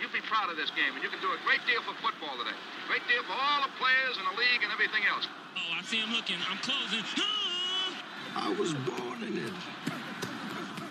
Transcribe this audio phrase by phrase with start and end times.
[0.00, 2.34] You'll be proud of this game, and you can do a great deal for football
[2.38, 2.56] today.
[2.88, 5.26] Great deal for all the players and the league and everything else.
[5.56, 6.36] Oh, I see him looking.
[6.50, 7.04] I'm closing.
[7.18, 7.86] Ah!
[8.36, 9.52] I was born in it,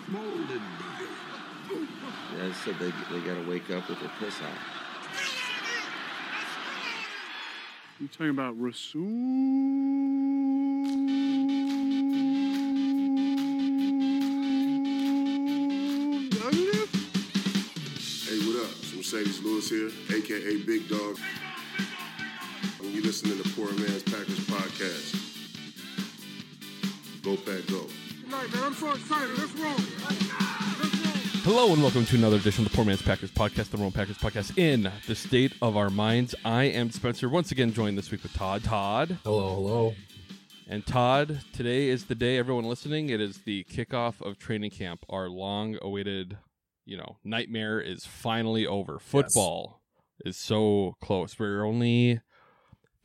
[0.08, 1.88] molded by it.
[2.36, 4.50] Yeah, I said they, they got to wake up with their piss out.
[8.00, 9.02] You talking about Rasul
[19.16, 21.18] Marcedes Lewis here, aka Big Dog.
[22.78, 25.14] When you listen to the Poor Man's Packers podcast,
[27.22, 27.86] go pack go.
[28.20, 28.64] Good night, man.
[28.64, 29.38] I'm so excited.
[29.38, 29.72] Let's roll.
[31.44, 34.18] Hello and welcome to another edition of the Poor Man's Packers Podcast, the Roman Packers
[34.18, 36.34] Podcast in the state of our minds.
[36.44, 38.64] I am Spencer, once again joined this week with Todd.
[38.64, 39.16] Todd.
[39.24, 39.94] Hello, hello.
[40.68, 45.06] And Todd, today is the day, everyone listening, it is the kickoff of training camp.
[45.08, 46.36] Our long awaited,
[46.86, 48.98] you know, nightmare is finally over.
[48.98, 49.82] Football
[50.24, 51.38] is so close.
[51.38, 52.20] We're only,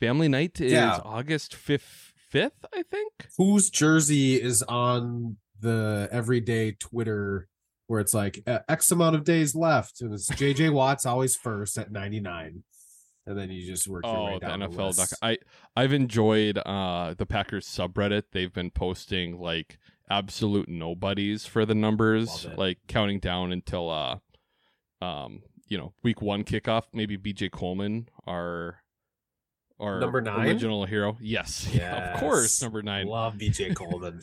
[0.00, 1.00] family night is Yeah.
[1.04, 3.28] August 5th, 5th, I think.
[3.36, 7.48] Whose jersey is on the everyday Twitter
[7.88, 10.00] where it's like X amount of days left?
[10.00, 12.62] And it's JJ Watts always first at 99.
[13.26, 14.86] And then you just work your Oh, way the down the, NFL.
[14.96, 14.98] list.
[15.10, 15.38] Doc- I
[15.76, 18.24] I've enjoyed uh the Packers subreddit.
[18.32, 19.78] They've been posting like
[20.10, 24.18] absolute nobodies for the numbers, like counting down until uh
[25.04, 26.84] um you know week one kickoff.
[26.92, 27.48] Maybe B.J.
[27.50, 28.81] Coleman, our
[29.82, 30.46] our Number nine?
[30.46, 31.18] original hero.
[31.20, 33.06] Yes, yeah, of course, number nine.
[33.08, 34.20] Love BJ Coleman.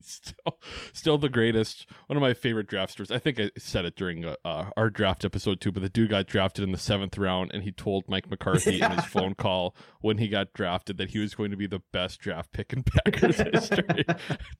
[0.00, 0.58] still,
[0.92, 1.86] still the greatest.
[2.08, 3.10] One of my favorite draft stories.
[3.10, 5.70] I think I said it during uh, uh, our draft episode too.
[5.72, 8.90] But the dude got drafted in the seventh round, and he told Mike McCarthy in
[8.90, 12.20] his phone call when he got drafted that he was going to be the best
[12.20, 14.04] draft pick in Packers history.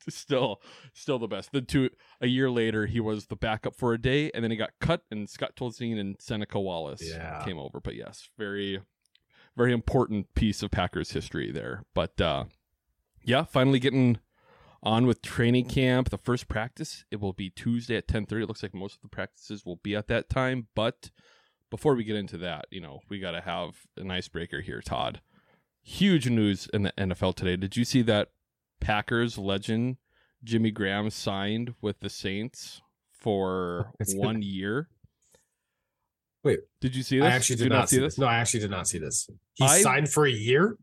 [0.09, 0.61] still,
[0.95, 1.53] still the best.
[1.53, 4.57] The two a year later, he was the backup for a day, and then he
[4.57, 7.43] got cut, and Scott Tolzien and Seneca Wallace Yeah.
[7.45, 7.81] came over.
[7.81, 8.81] But yes, very,
[9.57, 11.85] very important piece of Packers history there.
[11.95, 12.45] But uh,
[13.25, 14.19] yeah, finally getting
[14.83, 16.11] on with training camp.
[16.11, 18.45] The first practice it will be Tuesday at ten thirty.
[18.45, 20.69] It looks like most of the practices will be at that time.
[20.75, 21.11] But
[21.71, 25.21] before we get into that, you know, we got to have an icebreaker here, Todd.
[25.83, 27.57] Huge news in the NFL today.
[27.57, 28.31] Did you see that
[28.81, 29.97] Packers legend
[30.45, 32.81] Jimmy Graham signed with the Saints
[33.11, 34.89] for one year?
[36.47, 36.61] Wait.
[36.81, 37.27] did you see this?
[37.27, 38.19] I actually did you not see this.
[38.19, 39.29] No, I actually did not see this.
[39.55, 40.77] He I- signed for a year?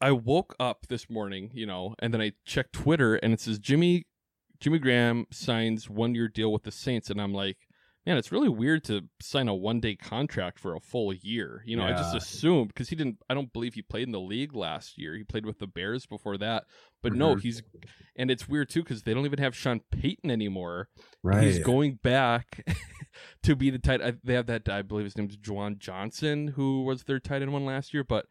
[0.00, 3.58] I woke up this morning, you know, and then I checked Twitter and it says
[3.58, 4.06] Jimmy
[4.58, 7.58] Jimmy Graham signs one year deal with the Saints and I'm like,
[8.06, 11.62] man, it's really weird to sign a one day contract for a full year.
[11.66, 14.20] You know, I just assumed because he didn't I don't believe he played in the
[14.20, 15.14] league last year.
[15.16, 16.64] He played with the Bears before that.
[17.02, 17.42] But no, Mhm.
[17.42, 17.62] he's
[18.16, 20.88] and it's weird too because they don't even have Sean Payton anymore.
[21.22, 21.44] Right.
[21.44, 22.64] He's going back
[23.42, 24.00] to be the tight.
[24.02, 27.52] I- They have that I believe his name's Juwan Johnson, who was their tight end
[27.52, 28.04] one last year.
[28.04, 28.26] But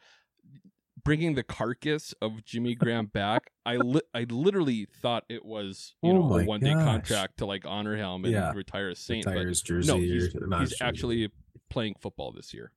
[1.03, 6.11] bringing the carcass of Jimmy Graham back, I li- I literally thought it was you
[6.11, 8.51] Oh know a one day contract to like honor him and Yeah.
[8.53, 9.25] retire as Saint.
[9.25, 10.75] Retire his jersey no, he's, he's jersey.
[10.81, 11.29] actually
[11.69, 12.71] playing football this year.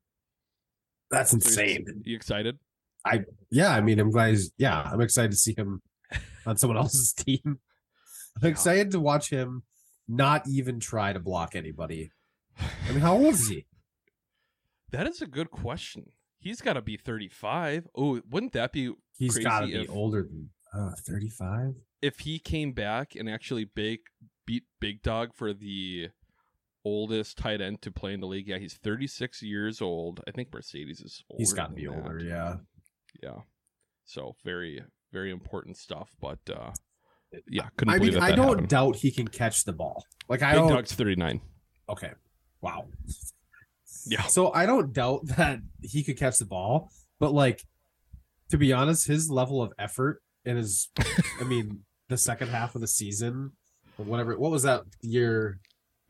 [1.11, 1.85] That's So insane.
[2.05, 2.59] You excited?
[3.05, 5.83] I yeah, I mean, I'm glad he's, yeah, I'm excited to see him
[6.47, 7.41] on someone else's team.
[7.45, 7.59] I'm
[8.43, 8.49] Yeah.
[8.51, 9.65] excited to watch him
[10.17, 12.11] not even try to block anybody.
[12.59, 13.67] I mean, how old is he?
[14.91, 16.11] That is a good question.
[16.39, 17.89] He's got to be 35.
[17.97, 21.77] Oh, wouldn't that be He's got to be if- older than uh, 35.
[22.03, 24.01] if he came back and actually big
[24.47, 26.11] beat Big Dog for the
[26.85, 28.49] oldest tight end to play in the league?
[28.49, 30.21] Yeah, he's 36 years old.
[30.29, 31.41] I think Mercedes is older.
[31.41, 31.95] He's got to be that.
[31.95, 32.57] older, yeah.
[33.23, 33.39] Yeah.
[34.05, 36.73] So very very important stuff, but uh
[37.49, 38.69] yeah, couldn't I believe mean, that I that don't happened.
[38.69, 40.05] doubt he can catch the ball.
[40.29, 40.73] Like, I Big don't.
[40.73, 41.41] Dog's 39.
[41.89, 42.11] Okay.
[42.61, 42.87] Wow.
[44.07, 44.23] Yeah.
[44.23, 47.63] So I don't doubt that he could catch the ball, but like,
[48.51, 50.89] to be honest, his level of effort and his,
[51.41, 53.53] I mean, the second half of the season,
[53.97, 54.37] whatever.
[54.39, 55.59] What was that year?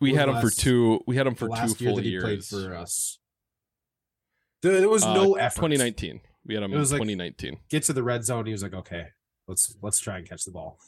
[0.01, 2.11] We had him for two we had him for two last year full that he
[2.11, 2.25] years.
[2.25, 3.19] played for us.
[4.63, 5.57] There, there was Uh, no effort.
[5.57, 6.21] 2019.
[6.45, 7.59] We had him It in was like- 2019.
[7.69, 8.47] Get to the red zone.
[8.47, 9.07] He was like, okay,
[9.49, 10.79] let's let's try and catch the ball.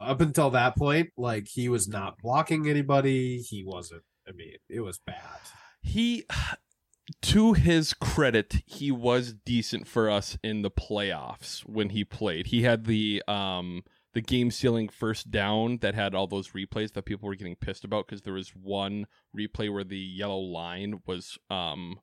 [0.00, 3.38] Up until that point, like he was not blocking anybody.
[3.42, 4.02] He wasn't.
[4.26, 5.40] I mean, it was bad.
[5.82, 6.24] he
[7.22, 12.62] to his credit he was decent for us in the playoffs when he played he
[12.62, 13.82] had the um
[14.14, 17.82] the game sealing first down that had all those replays that people were getting pissed
[17.84, 19.06] about because there was one
[19.36, 21.98] replay where the yellow line was um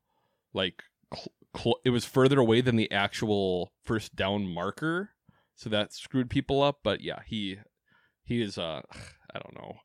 [0.54, 5.12] like cl- cl- it was further away than the actual first down marker
[5.58, 7.58] so that screwed people up but yeah he
[8.24, 8.82] he is uh
[9.36, 9.76] i don't know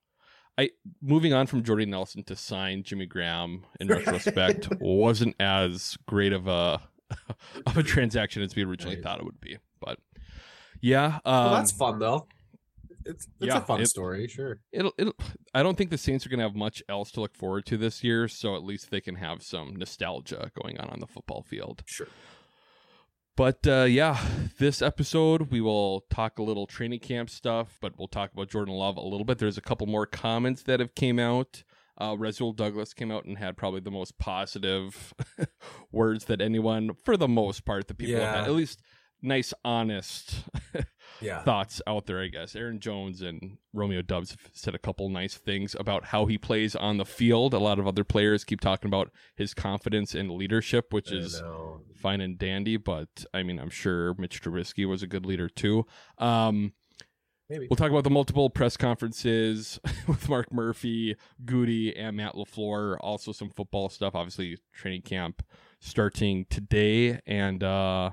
[0.59, 0.69] I
[1.01, 6.47] moving on from Jordy Nelson to sign Jimmy Graham in retrospect wasn't as great of
[6.47, 6.79] a
[7.67, 9.03] of a transaction as we originally Right.
[9.03, 9.57] thought it would be.
[9.81, 9.99] But
[10.83, 12.27] yeah, um, well, that's fun though.
[13.07, 14.61] It's it's yeah, a fun it- story, sure.
[14.73, 15.15] it'll it'll
[15.55, 17.79] I don't think the Saints are going to have much else to look forward to
[17.79, 21.43] this year, so at least they can have some nostalgia going on on the football
[21.43, 21.83] field.
[21.87, 22.09] Sure.
[23.37, 24.21] But uh, yeah,
[24.59, 28.75] this episode we will talk a little training camp stuff, but we'll talk about Jordan
[28.75, 29.39] Love a little bit.
[29.39, 31.63] There's a couple more comments that have came out.
[32.01, 35.15] Uh, Rasul Douglas came out and had probably the most positive
[35.93, 38.37] words that anyone, for the most part, the people have Yeah.
[38.41, 38.45] had.
[38.45, 38.81] At least
[39.23, 40.45] nice, honest
[41.21, 41.43] Yeah.
[41.45, 42.57] thoughts out there, I guess.
[42.57, 46.75] Aaron Jones and Romeo Doubs have said a couple nice things about how he plays
[46.75, 47.55] on the field.
[47.55, 51.41] A lot of other players keep talking about his confidence and leadership, which is
[51.95, 55.87] fine and dandy, but I mean, I'm sure Mitch Trubisky was a good leader too.
[56.19, 56.73] Um,
[57.49, 57.69] maybe.
[57.71, 59.79] we'll talk about the multiple press conferences
[60.09, 61.15] with Mark Murphy,
[61.45, 62.97] Gutey, and Matt LaFleur.
[63.01, 64.15] Also, some football stuff.
[64.17, 65.43] Obviously, training camp
[65.79, 68.11] starting today, and uh,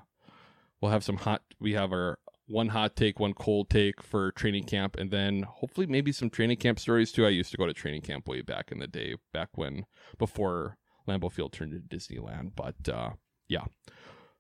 [0.81, 1.42] we'll have some hot.
[1.60, 5.86] We have our one hot take, one cold take for training camp, and then hopefully
[5.88, 7.26] maybe some training camp stories too.
[7.26, 9.86] I used to go to training camp way back in the day, back when
[10.18, 10.78] before
[11.08, 12.52] Lambeau Field turned into Disneyland.
[12.56, 13.12] But uh,
[13.48, 13.66] yeah,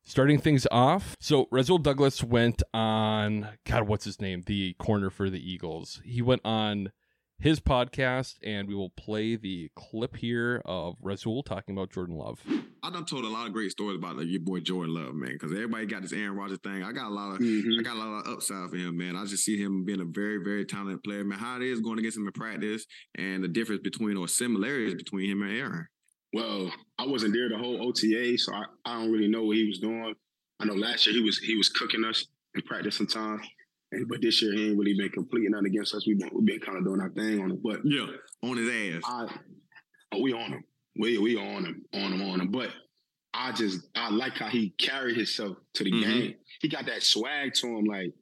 [0.03, 1.15] starting things off.
[1.19, 3.49] So Rasul Douglas went on.
[3.65, 4.43] God, what's his name?
[4.45, 6.01] The corner for the Eagles.
[6.03, 6.91] He went on
[7.39, 12.41] his podcast, and we will play the clip here of Rasul talking about Jordan Love.
[12.83, 15.31] I done told a lot of great stories about like, your boy Jordan Love, man,
[15.33, 16.83] because everybody got this Aaron Rodgers thing.
[16.83, 17.79] I got a lot of Mhm.
[17.79, 19.15] I got a lot of upside for him, man.
[19.15, 21.39] I just see him being a very, very talented player, man.
[21.39, 25.29] How it is going against him in practice and the difference between or similarities between
[25.29, 25.87] him and Aaron.
[26.33, 29.65] Well, I wasn't there the whole OTA, so I, I don't really know what he
[29.65, 30.13] was doing.
[30.59, 33.49] I know last year he was he was cooking us in practice sometimes, and
[34.07, 36.05] but this year he ain't really been completing nothing against us.
[36.07, 37.59] We've been, we've been kind of doing our thing on him.
[37.63, 38.07] but Yeah,
[38.43, 39.01] on his ass.
[39.05, 39.27] I
[40.13, 40.63] oh, we on him.
[40.97, 42.51] We we on him, on him, on him.
[42.51, 42.69] But
[43.33, 46.01] I just I like how he carried himself to the Mhm.
[46.03, 46.35] game.
[46.61, 48.13] He got that swag to him, like,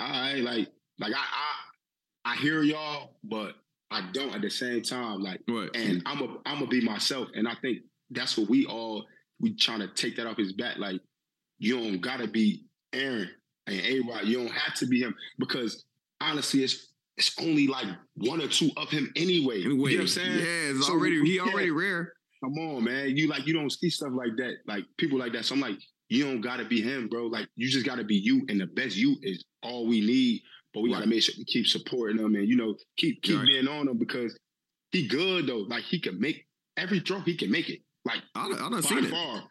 [0.00, 0.68] all right, like
[0.98, 1.24] like I
[2.24, 3.56] I I hear y'all, but
[3.90, 5.22] I don't at the same time.
[5.22, 5.40] Like
[5.74, 7.28] and I'm a I'm gonna be myself.
[7.34, 7.78] And I think
[8.10, 9.06] that's what we all
[9.40, 10.78] we trying to take that off his back.
[10.78, 11.00] Like
[11.58, 13.30] you don't gotta be Aaron
[13.66, 14.24] and A Rod.
[14.24, 15.84] You don't have to be him because
[16.20, 19.58] honestly, it's it's only like one or two of him anyway.
[19.60, 20.32] You know what I'm saying?
[20.38, 21.42] Yeah, it's So, already he yeah.
[21.42, 22.12] already rare.
[22.42, 23.16] Come on, man.
[23.16, 25.44] You like you don't see stuff like that, like people like that.
[25.44, 25.78] So I'm like,
[26.08, 27.26] you don't gotta be him, bro.
[27.26, 30.42] Like you just gotta be you, and the best you is all we need.
[30.74, 33.46] But we gotta make sure we keep supporting him and you know keep keep Right.
[33.46, 34.36] being on him because
[34.90, 35.58] he good though.
[35.68, 36.46] Like he can make
[36.76, 37.80] every throw, he can make it.
[38.04, 39.10] Like I I done seen it.
[39.10, 39.44] far.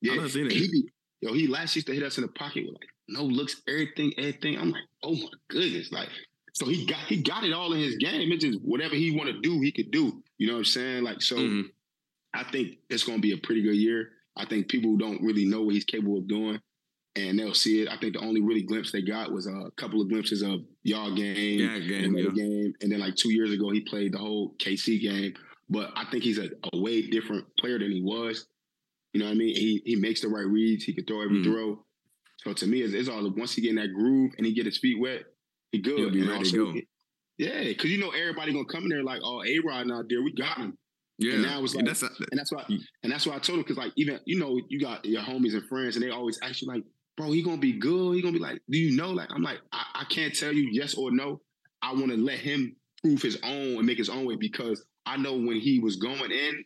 [0.00, 0.52] Yeah, done seen it.
[0.52, 0.88] He be,
[1.20, 4.12] yo, he last used to hit us in the pocket with like no looks, everything,
[4.18, 4.58] everything.
[4.58, 6.08] I'm like, oh my goodness, like.
[6.54, 8.32] So he got he got it all in his game.
[8.32, 10.20] It's just whatever he want to do, he could do.
[10.38, 11.04] You know what I'm saying?
[11.04, 11.36] Like so.
[11.36, 11.64] Mhm.
[12.34, 14.10] I think it's going to be a pretty good year.
[14.36, 16.60] I think people don't really know what he's capable of doing,
[17.16, 17.88] and they'll see it.
[17.88, 21.14] I think the only really glimpse they got was a couple of glimpses of y'all
[21.14, 22.30] game, Yeah, and game, yeah.
[22.34, 25.34] game, and then like two years ago he played the whole KC game.
[25.68, 28.46] But I think he's a, a way different player than he was.
[29.12, 29.54] You know what I mean?
[29.54, 30.84] He he makes the right reads.
[30.84, 31.44] He can throw every Mhm.
[31.44, 31.84] throw.
[32.44, 34.66] So to me, it's, it's all once he get in that groove and he get
[34.66, 35.22] his feet wet,
[35.72, 35.98] he good.
[35.98, 36.80] He'll be And ready to go.
[37.38, 40.22] Yeah, because you know everybody gonna come in there like, oh, A Rod not there,
[40.22, 40.76] we got him.
[41.18, 42.80] Yeah, And now it's like- that's And that's why, mm.
[43.02, 45.52] and that's why I told him because like even you know you got your homies
[45.54, 46.82] and friends and they always ask you like,
[47.16, 48.14] bro, he gonna be good.
[48.14, 49.10] He gonna be like, do you know?
[49.10, 51.40] Like I'm like, I, I can't tell you yes or no.
[51.82, 55.16] I want to let him prove his own and make his own way because I
[55.16, 56.64] know when he was going in,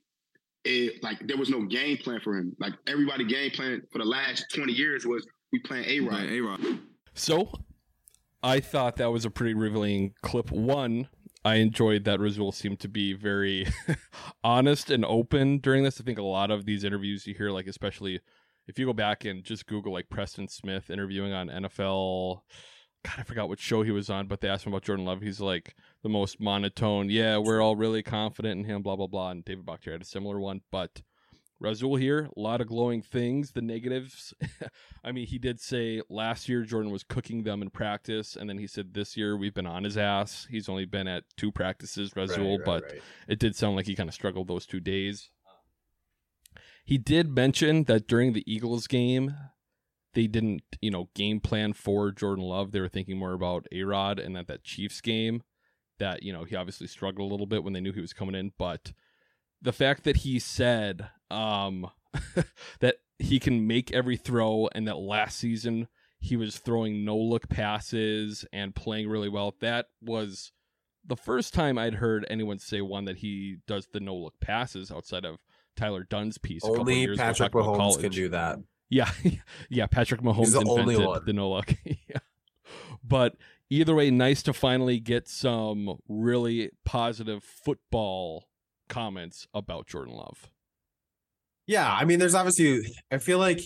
[0.64, 2.54] it like there was no game plan for him.
[2.58, 6.24] Like everybody game plan for the last twenty years was we playing A Rod.
[6.24, 6.60] A Rod.
[7.14, 7.52] So
[8.42, 10.50] I thought that was a pretty revealing clip.
[10.50, 11.08] One,
[11.44, 13.68] I enjoyed that Rasul seemed to be very
[14.44, 16.00] honest and open during this.
[16.00, 18.18] I think a lot of these interviews you hear, like especially
[18.66, 22.40] if you go back and just Google like Preston Smith interviewing on NFL.
[23.04, 25.20] God, I forgot what show he was on, but they asked him about Jordan Love.
[25.20, 27.10] He's like the most monotone.
[27.10, 28.82] Yeah, we're all really confident in him.
[28.82, 29.30] Blah blah blah.
[29.30, 31.00] And David Bakhtiari had a similar one, but
[31.64, 33.52] Rasul here, a lot of glowing things.
[33.52, 34.34] The negatives,
[35.04, 38.58] I mean, he did say last year Jordan was cooking them in practice, and then
[38.58, 40.46] he said this year we've been on his ass.
[40.50, 42.84] He's only been at two practices, Rasul, but
[43.26, 45.30] it did sound like he kind of struggled those two days.
[46.84, 49.34] He did mention that during the Eagles game,
[50.12, 52.72] they didn't, you know, game plan for Jordan Love.
[52.72, 55.42] They were thinking more about A Rod, and that that Chiefs game,
[55.98, 58.34] that you know he obviously struggled a little bit when they knew he was coming
[58.34, 58.92] in, but
[59.64, 61.90] the fact that he said um,
[62.80, 65.88] that he can make every throw, and that last season
[66.18, 70.52] he was throwing no look passes and playing really well, that was
[71.06, 74.90] the first time I'd heard anyone say one that he does the no look passes
[74.90, 75.36] outside of
[75.76, 76.64] Tyler Dunne's piece.
[76.64, 78.58] a Only years ago Patrick talking Mahomes can do that.
[78.88, 79.10] Yeah,
[79.68, 79.86] yeah.
[79.86, 81.22] Patrick Mahomes the only invented one.
[81.26, 81.74] the no look.
[81.84, 82.18] yeah.
[83.02, 83.36] But
[83.68, 88.48] either way, nice to finally get some really positive football
[88.88, 90.50] comments about Jordan Love.
[91.66, 92.82] Yeah, I mean, there's obviously.
[93.10, 93.60] I feel like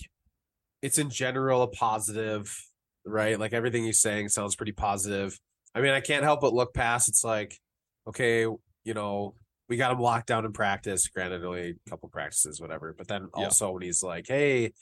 [0.82, 2.56] it's in general a positive,
[3.04, 3.38] right?
[3.38, 5.38] Like everything he's saying sounds pretty positive.
[5.74, 7.08] I mean, I can't help but look past.
[7.08, 7.58] It's like,
[8.06, 9.34] okay, you know,
[9.68, 11.08] we got him locked down in practice.
[11.08, 12.94] Granted, only a couple practices, whatever.
[12.96, 13.44] But then Yeah.
[13.44, 14.72] also when he's like, hey,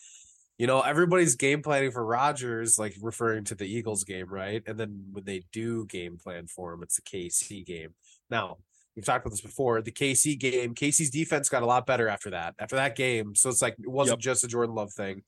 [0.58, 4.62] you know, everybody's game planning for Rodgers like referring to the Eagles game, right?
[4.66, 7.94] And then when they do game plan for him, it's the KC game.
[8.30, 8.58] Now,
[8.96, 9.82] we've talked about this before.
[9.82, 12.54] The KC game, KC's defense got a lot better after that.
[12.58, 14.22] After that game, so it's like it wasn't Yep.
[14.24, 15.22] just a Jordan Love thing.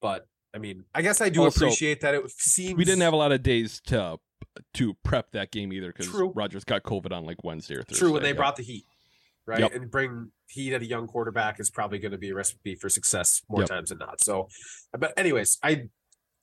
[0.00, 3.12] But I mean, I guess I do Also, appreciate that it seems We didn't have
[3.12, 4.18] a lot of days to
[4.74, 6.08] to prep that game either because.
[6.08, 7.98] Rodgers got COVID on like Wednesday or Thursday.
[7.98, 8.34] true when they yeah.
[8.34, 8.86] brought the heat,
[9.46, 9.58] right?
[9.60, 9.74] Yep.
[9.74, 12.88] And bring heat at a young quarterback is probably going to be a recipe for
[12.88, 13.68] success more Yep.
[13.68, 14.22] times than not.
[14.22, 14.48] So,
[14.96, 15.88] but anyways, I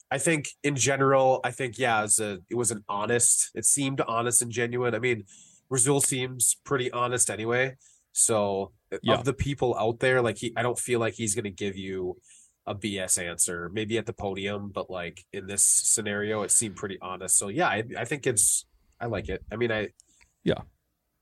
[0.09, 3.51] I think in general, I think yeah, it's a it was an honest.
[3.55, 4.93] It seemed honest and genuine.
[4.93, 5.23] I mean,
[5.71, 7.77] Rasul seems pretty honest anyway.
[8.11, 9.15] So Yeah.
[9.15, 11.77] of the people out there, like he, I don't feel like he's going to give
[11.77, 12.17] you
[12.67, 13.69] a BS answer.
[13.73, 17.37] Maybe at the podium, but like in this scenario, it seemed pretty honest.
[17.37, 18.65] So yeah, I, I think it's
[18.99, 19.43] I like it.
[19.51, 19.87] I mean, I
[20.43, 20.61] Yeah.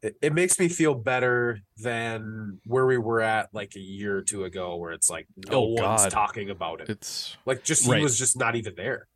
[0.02, 4.22] It, it makes me feel better than where we were at like a year or
[4.22, 6.12] two ago, where it's like no Oh, one's God.
[6.12, 6.90] talking about it.
[6.90, 9.08] It's Like just he was just not even there.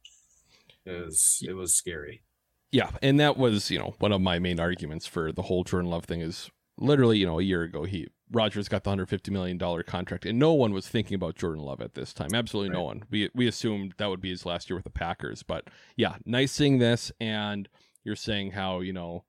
[0.85, 2.21] It was it was scary.
[2.73, 5.91] Yeah, and that was, you know, one of my main arguments for the whole Jordan
[5.91, 9.59] Love thing is literally, you know, a year ago he Rodgers got the 150 million
[9.59, 12.29] dollar contract and no one was thinking about Jordan Love at this time.
[12.33, 13.03] Absolutely no one.
[13.11, 16.51] We we assumed that would be his last year with the Packers, but yeah, nice
[16.51, 17.69] seeing this and
[18.03, 19.23] you're saying how, you know,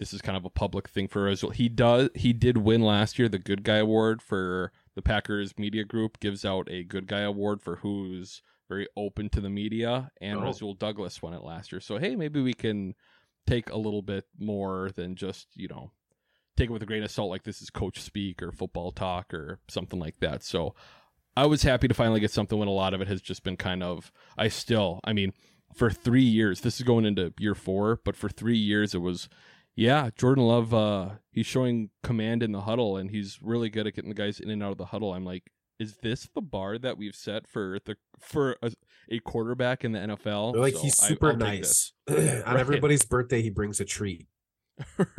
[0.00, 1.44] this is kind of a public thing for us.
[1.54, 5.84] He does he did win last year the good guy award for the Packers media
[5.84, 10.38] group gives out a good guy award for who's very open to the media and
[10.38, 10.42] Oh.
[10.42, 11.80] Rasul Douglas won it last year.
[11.80, 12.94] So hey, maybe we can
[13.46, 15.92] take a little bit more than just, you know,
[16.56, 19.32] take it with a grain of salt like this is coach speak or football talk
[19.32, 20.42] or something like that.
[20.42, 20.74] So
[21.36, 23.56] I was happy to finally get something when a lot of it has just been
[23.56, 25.32] kind of I still, I mean,
[25.74, 29.28] for 3 years, this is going into year 4, but for 3 years it was
[29.74, 33.94] yeah, Jordan Love uh he's showing command in the huddle and he's really good at
[33.94, 35.12] getting the guys in and out of the huddle.
[35.12, 38.72] I'm like is this the bar that we've set for the for a,
[39.10, 40.52] a quarterback in the NFL?
[40.54, 41.38] They're like So he's super this.
[41.38, 41.92] nice.
[42.08, 42.16] On
[42.54, 42.60] Right.
[42.60, 44.26] everybody's birthday, he brings a treat.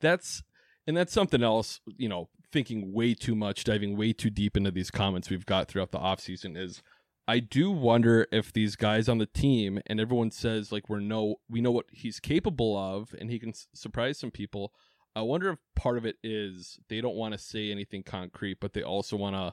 [0.00, 0.42] that's
[0.86, 4.70] and that's something else you know thinking way too much diving way too deep into
[4.70, 6.82] these comments we've got throughout the offseason is
[7.26, 11.36] i do wonder if these guys on the team and everyone says like we're no
[11.48, 14.72] we know what he's capable of and he can s- surprise some people
[15.18, 18.72] i wonder if part of it is they don't want to say anything concrete but
[18.72, 19.52] they also want to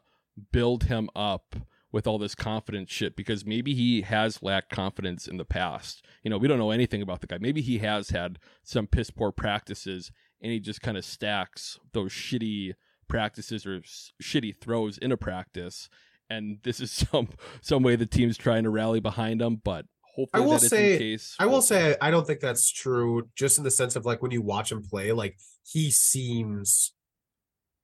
[0.52, 1.56] build him up
[1.92, 6.06] with all this confidence shit because maybe he has lacked confidence in the past.
[6.24, 7.38] You know, we don't know anything about the guy.
[7.40, 12.12] Maybe he has had some piss poor practices and he just kind of stacks those
[12.12, 12.74] shitty
[13.08, 15.88] practices or s- shitty throws in a practice.
[16.30, 17.30] And this is some
[17.62, 21.18] some way the team's trying to rally behind him, but hopefully will that isn't say-.
[21.40, 24.32] I will say I don't think that's true, just in the sense of like when
[24.32, 26.94] you watch him play, like he seems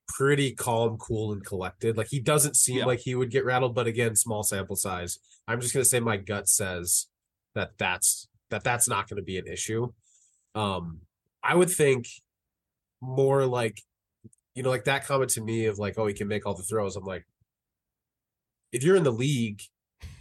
[0.08, 1.96] pretty calm, cool, and collected.
[1.96, 2.86] Like he doesn't seem Yeah.
[2.86, 5.18] like he would get rattled, but again, small sample size.
[5.48, 7.06] I'm just gonna say my gut says
[7.54, 9.92] that that's that that's not going to be an issue.
[10.54, 11.00] Um,
[11.42, 12.06] I would think
[13.00, 13.80] more like
[14.54, 16.62] you know, like that comment to me of like, oh, he can make all the
[16.62, 16.94] throws.
[16.94, 17.26] I'm like,
[18.70, 19.62] if you're in the league,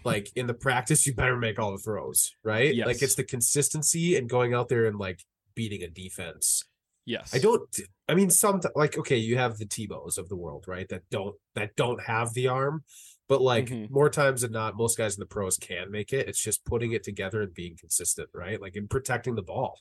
[0.03, 2.73] like in the practice, you better make all the throws, right?
[2.73, 2.87] Yes.
[2.87, 5.21] Like it's the consistency and going out there and like
[5.55, 6.63] beating a defense.
[7.05, 7.33] yes.
[7.35, 7.63] I don't.
[8.07, 10.87] I mean, some like okay, you have the Tebows of the world, right?
[10.89, 12.83] That don't that don't have the arm,
[13.29, 13.89] but like Mhm.
[13.89, 16.27] more times than not, most guys in the pros can make it.
[16.27, 18.59] It's just putting it together and being consistent, right?
[18.61, 19.79] Like in protecting the ball.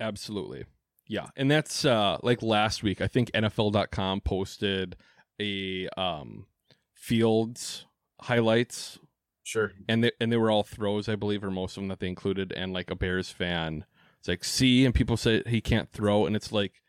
[0.00, 0.64] Absolutely.
[1.08, 1.26] Yeah.
[1.36, 4.96] And that's uh like last week, I think NFL.com posted
[5.40, 6.46] a um
[6.94, 7.86] fields
[8.20, 8.98] highlights
[9.44, 9.72] Sure.
[9.88, 12.08] and they and they were all throws, I believe, or most of them that they
[12.08, 13.84] included, and like a Bears fan.
[14.18, 16.80] It's like see, and people say he can't throw, and it's like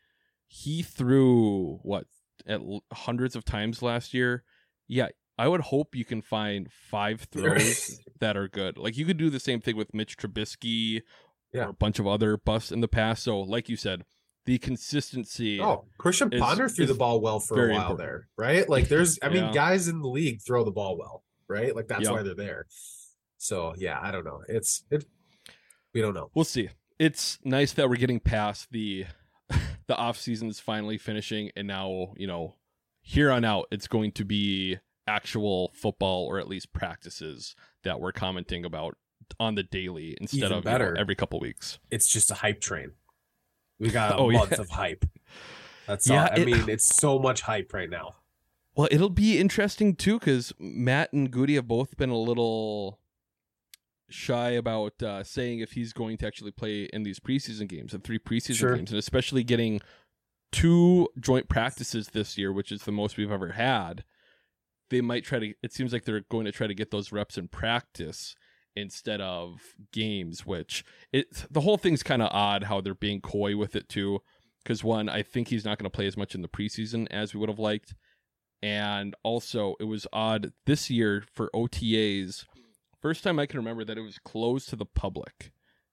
[0.48, 2.06] he threw what
[2.46, 4.42] at l- hundreds of times last year.
[4.88, 5.08] Yeah,
[5.38, 8.78] I would hope you can find five throws that are good.
[8.78, 11.02] Like you could do the same thing with Mitch Trubisky
[11.52, 11.66] Yeah.
[11.66, 13.22] or a bunch of other busts in the past.
[13.24, 14.04] So, like you said,
[14.46, 15.60] the consistency.
[15.60, 17.98] Oh, Christian is- Ponder threw the ball well for a while important.
[17.98, 18.68] there, right?
[18.68, 19.52] Like there's, I mean, Yeah.
[19.52, 21.74] guys in the league throw the ball well, right?
[21.74, 22.12] Like that's Yeah.
[22.12, 22.66] why they're there.
[23.38, 24.42] So yeah, I don't know.
[24.48, 25.04] It's it.
[25.94, 26.30] We don't know.
[26.34, 26.70] We'll see.
[26.98, 29.06] it's nice that we're getting past the
[29.86, 32.54] the off season is finally finishing and now, you know,
[33.02, 38.12] here on out it's going to be actual football or at least practices that we're
[38.12, 38.96] commenting about
[39.38, 41.78] on the daily instead Even of you know, every couple weeks.
[41.90, 42.92] It's just a hype train.
[43.78, 44.38] We got a Oh, yeah.
[44.38, 45.04] month of hype.
[45.86, 46.28] That's Yeah, all.
[46.32, 48.16] I it- mean, it's so much hype right now.
[48.76, 53.00] Well, it'll be interesting too because Matt and Gutey have both been a little
[54.08, 57.98] shy about uh, saying if he's going to actually play in these preseason games, the
[57.98, 58.76] three preseason Sure.
[58.76, 59.80] games, and especially getting
[60.52, 64.04] two joint practices this year, which is the most we've ever had.
[64.90, 65.54] They might try to.
[65.62, 68.36] It seems like they're going to try to get those reps in practice
[68.76, 69.60] instead of
[69.92, 73.88] games, which it the whole thing's kind of odd how they're being coy with it
[73.88, 74.20] too.
[74.62, 77.32] Because one, I think he's not going to play as much in the preseason as
[77.32, 77.94] we would have liked
[78.62, 82.44] and also it was odd this year for OTAs.
[83.00, 85.52] First time I can remember that it was closed to the public.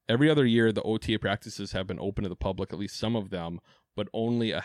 [0.09, 3.15] Every other year, the OTA practices have been open to the public, at least some
[3.15, 3.59] of them,
[3.95, 4.63] but only a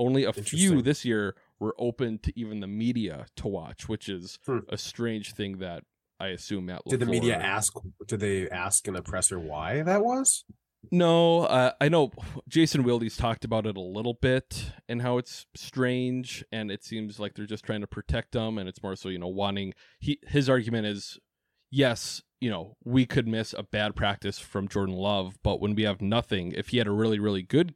[0.00, 4.38] only a few this year were open to even the media to watch, which is
[4.46, 4.58] Hmm.
[4.68, 5.84] a strange thing that
[6.18, 6.82] I assume Matt.
[6.88, 7.74] Did the media ask?
[8.06, 10.44] Did they ask an oppressor why that was?
[10.90, 12.10] No, uh, I know
[12.48, 17.20] Jason Wilde's talked about it a little bit and how it's strange, and it seems
[17.20, 19.74] like they're just trying to protect them, and it's more so you know wanting.
[20.00, 21.18] He his argument is,
[21.70, 25.84] yes, you know we could miss a bad practice from Jordan Love, but when we
[25.84, 27.74] have nothing, if he had a really really good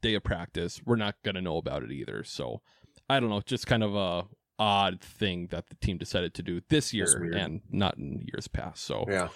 [0.00, 2.24] day of practice, we're not gonna know about it either.
[2.24, 2.62] So
[3.08, 4.24] I don't know, just kind of a
[4.58, 7.04] odd thing that the team decided to do this year
[7.36, 8.82] and not in years past.
[8.84, 9.28] So yeah,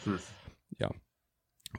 [0.81, 0.89] Yeah.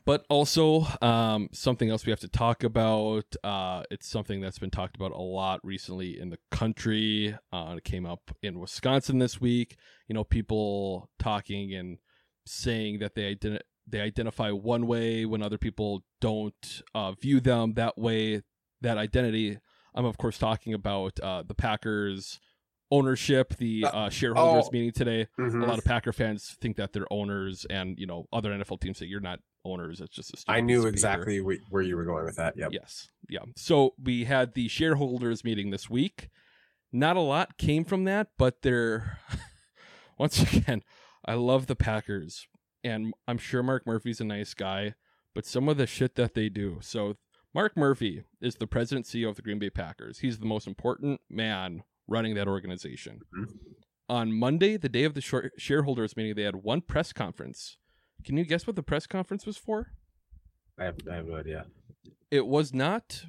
[0.06, 3.26] But also um, something else we have to talk about.
[3.44, 7.36] Uh, it's something that's been talked about a lot recently in the country.
[7.52, 9.78] Uh, it came up in Wisconsin this week.
[10.08, 11.98] You know, people talking and
[12.46, 17.74] saying that they ident- they identify one way when other people don't uh, view them
[17.74, 18.42] that way.
[18.82, 19.60] That identity.
[19.94, 22.40] I'm of course talking about uh, the Packers
[22.92, 24.72] ownership, the uh, shareholders oh.
[24.72, 25.64] meeting today Mhm.
[25.64, 28.98] a lot of Packer fans think that they're owners, and you know other NFL teams
[28.98, 30.02] say you're not owners.
[30.02, 32.56] It's just a stupid I knew of exactly wh- where you were going with that.
[32.58, 32.72] Yep.
[32.74, 33.42] Yes, yeah.
[33.56, 36.30] So we had the shareholders meeting this week.
[36.92, 39.20] Not a lot came from that, but they're
[40.18, 40.84] once again,
[41.26, 42.48] I love the Packers,
[42.84, 44.96] and I'm sure Mark Murphy's a nice guy,
[45.34, 46.80] but some of the shit that they do.
[46.82, 47.16] So
[47.54, 50.20] Mark Murphy is the president CEO of the Green Bay Packers.
[50.20, 53.22] He's the most important man running that organization.
[53.38, 53.56] Mm-hmm.
[54.10, 57.78] On Monday, the day of the shareholders meeting, they had one press conference.
[58.24, 59.92] Can you guess what the press conference was for?
[60.80, 61.66] I have, I have no idea.
[62.30, 63.26] It was not.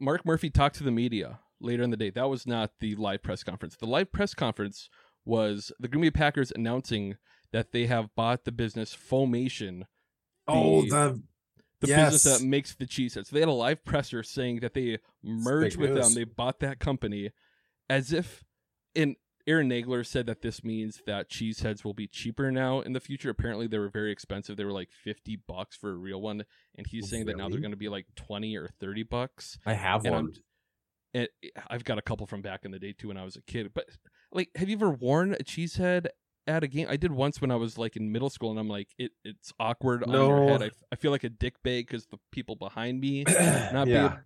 [0.00, 2.10] Mark Murphy talked to the media later in the day.
[2.10, 3.76] That was not the live press conference.
[3.76, 4.88] The live press conference
[5.24, 7.16] was the Green Bay Packers announcing
[7.52, 9.82] that they have bought the business Foamation,
[10.48, 11.22] Oh, The- the
[11.80, 12.12] the Yes.
[12.12, 13.28] business that makes the cheese heads.
[13.28, 16.14] So they had a live presser saying that they merged with them.
[16.14, 17.30] They bought that company,
[17.90, 18.44] as if.
[18.94, 22.92] And Aaron Nagler said that this means that cheese heads will be cheaper now in
[22.92, 23.30] the future.
[23.30, 24.56] Apparently, they were very expensive.
[24.56, 26.44] They were like fifty bucks for a real one,
[26.76, 29.58] and he's saying that now they're going to be like twenty or thirty bucks.
[29.66, 30.32] I have And one.
[31.14, 31.28] And
[31.68, 33.72] I've got a couple from back in the day too when I was a kid.
[33.74, 33.86] But
[34.32, 36.08] like, have you ever worn a cheese head
[36.46, 36.86] at a game?
[36.88, 39.52] I did once when I was like in middle school, and I'm like, it it's
[39.60, 40.62] awkward on your head.
[40.62, 43.24] I, I feel like a dick bag because the people behind me
[43.72, 44.18] not yeah.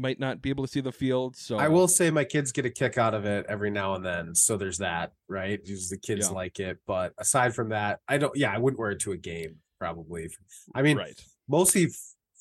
[0.00, 1.36] Might not be able to see the field.
[1.36, 4.04] So I will say my kids get a kick out of it every now and
[4.04, 4.34] then.
[4.34, 5.62] So there's that, right?
[5.62, 6.34] Because the kids Yeah.
[6.34, 6.78] like it.
[6.86, 10.30] But aside from that, I don't, yeah, I wouldn't wear it to a game, probably.
[10.74, 11.20] I mean, right.
[11.48, 11.88] mostly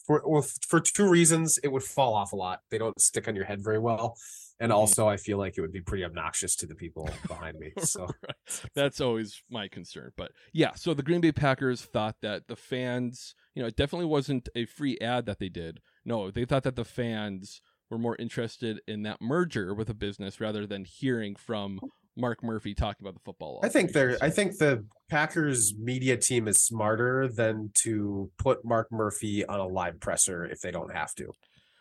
[0.08, 2.62] for well, for two reasons, it would fall off a lot.
[2.72, 4.18] They don't stick on your head very well.
[4.60, 4.76] And Mhm.
[4.76, 7.72] also, I feel like it would be pretty obnoxious to the people behind me.
[7.80, 8.70] So Right.
[8.76, 10.12] That's always my concern.
[10.18, 14.06] But yeah, so the Green Bay Packers thought that the fans, you know, it definitely
[14.08, 15.80] wasn't a free ad that they did.
[16.06, 20.40] No, they thought that the fans were more interested in that merger with a business
[20.40, 21.80] rather than hearing from
[22.16, 23.60] Mark Murphy talking about the football.
[23.64, 24.18] I think they're.
[24.22, 29.66] I think the Packers media team is smarter than to put Mark Murphy on a
[29.68, 31.32] live presser if they don't have to.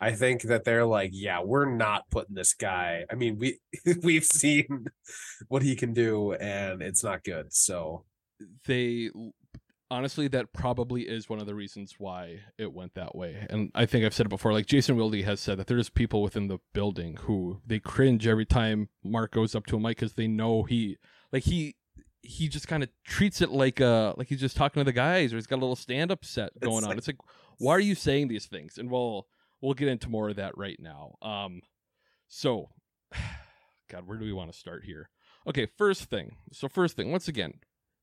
[0.01, 3.05] I think that they're like, yeah, we're not putting this guy.
[3.11, 3.59] I mean, we
[4.03, 4.85] we've seen
[5.47, 7.53] what he can do, and it's not good.
[7.53, 8.05] So
[8.65, 9.09] they
[9.91, 13.85] honestly that probably is one of the reasons why it went that way and i
[13.87, 16.59] think i've said it before like jason wilde has said that there's people within the
[16.73, 20.61] building who they cringe every time mark goes up to a mic because they know
[20.61, 20.95] he
[21.33, 21.75] like he
[22.21, 25.33] he just kind of treats it like uh like he's just talking to the guys
[25.33, 27.17] or he's got a little stand-up set It's going on like- it's like
[27.57, 29.25] why are you saying these things and we'll
[29.61, 31.61] we'll get into more of that right now um
[32.27, 32.69] so
[33.89, 35.09] god where do we want to start here
[35.47, 37.53] okay first thing so first thing once again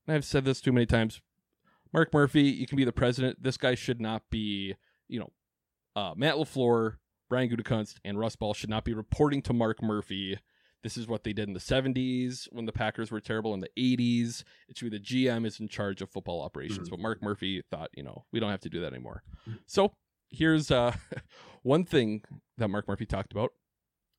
[0.07, 1.21] and i've said this too many times
[1.93, 3.41] Mark Murphy, you can be the president.
[3.41, 4.75] This guy should not be,
[5.07, 5.31] you know,
[5.95, 6.97] uh, Matt LaFleur,
[7.29, 10.37] Brian Gutekunst, and Russ Ball should not be reporting to Mark Murphy.
[10.83, 13.69] This is what they did in the 70s when the Packers were terrible in the
[13.77, 14.43] 80s.
[14.69, 16.87] It should be the GM is in charge of football operations.
[16.87, 16.91] Mhm.
[16.91, 19.23] But Mark Murphy thought, you know, we don't have to do that anymore.
[19.65, 19.93] So
[20.29, 20.95] here's uh,
[21.63, 22.23] one thing
[22.57, 23.51] that Mark Murphy talked about.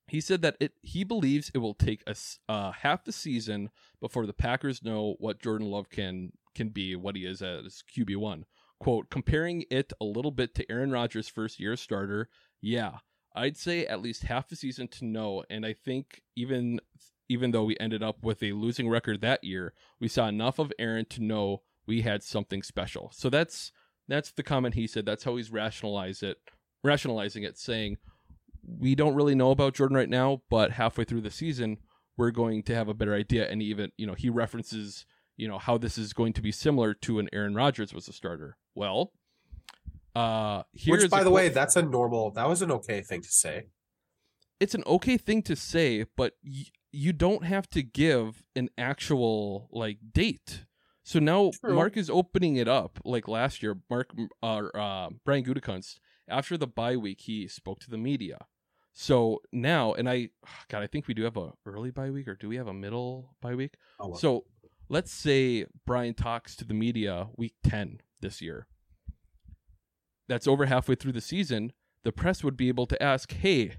[0.07, 3.69] He said that it he believes it will take us uh, half the season
[4.01, 8.17] before the Packers know what Jordan Love can can be, what he is as QB
[8.17, 8.47] one.
[8.81, 12.29] Quote, comparing it a little bit to Aaron Rodgers' first year starter,
[12.61, 12.99] yeah,
[13.35, 15.45] I'd say at least half the season to know.
[15.51, 16.81] And I think even
[17.29, 20.73] even though we ended up with a losing record that year, we saw enough of
[20.79, 23.11] Aaron to know we had something special.
[23.13, 23.73] So that's
[24.09, 25.05] that's the comment he said.
[25.07, 26.39] That's how he's rationalize it,
[26.83, 27.97] rationalizing it, saying
[28.67, 31.79] we don't really know about Jordan right now, but halfway through the season,
[32.17, 33.49] we're going to have a better idea.
[33.49, 36.95] And even you know he references you know how this is going to be similar
[36.95, 38.57] to when Aaron Rodgers was a starter.
[38.75, 39.13] Well,
[40.17, 42.31] uh, here's Which, by the quote- way, that's a normal.
[42.33, 43.67] That was an okay thing to say.
[44.61, 49.69] it's an okay thing to say, but y- you don't have to give an actual
[49.71, 50.65] like date.
[51.09, 51.75] So now True.
[51.75, 53.79] Mark is opening it up like last year.
[53.89, 54.11] Mark
[54.43, 58.45] uh, uh Brian Gutekunst after the bye week he spoke to the media.
[58.93, 60.29] So now and I
[60.69, 62.75] God I think we do have a early bye week or do we have a
[62.75, 63.77] middle bye week?
[63.99, 64.19] Oh, well.
[64.19, 64.45] So
[64.91, 68.67] let's say Brian talks to the media week 10 this year.
[70.29, 71.73] That's over halfway through the season.
[72.05, 73.77] The press would be able to ask, hey,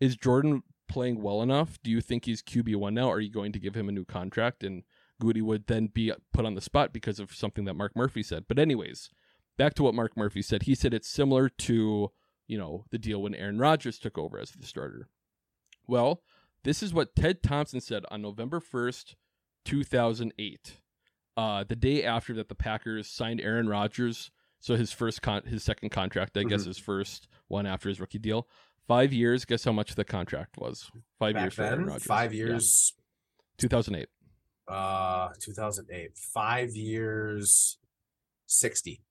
[0.00, 1.78] is Jordan playing well enough?
[1.82, 3.10] Do you think he's QB1 now?
[3.10, 4.62] Are you going to give him a new contract?
[4.62, 4.82] And
[5.20, 8.44] Gutey would then be put on the spot because of something that Mark Murphy said.
[8.48, 9.10] But, anyways,
[9.56, 10.62] back to what Mark Murphy said.
[10.62, 12.10] He said it's similar to,
[12.46, 15.08] you know, the deal when Aaron Rodgers took over as the starter.
[15.86, 16.22] Well,
[16.64, 19.14] this is what Ted Thompson said on November 1st,
[19.64, 20.80] 2008.
[21.36, 25.62] Uh, the day after that the Packers signed Aaron Rodgers, so his first con- his
[25.62, 26.66] second contract, I guess Mhm.
[26.66, 28.48] his first one after his rookie deal.
[28.88, 29.44] Five years.
[29.44, 30.90] Guess how much the contract was?
[31.18, 32.04] Five Back years for Aaron Rodgers.
[32.04, 32.44] five Yeah.
[32.46, 32.92] years.
[33.58, 34.08] 2008.
[34.68, 36.16] Uh, 2008.
[36.16, 37.78] Five years.
[38.46, 39.02] Sixty.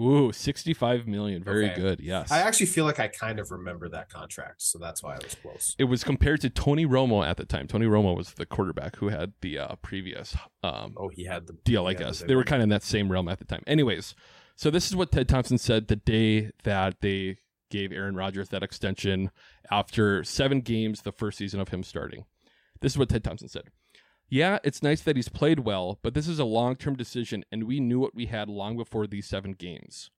[0.00, 1.44] Ooh, 65 million.
[1.44, 1.80] Very Okay.
[1.80, 2.00] good.
[2.00, 2.32] Yes.
[2.32, 5.36] I actually feel like I kind of remember that contract, so that's why I was
[5.40, 5.76] close.
[5.78, 7.68] it was compared to Tony Romo at the time.
[7.68, 11.52] Tony Romo was the quarterback who had the uh, previous um, Oh, he had the
[11.64, 12.18] deal, I had the guess.
[12.20, 13.62] They were kind of in that same realm at the time.
[13.66, 14.16] Anyways,
[14.56, 17.36] so this is what Ted Thompson said the day that they
[17.70, 19.30] gave Aaron Rodgers that extension
[19.70, 22.24] after seven games the first season of him starting.
[22.80, 23.68] This is what Ted Thompson said.
[24.28, 27.64] Yeah, it's nice that he's played well, but this is a long term decision, and
[27.64, 30.10] we knew what we had long before these seven games.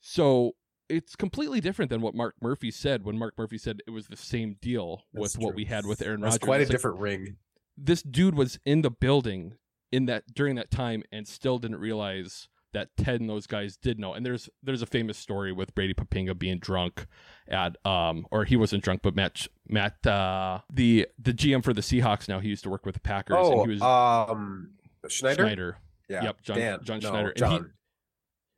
[0.00, 0.52] So
[0.88, 4.16] it's completely different than what Mark Murphy said when Mark Murphy said it was the
[4.16, 6.46] same deal That's with what we had with Aaron That's Rodgers.
[6.46, 7.36] quite a like, different ring.
[7.76, 9.54] this dude was in the building
[9.90, 13.98] in that during that time and still didn't realize that Ted and those guys did
[13.98, 14.12] know.
[14.14, 17.06] And there's there's a famous story with Brady Poppinga being drunk
[17.48, 21.80] at um or he wasn't drunk, but Matt Matt uh the the GM for the
[21.80, 24.70] Seahawks now he used to work with the Packers Oh, and he was um,
[25.08, 25.42] Schneider.
[25.44, 25.78] Schneider.
[26.08, 26.24] Yeah.
[26.24, 26.78] Yep, John Dan.
[26.84, 27.28] John No, Schneider.
[27.30, 27.72] And he- John.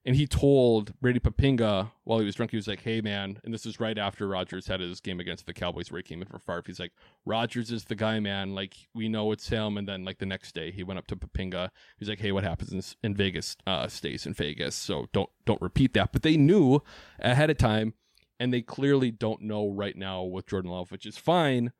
[0.06, 3.52] And he told Brady Poppinga while he was drunk, he was like, "Hey, man," and
[3.52, 6.28] this is right after Rodgers had his game against the Cowboys where he came in
[6.28, 6.62] for Favre.
[6.64, 6.92] He's like,
[7.24, 8.54] "Rodgers is the guy, man.
[8.54, 11.16] Like we know it's him." And then like the next day, he went up to
[11.16, 11.70] Poppinga.
[11.98, 15.60] He's like, "Hey, what happens in, in Vegas uh, stays in Vegas, so don't don't
[15.60, 16.82] repeat that." But they knew
[17.18, 17.94] ahead of time,
[18.38, 21.72] and they clearly don't know right now with Jordan Love, which is fine,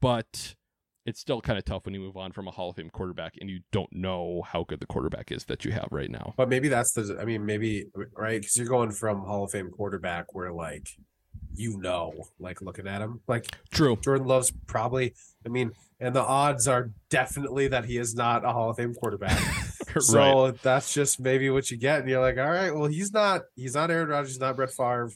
[0.00, 0.54] but.
[1.04, 3.34] It's still kind of tough when you move on from a Hall of Fame quarterback
[3.40, 6.34] and you don't know how good the quarterback is that you have right now.
[6.36, 7.18] But maybe that's the.
[7.20, 7.86] I mean, maybe
[8.16, 10.88] right because you're going from Hall of Fame quarterback where like,
[11.54, 13.96] you know, like looking at him, like True.
[13.96, 15.14] Jordan Love's probably.
[15.44, 18.94] I mean, and the odds are definitely that he is not a Hall of Fame
[18.94, 19.38] quarterback.
[20.00, 23.42] So that's just maybe what you get, and you're like, all right, well, he's not.
[23.56, 24.30] He's not Aaron Rodgers.
[24.30, 25.10] He's not Brett Favre.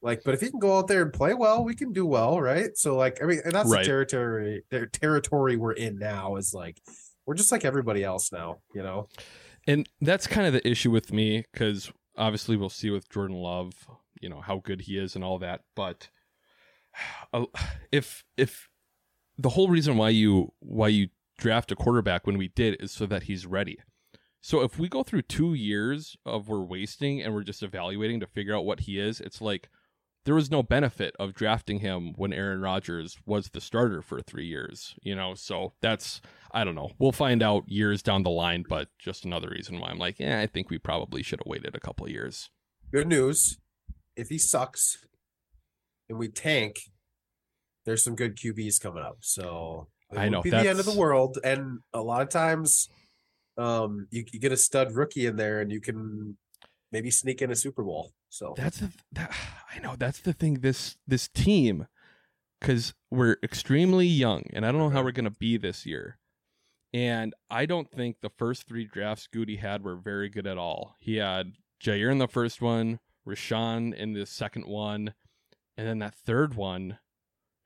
[0.00, 2.40] Like, but if he can go out there and play well, we can do well,
[2.40, 2.76] right?
[2.76, 3.80] So, like, I mean, and that's Right.
[3.84, 6.36] the territory the territory we're in now.
[6.36, 6.80] Is like,
[7.26, 9.08] we're just like everybody else now, you know.
[9.66, 13.74] And that's kind of the issue with me because obviously we'll see with Jordan Love,
[14.20, 15.62] you know, how good he is and all that.
[15.74, 16.08] But
[17.92, 18.68] if if
[19.36, 21.08] the whole reason why you why you
[21.38, 23.78] draft a quarterback when we did is so that he's ready.
[24.40, 28.26] So if we go through two years of we're wasting and we're just evaluating to
[28.26, 29.68] figure out what he is, it's like
[30.24, 34.46] there was no benefit of drafting him when Aaron Rodgers was the starter for three
[34.46, 35.34] years, you know.
[35.34, 36.20] So that's
[36.52, 36.90] I don't know.
[36.98, 40.40] We'll find out years down the line, but just another reason why I'm like, yeah,
[40.40, 42.50] I think we probably should have waited a couple of years.
[42.92, 43.58] Good news.
[44.16, 44.98] If he sucks
[46.08, 46.76] and we tank,
[47.84, 49.18] there's some good QBs coming up.
[49.20, 51.38] So it I know, be the end of the world.
[51.44, 52.88] And a lot of times,
[53.56, 56.36] um, you, you get a stud rookie in there, and you can
[56.92, 58.12] maybe sneak in a Super Bowl.
[58.28, 59.34] So That's the that
[59.74, 60.60] I know that's the thing.
[60.60, 61.86] This this team,
[62.60, 66.18] because we're extremely young, and I don't know how we're gonna be this year.
[66.92, 70.94] And I don't think the first three drafts Gutey had were very good at all.
[70.98, 75.12] He had Jaire in the first one, Rashan in the second one,
[75.76, 76.98] and then that third one,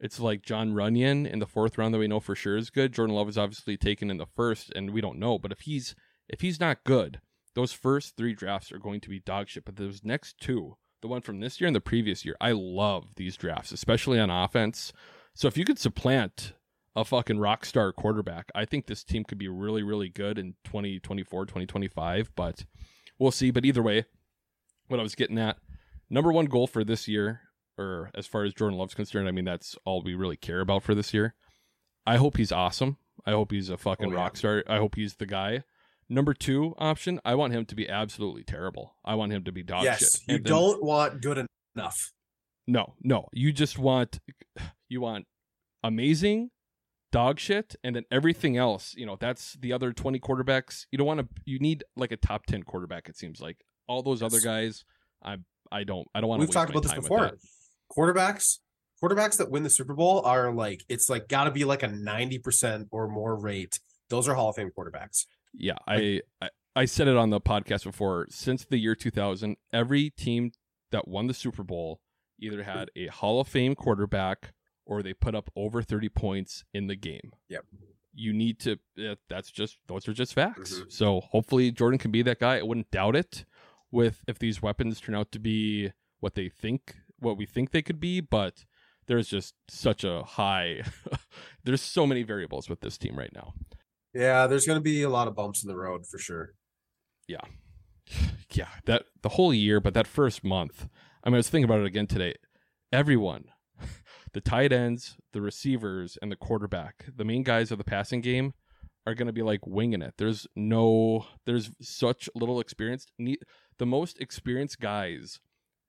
[0.01, 2.93] it's like Jon Runyan in the fourth round that we know for sure is good.
[2.93, 5.39] Jordan Love is obviously taken in the first, and we don't know.
[5.39, 5.95] But if he's
[6.29, 7.21] if he's not good,
[7.55, 9.65] those first three drafts are going to be dog shit.
[9.65, 13.15] But those next two, the one from this year and the previous year, I love
[13.17, 14.93] these drafts, especially on offense.
[15.35, 16.53] So if you could supplant
[16.95, 20.55] a fucking rock star quarterback, I think this team could be really, really good in
[20.65, 22.31] 2024, 2025.
[22.37, 22.65] But
[23.19, 23.51] we'll see.
[23.51, 24.05] But either way,
[24.89, 25.57] what I was getting at,
[26.11, 27.41] number one goal for this year,
[27.79, 30.83] or as far as Jordan Love's concerned, I mean, that's all we really care about
[30.83, 31.35] for this year.
[32.07, 32.99] I hope he's awesome.
[33.25, 34.17] I hope he's a fucking Oh, yeah.
[34.17, 34.63] rock star.
[34.69, 35.65] I hope he's the guy.
[36.13, 38.97] Number two option, I want him to be absolutely terrible.
[39.03, 40.21] I want him to be dog yes, shit.
[40.29, 42.13] you then- don't want good enough.
[42.67, 43.29] no, no.
[43.33, 44.21] You just want
[44.91, 45.27] you want
[45.83, 46.51] amazing
[47.13, 50.85] dog shit and then everything else, you know, that's the other 20 quarterbacks.
[50.93, 53.65] You don't want to you need like a top 10 quarterback it seems like.
[53.89, 54.85] All those other guys,
[55.25, 55.39] I
[55.71, 57.33] I don't I don't want to We've talked about this before.
[57.91, 58.59] Quarterbacks,
[59.03, 61.89] quarterbacks that win the Super Bowl are like it's like got to be like a
[61.89, 63.81] ninety percent or more rate.
[64.11, 65.25] Those are Hall of Fame quarterbacks.
[65.55, 68.27] Yeah, I, I I said it on the podcast before.
[68.31, 70.53] Since the year 2000, every team
[70.91, 72.01] that won the Super Bowl
[72.41, 74.53] either had a Hall of Fame quarterback
[74.87, 77.33] or they put up over 30 points in the game.
[77.49, 77.65] Yep.
[78.15, 78.79] You need to.
[79.29, 80.75] That's just those are just facts.
[80.81, 80.93] Mhm.
[80.93, 82.59] So hopefully Jordan can be that guy.
[82.59, 83.45] I wouldn't doubt it.
[83.91, 87.83] With if these weapons turn out to be what they think, what we think they
[87.83, 88.65] could be, but
[89.07, 90.83] there's just such a high.
[91.65, 93.53] there's so many variables with this team right now.
[94.15, 96.55] Yeah, there's going to be a lot of bumps in the road for sure.
[97.27, 97.41] yeah,
[98.53, 100.89] Yeah, that the whole year, but that first month.
[101.25, 102.35] I mean, I was thinking about it again today.
[102.93, 103.45] Everyone,
[104.33, 108.53] the tight ends, the receivers, and the quarterback, the main guys of the passing game,
[109.07, 110.15] are going to be like winging it.
[110.19, 113.07] There's no, there's such little experience.
[113.19, 115.41] The most experienced guys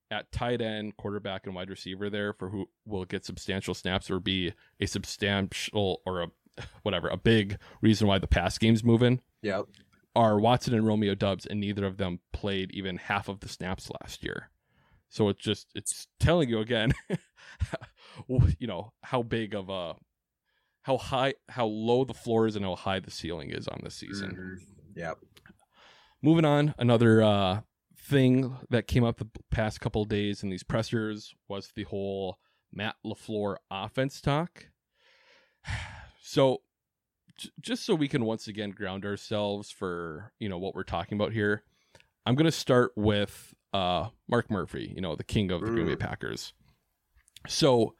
[0.10, 4.20] at tight end, quarterback, and wide receiver there for who will get substantial snaps or
[4.20, 6.28] be a substantial or a
[6.84, 9.66] whatever a big reason why the pass game's moving Yep.
[10.16, 13.89] are Watson and Romeo Doubs, and neither of them played even half of the snaps
[14.02, 14.50] last year.
[15.10, 16.94] So it's just it's telling you again,
[18.28, 19.96] you know how big of a,
[20.84, 23.96] how high, how low the floor is, and how high the ceiling is on this
[23.96, 24.32] season.
[24.32, 24.66] Mhm.
[24.96, 25.18] Yep.
[26.22, 27.62] Moving on, another uh,
[27.98, 32.38] thing that came up the past couple of days in these pressers was the whole
[32.72, 34.68] Matt Lafleur offense talk.
[36.26, 36.62] So,
[37.38, 41.18] j- just so we can once again ground ourselves for you know what we're talking
[41.18, 41.64] about here,
[42.26, 45.86] I'm going to start with uh, Mark Murphy, you know the king of the Green
[45.86, 46.00] Bay Mm.
[46.00, 46.54] Packers.
[47.48, 47.96] So,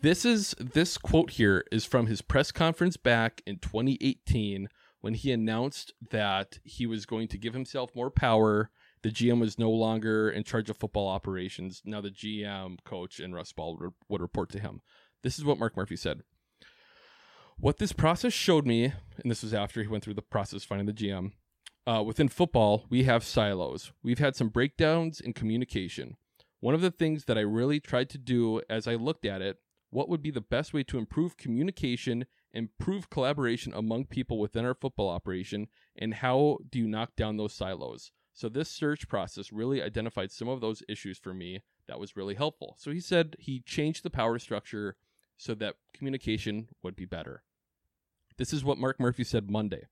[0.00, 4.68] this is this quote here is from his press conference back in 2018
[5.02, 8.70] when he announced that he was going to give himself more power.
[9.02, 11.82] The GM was no longer in charge of football operations.
[11.84, 14.80] Now the GM, coach, and Russ Ball would report to him.
[15.22, 16.22] This is what Mark Murphy said.
[17.58, 20.86] What this process showed me, and this was after he went through the process finding
[20.86, 21.32] the GM,
[21.86, 23.92] uh, within football, we have silos.
[24.02, 26.16] We've had some breakdowns in communication.
[26.60, 29.56] One of the things that I really tried to do as I looked at it,
[29.88, 34.74] what would be the best way to improve communication, improve collaboration among people within our
[34.74, 38.12] football operation, and how do you knock down those silos?
[38.34, 42.34] So this search process really identified some of those issues for me that was really
[42.34, 42.76] helpful.
[42.78, 44.96] So he said he changed the power structure
[45.38, 47.44] so that communication would be better.
[48.38, 49.86] This is what Mark Murphy said Monday.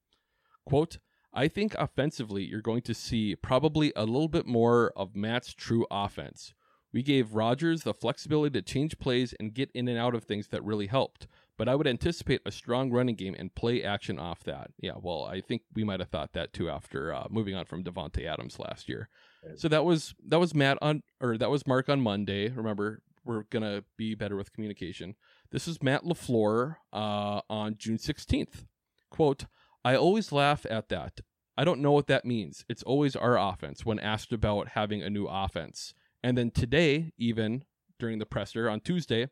[0.66, 0.98] Quote,
[1.32, 5.86] I think offensively, you're going to see probably a little bit more of Matt's true
[5.90, 6.54] offense.
[6.92, 10.48] We gave Rodgers the flexibility to change plays and get in and out of things
[10.48, 11.26] that really helped.
[11.58, 14.70] But I would anticipate a strong running game and play action off that.
[14.80, 17.82] Yeah, well, I think we might have thought that too after uh, moving on from
[17.82, 19.08] Davante Adams last year.
[19.56, 22.48] So that was that was Matt on or that was Mark on Monday.
[22.48, 25.14] Remember, we're gonna be better with communication.
[25.50, 28.64] This is Matt Lafleur uh, on June sixteenth.
[29.10, 29.46] Quote:
[29.84, 31.20] I always laugh at that.
[31.56, 32.64] I don't know what that means.
[32.68, 35.94] It's always our offense when asked about having a new offense.
[36.22, 37.64] And then today, even
[38.00, 39.28] during the presser on Tuesday,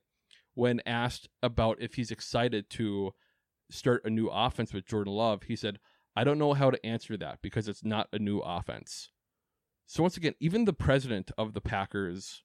[0.54, 3.12] when asked about if he's excited to
[3.70, 5.80] start a new offense with Jordan Love, he said,
[6.14, 9.08] I don't know how to answer that because it's not a new offense.
[9.86, 12.44] So once again, even the president of the Packers,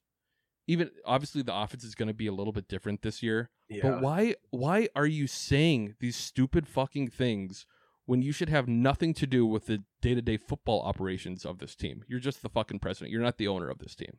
[0.68, 3.50] even obviously the offense is going to be a little bit different this year.
[3.68, 3.80] Yeah.
[3.82, 7.66] But why why are you saying these stupid fucking things
[8.06, 11.58] when you should have nothing to do with the day to day football operations of
[11.58, 12.04] this team.
[12.08, 13.10] You're just the fucking president.
[13.10, 14.18] You're not the owner of this team.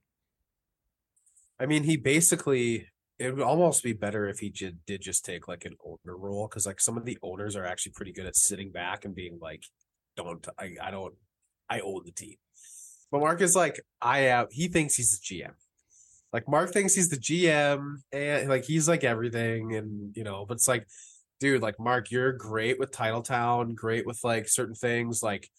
[1.59, 5.47] I mean, he basically it would almost be better if he did, did just take
[5.47, 8.35] like an owner role because like some of the owners are actually pretty good at
[8.35, 9.63] sitting back and being like,
[10.15, 10.75] "Don't I?
[10.81, 11.15] I don't.
[11.69, 12.35] I own the team."
[13.11, 14.47] But Mark is like, I have.
[14.51, 15.53] He thinks he's the GM.
[16.31, 20.45] Like Mark thinks he's the GM and like he's like everything, and you know.
[20.47, 20.87] But it's like,
[21.39, 25.23] dude, like Mark, you're great with Titletown, great with like certain things.
[25.23, 25.49] Like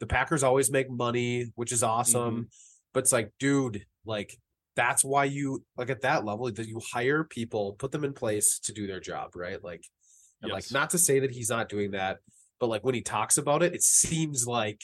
[0.00, 2.34] the Packers always make money, which is awesome.
[2.34, 2.42] Mm-hmm.
[2.92, 4.36] But it's like, dude, like
[4.76, 8.58] that's why you like at that level that you hire people, put them in place
[8.60, 9.62] to do their job, right?
[9.62, 9.84] Like,
[10.42, 12.18] and like not to say that he's not doing that,
[12.60, 14.80] but like when he talks about it, it seems like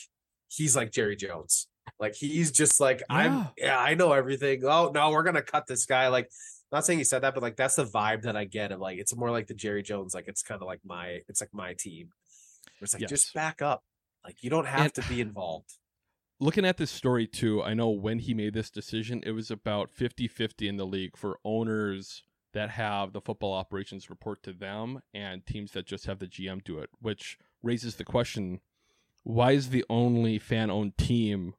[0.48, 1.68] he's like Jerry Jones.
[2.01, 4.62] Like he's just like, I'm yeah, I know everything.
[4.64, 6.09] Oh no, we're gonna cut this guy.
[6.09, 6.31] Like,
[6.73, 8.99] not saying he said that, but like that's the vibe that I get of like
[8.99, 11.75] it's more like the Jerry Jones, like it's kind of like my it's like my
[11.75, 12.11] team.
[12.81, 13.11] It's like Yes.
[13.11, 13.85] just back up.
[14.25, 15.75] Like you don't have And- to be involved.
[16.40, 19.90] looking at this story too, I know when he made this decision, it was about
[19.90, 22.23] 50 50 in the league for owners
[22.55, 26.62] that have the football operations report to them and teams that just have the GM
[26.64, 28.61] do it, which raises the question
[29.23, 31.55] why is the only fan owned team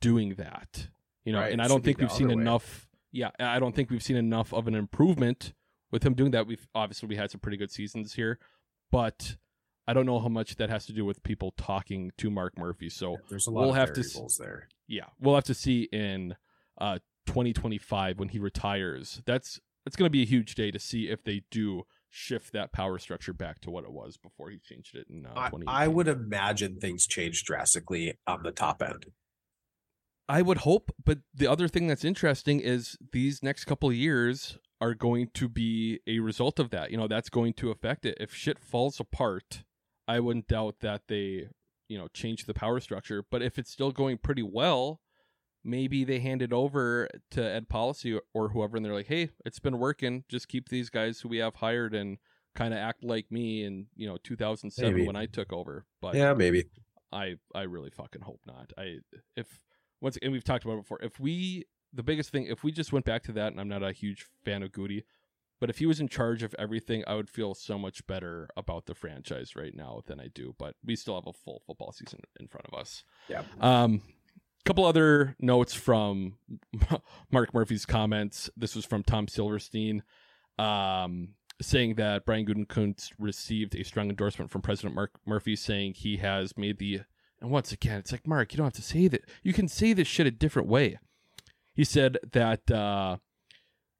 [0.00, 0.88] doing that?
[1.24, 2.34] You know, Right, and I don't think we've seen way.
[2.34, 2.88] enough.
[3.12, 5.52] Yeah, I don't think we've seen enough of an improvement
[5.90, 6.46] with him doing that.
[6.46, 8.38] We've obviously we had some pretty good seasons here,
[8.90, 9.36] but
[9.86, 12.88] I don't know how much that has to do with people talking to Mark Murphy.
[12.88, 14.68] So There's a lot we'll of have to variables there.
[14.86, 16.36] yeah, we'll have to see in
[16.80, 19.22] uh 2025 when he retires.
[19.26, 22.72] That's that's going to be a huge day to see if they do shift that
[22.72, 25.88] power structure back to what it was before he changed it in uh, I, I
[25.88, 29.06] would imagine things change drastically on the top end.
[30.30, 34.58] I would hope, but the other thing that's interesting is these next couple of years
[34.80, 36.92] are going to be a result of that.
[36.92, 38.16] You know, that's going to affect it.
[38.20, 39.64] If shit falls apart,
[40.06, 41.48] I wouldn't doubt that they,
[41.88, 43.24] you know, change the power structure.
[43.28, 45.00] But if it's still going pretty well,
[45.64, 49.30] maybe they hand it over to Ed Policy or, or whoever, and they're like, "Hey,
[49.44, 50.22] it's been working.
[50.28, 52.18] Just keep these guys who we have hired and
[52.54, 55.04] kind of act like me in you know 2007 Maybe.
[55.08, 56.66] when I took over." But yeah, maybe.
[57.12, 58.72] I I really fucking hope not.
[58.78, 58.98] I
[59.34, 59.58] if
[60.00, 60.98] once and we've talked about it before.
[61.02, 63.82] If we the biggest thing, if we just went back to that, and I'm not
[63.82, 65.04] a huge fan of Gutey,
[65.60, 68.86] but if he was in charge of everything, I would feel so much better about
[68.86, 70.54] the franchise right now than I do.
[70.58, 73.04] But we still have a full football season in front of us.
[73.28, 73.42] Yeah.
[73.60, 74.02] Um,
[74.64, 76.36] couple other notes from
[77.30, 78.50] Mark Murphy's comments.
[78.56, 80.02] This was from Tom Silverstein,
[80.58, 86.18] um, saying that Brian Gutekunst received a strong endorsement from President Mark Murphy, saying he
[86.18, 87.02] has made the.
[87.40, 89.24] And once again, it's like Mark, you don't have to say that.
[89.42, 90.98] You can say this shit a different way.
[91.72, 93.16] He said that uh,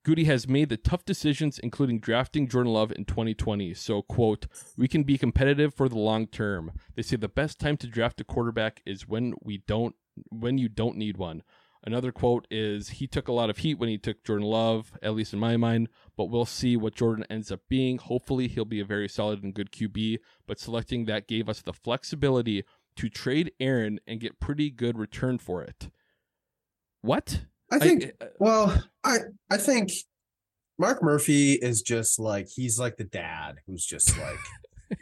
[0.07, 3.75] Gutey has made the tough decisions, including drafting Jordan Love in 2020.
[3.75, 6.73] So, quote, we can be competitive for the long term.
[6.95, 9.95] They say the best time to draft a quarterback is when we don't
[10.29, 11.43] when you don't need one.
[11.83, 15.15] Another quote is he took a lot of heat when he took Jordan Love, at
[15.15, 17.97] least in my mind, but we'll see what Jordan ends up being.
[17.97, 21.73] Hopefully, he'll be a very solid and good QB, but selecting that gave us the
[21.73, 22.65] flexibility
[23.01, 25.89] to trade Aaron and get pretty good return for it.
[27.01, 27.41] What?
[27.73, 28.13] I think.
[28.21, 29.17] uh, well, I
[29.51, 29.91] I think
[30.79, 35.01] Mark Murphy is just like he's like the dad who's just like,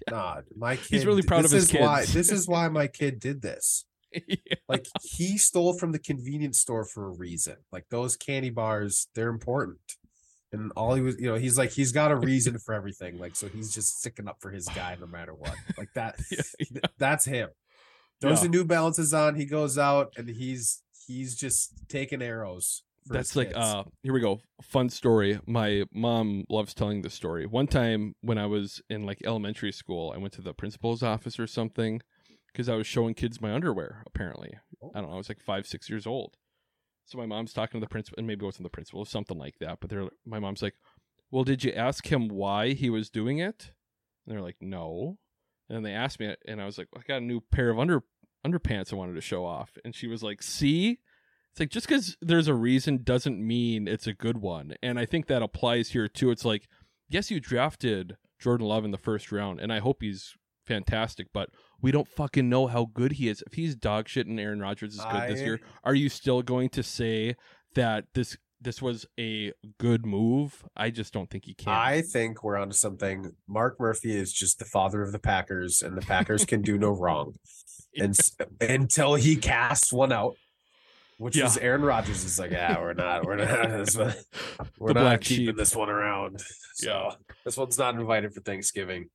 [0.10, 0.86] nah, my kid.
[0.86, 2.14] He's really proud of this his is Why, kids.
[2.14, 3.86] this is why my kid did this.
[4.12, 4.36] Yeah.
[4.68, 7.56] Like he stole from the convenience store for a reason.
[7.72, 9.80] Like those candy bars, they're important.
[10.52, 13.18] And all he was, you know, he's like he's got a reason for everything.
[13.18, 15.54] Like so, he's just sticking up for his guy no matter what.
[15.78, 16.16] Like that.
[16.58, 17.48] Yeah, That's him.
[18.20, 18.42] Throws Yeah.
[18.44, 19.34] the New Balances on.
[19.36, 22.82] He goes out and he's he's just taking arrows.
[23.06, 24.40] That's like uh here we go.
[24.62, 25.40] Fun story.
[25.46, 27.46] My mom loves telling this story.
[27.46, 31.40] One time when I was in like elementary school, I went to the principal's office
[31.40, 32.00] or something
[32.52, 34.52] because I was showing kids my underwear, apparently.
[34.94, 36.36] I don't know, I was like five, six years old.
[37.04, 39.58] So my mom's talking to the principal and maybe it wasn't the principal, something like
[39.60, 39.78] that.
[39.80, 40.74] But they're my mom's like,
[41.30, 43.72] Well, did you ask him why he was doing it?
[44.26, 45.18] And they're like, No.
[45.68, 47.78] And then they asked me and I was like, I got a new pair of
[47.78, 48.02] under
[48.46, 49.70] underpants I wanted to show off.
[49.84, 50.98] And she was like, See?
[51.52, 54.74] It's like just because there's a reason doesn't mean it's a good one.
[54.82, 56.30] And I think that applies here too.
[56.30, 56.66] It's like,
[57.10, 60.34] yes, you drafted Jordan Love in the first round, and I hope he's
[60.66, 61.50] fantastic, but
[61.82, 63.42] we don't fucking know how good he is.
[63.46, 66.68] If he's dog shit and Aaron Rodgers is good this year, are you still going
[66.70, 67.36] to say
[67.74, 70.64] that this this was a good move?
[70.76, 71.72] I just don't think he can.
[71.72, 73.32] I think we're onto something.
[73.48, 76.90] Mark Murphy is just the father of the Packers, and the Packers can do no
[76.96, 77.34] wrong.
[77.98, 78.16] And
[78.60, 80.36] until he casts one out,
[81.18, 81.44] which Yeah.
[81.44, 84.14] was Aaron Rodgers, is like, yeah, we're not, we're not, this one-
[84.78, 85.56] we're The not keeping sheep.
[85.56, 86.40] this one around.
[86.74, 87.14] So Yeah.
[87.44, 89.06] this one's not invited for Thanksgiving.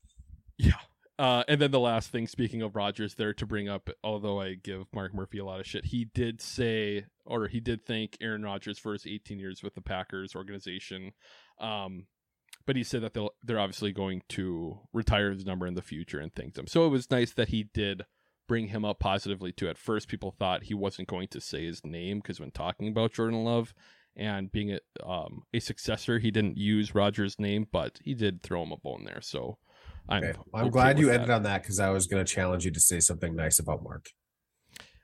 [0.57, 0.73] Yeah.
[1.19, 4.53] Uh, and then the last thing, speaking of Rodgers, there to bring up, although I
[4.53, 8.43] give Mark Murphy a lot of shit, he did say, or he did thank Aaron
[8.43, 11.13] Rodgers for his 18 years with the Packers organization.
[11.59, 12.05] Um,
[12.67, 16.19] but he said that they'll, they're obviously going to retire his number in the future
[16.19, 16.67] and thanked him.
[16.67, 18.03] So it was nice that he did
[18.47, 19.69] bring him up positively too.
[19.69, 23.13] At first, people thought he wasn't going to say his name because when talking about
[23.13, 23.73] Jordan Love
[24.15, 28.63] and being a, um, a successor, he didn't use Rodgers' name, but he did throw
[28.63, 29.21] him a bone there.
[29.21, 29.57] So
[30.09, 30.39] I'm, Okay.
[30.53, 31.33] I'm glad you ended that.
[31.35, 34.09] on that because I was going to challenge you to say something nice about Mark.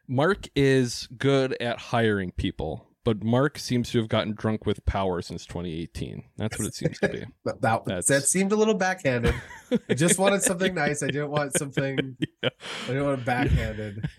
[0.08, 5.22] Mark is good at hiring people, but Mark seems to have gotten drunk with power
[5.22, 6.24] since 2018.
[6.38, 7.24] That's what it seems to be.
[7.43, 9.36] But that That's- that seemed a little backhanded.
[9.89, 11.01] I just wanted something nice.
[11.04, 12.16] I didn't want something.
[12.43, 12.49] Yeah.
[12.84, 14.10] I didn't want it backhanded.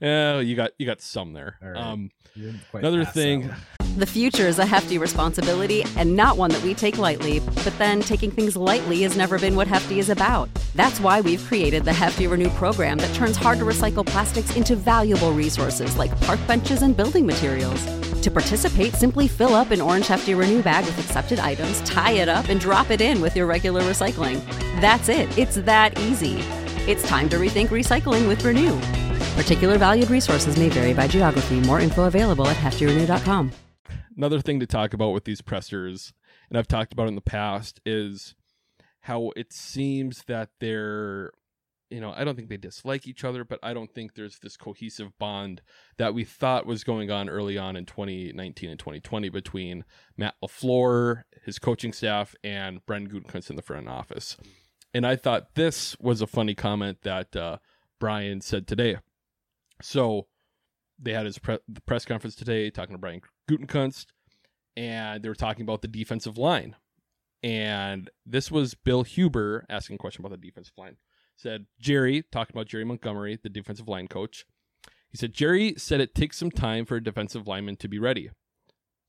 [0.00, 1.58] yeah, you got you got some there.
[1.62, 1.80] All right.
[1.82, 3.50] Um, You didn't quite another thing.
[3.98, 8.00] The future is a hefty responsibility and not one that we take lightly, but then
[8.00, 10.48] taking things lightly has never been what Hefty is about.
[10.74, 14.74] That's why we've created the Hefty Renew program that turns hard to recycle plastics into
[14.76, 17.84] valuable resources like park benches and building materials.
[18.22, 22.28] To participate, simply fill up an orange Hefty Renew bag with accepted items, tie it
[22.28, 24.40] up, and drop it in with your regular recycling.
[24.80, 25.36] That's it.
[25.36, 26.36] It's that easy.
[26.88, 28.78] It's time to rethink recycling with Renew.
[29.34, 31.58] Particular valued resources may vary by geography.
[31.62, 33.50] More info available at heftyrenew.com.
[34.16, 36.12] another thing to talk about with these pressers,
[36.48, 38.36] and I've talked about in the past, is
[39.00, 41.32] how it seems that they're,
[41.92, 44.56] you know, I don't think they dislike each other, but I don't think there's this
[44.56, 45.60] cohesive bond
[45.98, 49.84] that we thought was going on early on in 2019 and 2020 between
[50.16, 54.38] Matt LaFleur, his coaching staff, and Brendan Gutekunst in the front office.
[54.94, 57.58] And I thought this was a funny comment that uh,
[58.00, 58.96] Brian said today.
[59.82, 60.28] So
[60.98, 63.20] they had his pre- press conference today talking to Brian
[63.50, 64.06] Gutekunst,
[64.78, 66.74] and they were talking about the defensive line.
[67.42, 70.96] And this was Bill Huber asking a question about the defensive line.
[71.42, 74.46] Said Jerry, talking about Jerry Montgomery, the defensive line coach.
[75.10, 78.30] He said, Jerry said it takes some time for a defensive lineman to be ready.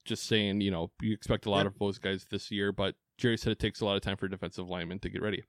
[0.04, 3.38] Just saying, you know, you expect a lot of those guys this year, but Jerry
[3.38, 5.44] said it takes a lot of time for a defensive lineman to get ready.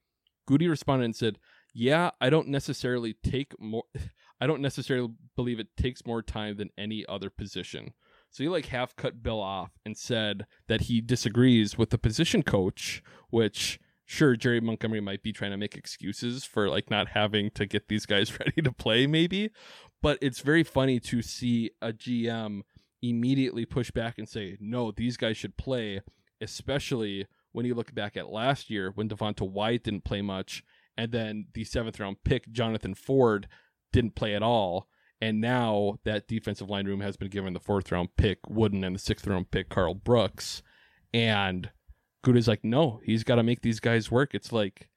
[0.47, 1.39] Gutey responded and said,
[1.72, 3.85] Yeah, I don't necessarily take more
[4.41, 7.95] I don't necessarily believe it takes more time than any other position.
[8.30, 12.43] So he like half cut Bill off and said that he disagrees with the position
[12.43, 13.80] coach, which
[14.14, 17.88] sure Jerry Montgomery might be trying to make excuses for like not having to get
[17.88, 19.50] these guys ready to play maybe,
[20.02, 22.62] but it's very funny to see a GM
[23.02, 26.00] immediately push back and say, "No, these guys should play,"
[26.40, 30.64] especially when you look back at last year when Devonte Wyatt didn't play much
[30.96, 33.48] and then the 7th round pick Jonathan Ford
[33.92, 34.88] didn't play at all.
[35.20, 38.94] And now that defensive line room has been given the fourth round pick, Wooden, and
[38.94, 40.62] the sixth round pick, Karl Brooks.
[41.12, 41.70] And
[42.24, 44.34] Gutey's like, no, he's got to make these guys work.
[44.34, 44.88] It's like,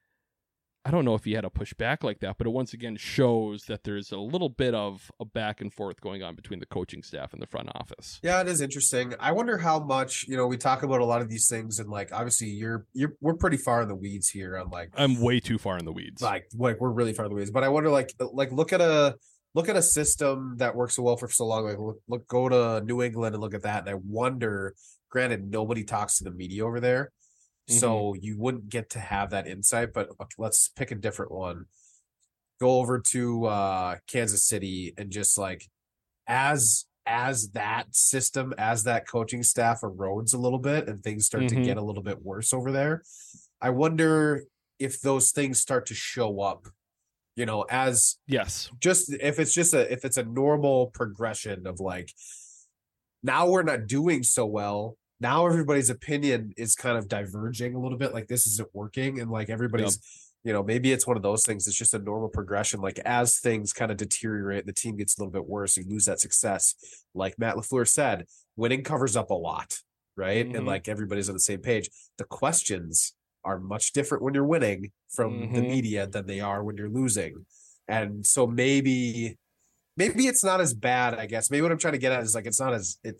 [0.85, 2.95] I don't know if he had to push back like that, but it once again
[2.95, 6.65] shows that there's a little bit of a back and forth going on between the
[6.65, 8.21] coaching staff and the front office.
[8.23, 9.13] Yeah, it is interesting.
[9.19, 11.89] I wonder how much, you know, we talk about a lot of these things and
[11.89, 15.41] like obviously you're you're we're pretty far in the weeds here I'm like I'm way
[15.41, 16.21] too far in the weeds.
[16.21, 17.51] like like we're really far in the weeds.
[17.51, 19.17] But I wonder like like look at a
[19.55, 21.65] look at a system that works so well for so long.
[21.65, 23.81] Like look, look go to New England and look at that.
[23.81, 24.75] And I wonder,
[25.17, 27.11] granted, nobody talks to the media over there.
[27.69, 31.65] So you wouldn't get to have that insight, but let's pick a different one.
[32.61, 35.67] Go over to uh Kansas City and just like
[36.27, 41.43] as as that system, as that coaching staff erodes a little bit and things start
[41.45, 41.49] Mhm.
[41.49, 43.03] to get a little bit worse over there,
[43.59, 44.43] I wonder
[44.79, 46.67] if those things start to show up,
[47.35, 48.71] you know, as yes.
[48.79, 52.13] just if it's just a if it's a normal progression of like
[53.23, 57.97] now we're not doing so well now everybody's opinion is kind of diverging a little
[57.97, 59.99] bit like this isn't working and like everybody's
[60.43, 63.39] you know maybe it's one of those things it's just a normal progression like as
[63.39, 66.75] things kind of deteriorate the team gets a little bit worse you lose that success.
[67.13, 69.79] Like matt lafleur said winning covers up a lot
[70.15, 70.47] right?
[70.49, 70.57] Mhm.
[70.57, 71.89] and like everybody's on the same page.
[72.17, 73.13] The questions
[73.43, 75.67] are much different when you're winning from the Mhm.
[75.69, 77.45] media than they are when you're losing.
[77.87, 79.37] And so maybe
[79.95, 81.49] maybe it's not as bad i guess.
[81.51, 83.19] Maybe what i'm trying to get at is like it's not as it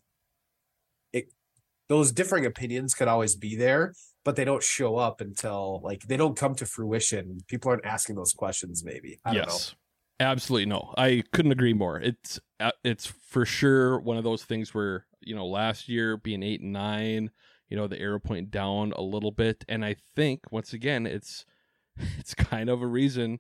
[1.90, 6.18] those differing opinions could always be there but they don't show up until like they
[6.18, 9.76] don't come to fruition people aren't asking those questions maybe i yes.
[10.20, 10.94] Absolutely no.
[10.98, 12.00] I couldn't agree more.
[12.00, 16.42] It's uh, it's for sure one of those things where, you know, last year being
[16.42, 17.32] 8 and 9,
[17.70, 21.46] you know, the arrow point down a little bit and I think once again it's
[22.18, 23.40] it's kind of a reason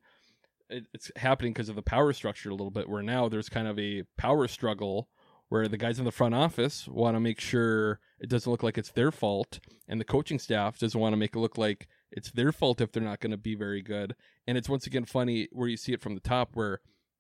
[0.70, 3.80] it's happening because of the power structure a little bit where now there's kind of
[3.80, 5.08] a power struggle
[5.50, 8.78] where the guys in the front office want to make sure it doesn't look like
[8.78, 12.32] it's their fault and the coaching staff doesn't want to make it look like It's
[12.32, 14.16] their fault if they're not going to be very good.
[14.45, 16.80] And it's once again funny where you see it from the top where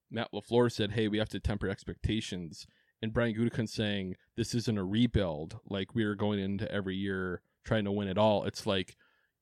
[0.09, 2.67] Matt LaFleur said, Hey, we have to temper expectations.
[3.01, 5.59] And Brian Gutekunst saying, This isn't a rebuild.
[5.69, 8.45] Like we are going into every year trying to win it all.
[8.45, 8.95] It's like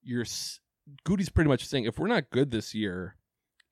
[0.04, 0.26] you're
[1.06, 3.16] Gutey's pretty much saying, if we're not good this year,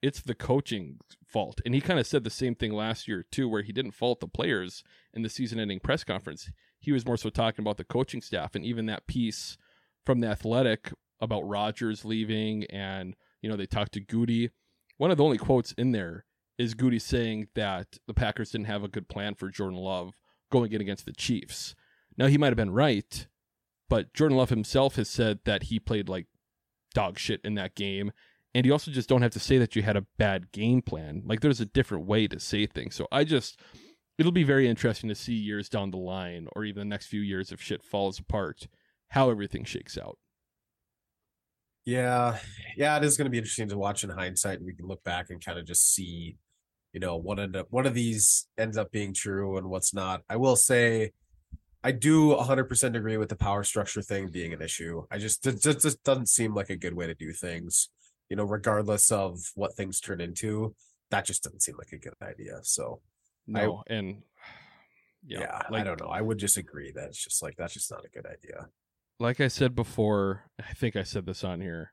[0.04, 1.62] it's the coaching fault.
[1.64, 4.20] And he kind of said the same thing last year too, where he didn't fault
[4.20, 4.84] the players
[5.14, 6.50] in the season ending press conference.
[6.78, 9.56] He was more so talking about the coaching staff and even that piece
[10.04, 10.92] from the athletic
[11.22, 14.50] about Rodgers leaving and, you know, they talked to Gutey.
[14.98, 16.26] One of the only quotes in there
[16.58, 20.18] is Gutey saying that the Packers didn't have a good plan for Jordan Love
[20.52, 21.74] going in against the Chiefs.
[22.18, 23.26] Now he might have been right,
[23.88, 26.26] but Jordan Love himself has said that he played like
[26.92, 28.12] dog shit in that game.
[28.54, 31.22] And you also just don't have to say that you had a bad game plan.
[31.26, 32.94] Like there's a different way to say things.
[32.94, 33.58] So I just
[34.18, 37.20] it'll be very interesting to see years down the line or even the next few
[37.20, 38.68] years if shit falls apart,
[39.08, 40.18] how everything shakes out.
[41.84, 42.38] Yeah,
[42.76, 45.04] yeah, it is going to be interesting to watch in hindsight, and we can look
[45.04, 46.36] back and kind of just see,
[46.94, 50.22] you know, what end up one of these ends up being true and what's not.
[50.30, 51.10] I will say,
[51.82, 55.02] I do 100% agree with the power structure thing being an issue.
[55.10, 57.90] I just it just, just doesn't seem like a good way to do things.
[58.28, 60.74] You know, regardless of what things turn into,
[61.10, 62.60] that just doesn't seem like a good idea.
[62.62, 63.00] So,
[63.46, 64.22] No, and
[65.26, 66.08] yeah, yeah, I don't know.
[66.08, 68.68] I would just agree that it's just like that's just not a good idea.
[69.20, 71.92] like I said before, I think I said this on here.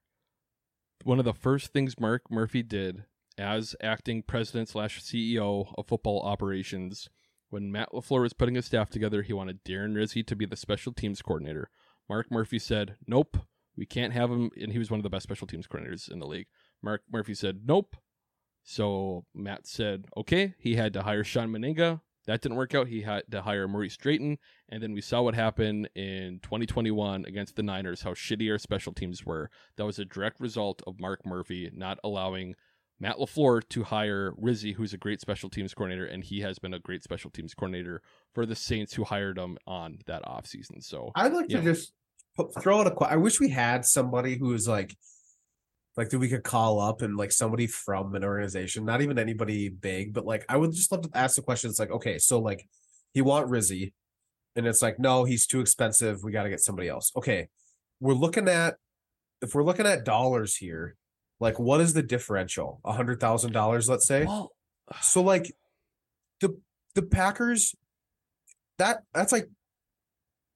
[1.03, 3.05] One of the first things Mark Murphy did
[3.37, 7.09] as acting president slash CEO of football operations,
[7.49, 10.55] when Matt LaFleur was putting his staff together, he wanted Darren Rizzi to be the
[10.55, 11.69] special teams coordinator.
[12.09, 13.37] Mark Murphy said, Nope,
[13.81, 14.51] we can't have him.
[14.61, 16.45] And he was one of the best special teams coordinators in the league.
[16.83, 17.95] Mark Murphy said, Nope.
[18.63, 20.53] So Matt said, Okay.
[20.59, 21.99] He had to hire Shawn Mennenga.
[22.27, 22.87] That didn't work out.
[22.87, 24.37] He had to hire Maurice Drayton.
[24.69, 28.93] And then we saw what happened in 2021 against the Niners, how shitty our special
[28.93, 29.49] teams were.
[29.77, 32.53] That was a direct result of Mark Murphy not allowing
[32.99, 36.75] Matt LaFleur to hire Rizzi, who's a great special teams coordinator, and he has been
[36.75, 38.03] a great special teams coordinator
[38.35, 40.83] for the Saints who hired him on that offseason.
[40.83, 41.63] So I'd like to Yeah.
[41.63, 41.93] just
[42.61, 42.91] throw out a.
[42.91, 43.13] question.
[43.13, 44.95] I wish we had somebody who is like,
[45.97, 49.69] like that we could call up and like somebody from an organization, not even anybody
[49.69, 51.69] big, but like I would just love to ask the question.
[51.69, 52.67] It's like, okay, so like,
[53.13, 53.93] you want Rizzi,
[54.55, 56.23] and it's like, no, he's too expensive.
[56.23, 57.11] We got to get somebody else.
[57.15, 57.49] Okay,
[57.99, 58.75] we're looking at
[59.41, 60.95] if we're looking at dollars here,
[61.39, 62.79] like what is the differential?
[62.85, 64.25] A hundred thousand dollars, let's say.
[64.25, 64.51] well,
[65.01, 65.51] So like
[66.39, 66.57] the
[66.95, 67.75] the Packers
[68.77, 69.47] that that's like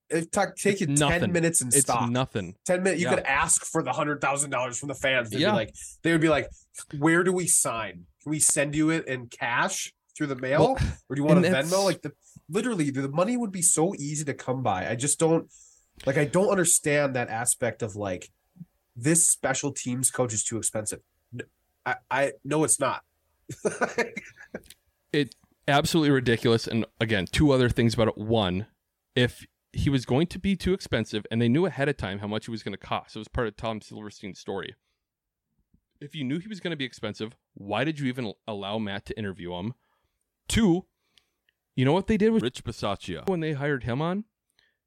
[0.09, 2.09] it took take you It's 10 minutes in it's stock.
[2.09, 2.55] nothing.
[2.65, 3.15] 10 minutes you Yeah.
[3.15, 5.29] could ask for the hundred thousand dollars from the fans.
[5.29, 5.51] They'd Yeah.
[5.51, 6.49] be like they would be like,
[6.97, 8.05] Where do we sign?
[8.21, 10.59] Can we send you it in cash through the mail?
[10.75, 10.77] Well,
[11.09, 11.83] or do you want a Venmo?
[11.85, 12.11] Like the
[12.49, 14.87] literally the money would be so easy to come by.
[14.89, 15.49] I just don't
[16.05, 18.29] like I don't understand that aspect of like
[18.95, 20.99] this special teams coach is too expensive.
[21.85, 23.03] I, I no it's not.
[25.13, 25.35] it
[25.67, 26.67] absolutely ridiculous.
[26.67, 28.17] And again, two other things about it.
[28.17, 28.67] One,
[29.15, 29.45] if
[29.75, 32.47] he was going to be too expensive and they knew ahead of time how much
[32.47, 34.75] it was going to cost, it was part of Tom Silverstein's story.
[36.01, 39.05] If you knew he was going to be expensive, why did you even allow Matt
[39.07, 39.73] to interview him?
[40.47, 40.85] Two,
[41.75, 44.25] you know what they did with Rich Bisaccia when they hired him on?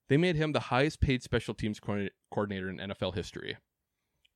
[0.09, 3.57] They made him the highest paid special teams coordinator coordinator in NFL history.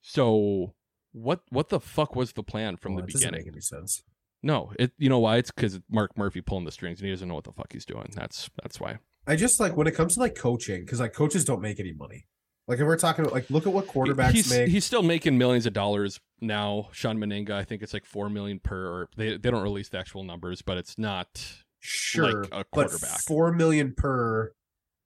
[0.01, 0.75] So
[1.13, 3.47] what what the fuck was the plan from Well, the that doesn't beginning?
[3.47, 4.03] make any sense.
[4.43, 5.37] No, it you know why?
[5.37, 7.85] It's because Mark Murphy pulling the strings and he doesn't know what the fuck he's
[7.87, 8.11] doing.
[8.15, 8.99] That's that's why.
[9.27, 11.93] I just like when it comes to like coaching, because like coaches don't make any
[11.93, 12.27] money.
[12.69, 14.69] Like if we're talking about like look at what quarterbacks he's, make.
[14.69, 16.89] he's still making millions of dollars now.
[16.93, 18.87] Shawn Mennenga, I think it's like four million per.
[18.87, 21.45] Or they they don't release the actual numbers, but it's not
[21.81, 23.21] sure, like a but quarterback.
[23.21, 24.53] four million per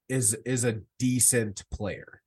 [0.09, 2.21] is is a decent player.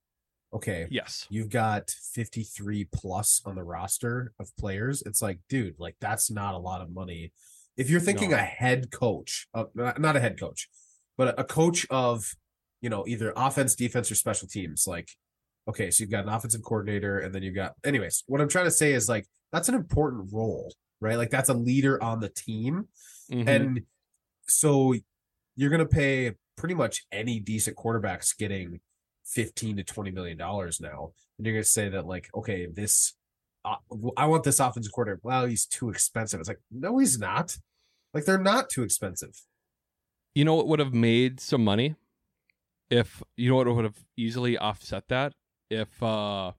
[0.53, 1.29] Okay, yes.
[1.31, 5.01] you've got 53 plus on the roster of players.
[5.07, 7.33] It's like, dude, like that's not a lot of money.
[7.77, 8.37] If you're thinking No.
[8.37, 10.69] a head coach, uh, not a head coach,
[11.21, 12.35] but a coach of,
[12.81, 15.11] you know, either offense, defense, or special teams, like,
[15.69, 18.65] okay, so you've got an offensive coordinator, and then you've got, anyways, what I'm trying
[18.65, 21.17] to say is like that's an important role, right?
[21.19, 22.89] Like that's a leader on the team,
[23.31, 23.47] Mhm.
[23.47, 23.81] and
[24.49, 24.95] so
[25.57, 28.81] you're gonna pay pretty much any decent quarterbacks getting
[29.27, 31.13] 15 to 20 million dollars now.
[31.37, 33.13] And you're gonna say that like okay this
[33.67, 33.77] uh,
[34.17, 36.41] i want this offensive quarterback well he's too expensive.
[36.41, 37.59] It's like no he's not.
[38.15, 39.35] Like they're not too expensive
[40.35, 41.95] you know what would have made some money
[42.91, 45.33] if you know what would have easily offset that
[45.71, 46.53] if uh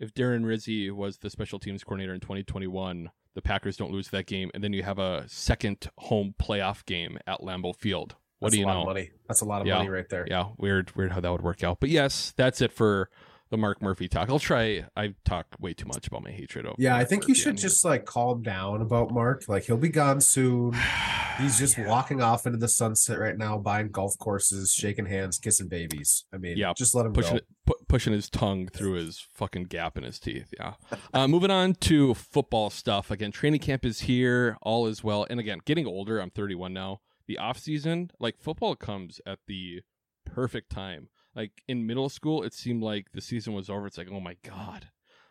[0.00, 4.26] if Darren Rizzi was the special teams coordinator in 2021, the Packers don't lose that
[4.26, 8.16] game, and then you have a second home playoff game at Lambeau Field.
[8.40, 8.80] What That's do you a lot know?
[8.80, 9.76] of money that's a lot of Yeah.
[9.78, 11.78] money right there Yeah, weird, weird how that would work out.
[11.80, 13.08] But yes, that's it for
[13.54, 14.28] the Mark Murphy talk.
[14.28, 14.84] I'll try.
[14.96, 16.74] I talk way too much about my hatred of.
[16.76, 19.44] Yeah, I Mark think you should just like calm down about Mark.
[19.46, 20.74] Like he'll be gone soon.
[21.40, 25.66] He's just walking off into the sunset right now, buying golf courses, shaking hands, kissing
[25.68, 26.24] babies.
[26.32, 27.36] I mean, Yeah, just let him pushing go.
[27.38, 30.52] it, pu- pushing his tongue through his fucking gap in his teeth.
[30.58, 30.74] Yeah.
[31.12, 33.10] Uh, moving on to football stuff.
[33.10, 34.56] Again, training camp is here.
[34.62, 35.26] All is well.
[35.28, 36.20] And again, getting older.
[36.20, 37.00] I'm 31 now.
[37.26, 39.80] The off season, like football, comes at the
[40.24, 41.08] perfect time.
[41.34, 43.86] Like in middle school, it seemed like the season was over.
[43.86, 44.88] It's like, oh my god,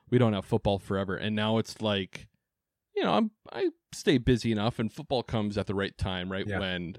[0.10, 1.16] we don't have football forever.
[1.16, 2.28] And now it's like,
[2.96, 6.46] you know, I'm I stay busy enough, and football comes at the right time, right
[6.48, 6.60] Yeah.
[6.60, 6.98] when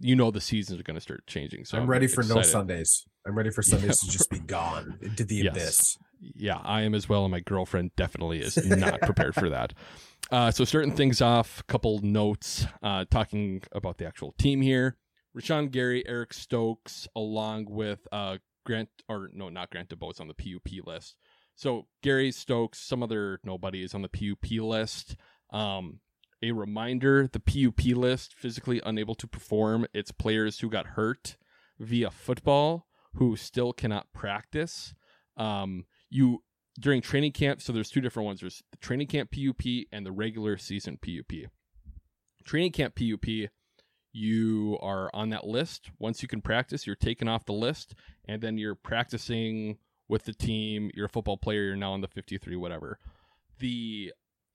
[0.00, 1.64] you know the seasons are going to start changing.
[1.64, 2.42] So I'm ready for no.
[2.42, 3.04] Sundays.
[3.26, 5.48] I'm ready for Sundays to just be gone into the Yes.
[5.56, 5.98] abyss.
[6.36, 9.74] Yeah, I am as well, and my girlfriend definitely is not prepared for that.
[10.30, 14.96] Uh, so starting things off, a couple notes uh, talking about the actual team here.
[15.36, 20.34] Rashan Gary, Eric Stokes, along with uh, Grant, or no, not Grant DuBose on the
[20.34, 21.16] PUP list.
[21.56, 25.16] So Gary Stokes, some other nobody is on the PUP list.
[25.50, 26.00] Um,
[26.42, 31.36] a reminder: the PUP list, physically unable to perform, it's players who got hurt
[31.78, 34.94] via football who still cannot practice.
[35.36, 36.42] Um, you
[36.78, 37.60] during training camp.
[37.60, 38.40] So there's two different ones.
[38.40, 41.50] There's the training camp PUP and the regular season PUP.
[42.44, 43.50] Training camp PUP,
[44.14, 45.90] you are on that list.
[45.98, 47.94] Once you can practice, you're taken off the list,
[48.26, 49.76] and then you're practicing
[50.08, 50.90] with the team.
[50.94, 51.64] You're a football player.
[51.64, 53.00] You're now on the 53, whatever.
[53.58, 54.12] The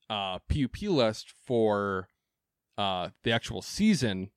[0.10, 2.08] uh, PUP list for
[2.78, 4.30] uh, the actual season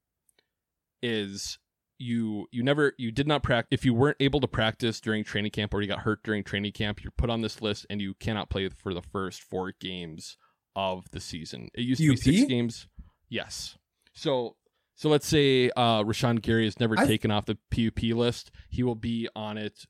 [1.03, 1.59] is
[1.99, 5.53] you you never you did not practice if you weren't able to practice during training
[5.53, 8.15] camp or you got hurt during training camp you're put on this list and you
[8.15, 10.37] cannot play for the first four games
[10.75, 12.89] of the season it used to be six games
[13.29, 13.77] yes
[14.13, 14.57] so
[14.95, 18.83] so let's say uh rashan gary is never I- taken off the pup list he
[18.83, 19.87] will be on it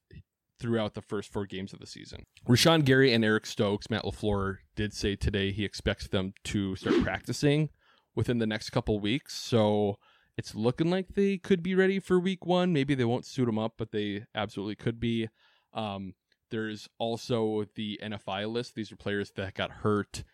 [0.60, 4.58] throughout the first four games of the season rashan gary and eric stokes matt lafleur
[4.76, 7.68] did say today he expects them to start practicing
[8.14, 9.98] within the next couple weeks so
[10.36, 12.72] it's looking like they could be ready for week one.
[12.72, 15.28] Maybe they won't suit them up, but they absolutely could be.
[15.74, 16.14] Um,
[16.50, 18.74] there's also the NFI list.
[18.74, 20.24] These are players that got hurt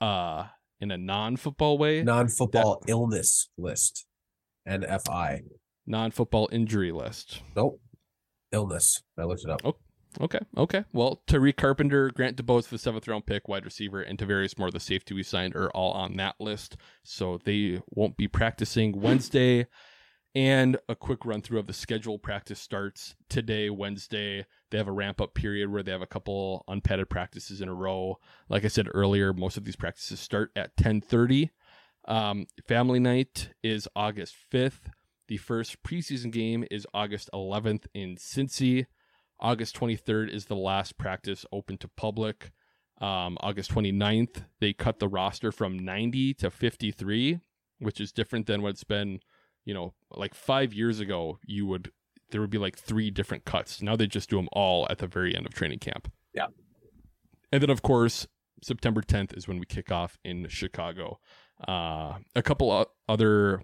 [0.00, 0.44] uh,
[0.80, 4.06] in a non-football way, Non-football illness list.
[4.68, 5.40] NFI.
[5.86, 7.42] non-football injury list.
[7.56, 7.80] Nope.
[8.52, 9.02] Illness.
[9.18, 9.60] I looked it up.
[9.64, 9.76] Oh,
[10.20, 10.84] okay, okay.
[10.92, 14.80] Well, Tariq Carpenter, Grant DuBose, the seventh round pick, wide receiver, and Tarvarius Moore, the
[14.80, 16.76] safety we signed, are all on that list.
[17.04, 19.66] So they won't be practicing Wednesday.
[20.32, 22.16] And a quick run through of the schedule.
[22.16, 24.46] Practice starts today, Wednesday.
[24.70, 27.74] They have a ramp up period where they have a couple unpadded practices in a
[27.74, 28.18] row.
[28.48, 31.50] Like I said earlier, most of these practices start at 10:30.
[32.06, 34.90] Um, family night is August 5th.
[35.28, 38.86] The first preseason game is August 11th in Cincy.
[39.38, 42.50] August 23rd is the last practice open to public.
[43.00, 47.40] Um, August 29th, they cut the roster from 90 to 53,
[47.78, 49.20] which is different than what it's been,
[49.64, 51.38] you know, like five years ago.
[51.46, 51.92] You would,
[52.30, 53.80] there would be like three different cuts.
[53.80, 56.12] Now they just do them all at the very end of training camp.
[56.34, 56.46] Yeah.
[57.52, 58.26] And then, of course,
[58.62, 61.18] September 10th is when we kick off in Chicago.
[61.66, 63.62] Uh, a couple other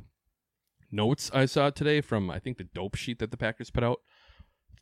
[0.91, 4.01] notes I saw today from, I think, the dope sheet that the Packers put out.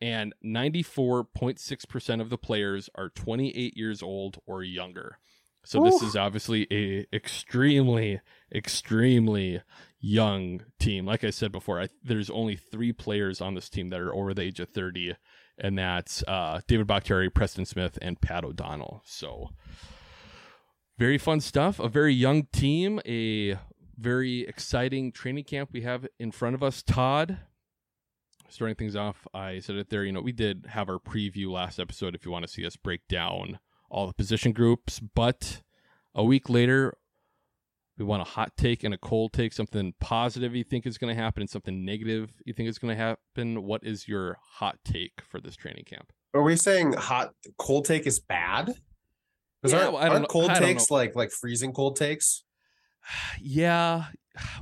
[0.00, 5.18] And 94.6% of the players are 28 years old or younger.
[5.64, 8.20] So this is obviously a extremely,
[8.54, 9.62] extremely
[9.98, 11.06] young team.
[11.06, 14.34] Like I said before, I, there's only three players on this team that are over
[14.34, 15.16] the age of 30,
[15.58, 19.02] and that's uh, David Bakhtiari, Preston Smith, and Pat O'Donnell.
[19.06, 19.50] So
[20.98, 21.80] very fun stuff.
[21.80, 23.00] A very young team.
[23.06, 23.58] A
[23.96, 26.82] very exciting training camp we have in front of us.
[26.82, 27.38] Todd,
[28.48, 30.04] starting things off, I said it there.
[30.04, 32.14] You know, we did have our preview last episode.
[32.14, 33.58] If you want to see us break down
[33.90, 35.62] all the position groups, but
[36.14, 36.94] a week later,
[37.96, 39.52] we want a hot take and a cold take.
[39.52, 42.96] Something positive you think is going to happen, and something negative you think is going
[42.96, 43.62] to happen.
[43.62, 46.12] What is your hot take for this training camp?
[46.34, 48.74] Are we saying hot cold take is bad?
[49.62, 52.44] Because Yeah, aren't, aren't cold takes like like freezing cold takes?
[53.40, 54.06] Yeah.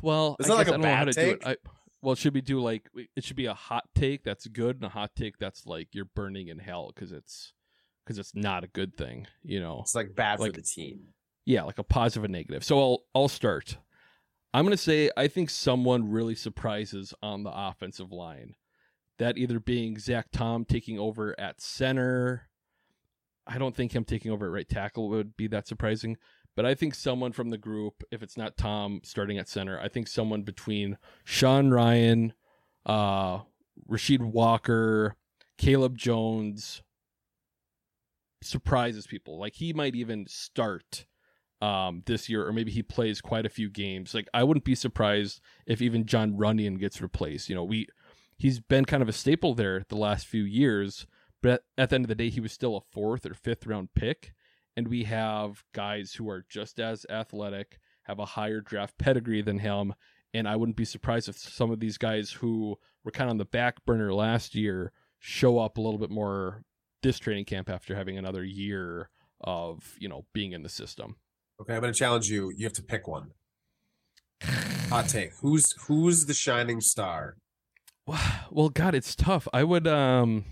[0.03, 1.41] Well, Is I that like guess a I don't know how bad to do it.
[1.41, 1.47] take?
[1.47, 1.57] I,
[2.03, 4.89] well, should we do like it should be a hot take that's good and a
[4.91, 7.55] hot take that's like you're burning in hell because it's
[8.05, 9.81] because it's not a good thing, you know.
[9.81, 11.09] It's like bad Like- for the team.
[11.45, 12.63] Yeah, like a positive and negative.
[12.65, 13.79] So I'll I'll start.
[14.55, 18.55] I'm gonna say I think someone really surprises on the offensive line.
[19.19, 22.49] That either being Zach Tom taking over at center,
[23.47, 26.17] I don't think him taking over at right tackle would be that surprising.
[26.55, 29.89] But I think someone from the group, if it's not Tom starting at center, I
[29.89, 32.33] think someone between Sean Rhyan,
[32.85, 33.41] uh,
[33.89, 35.17] Rasheed Walker,
[35.57, 36.83] Caleb Jones
[38.45, 39.39] surprises people.
[39.39, 41.07] Like he might even start
[41.61, 44.15] um, this year, or maybe he plays quite a few games.
[44.15, 47.49] Like I wouldn't be surprised if even Jon Runyan gets replaced.
[47.49, 47.87] You know, we
[48.37, 51.07] he's been kind of a staple there the last few years,
[51.41, 53.95] but at the end of the day, he was still a fourth or fifth round
[53.95, 54.35] pick,
[54.77, 59.61] and we have guys who are just as athletic, have a higher draft pedigree than
[59.61, 59.95] him,
[60.35, 63.39] and I wouldn't be surprised if some of these guys who were kind of on
[63.39, 66.65] the back burner last year show up a little bit more
[67.03, 71.17] this training camp after having another year of you know being in the system.
[71.61, 72.51] Okay, I'm going to challenge you.
[72.57, 73.33] You have to pick one.
[74.43, 75.33] Hot take.
[75.41, 77.37] Who's who's the shining star?
[78.51, 79.49] Well, God, it's tough.
[79.55, 80.45] I would um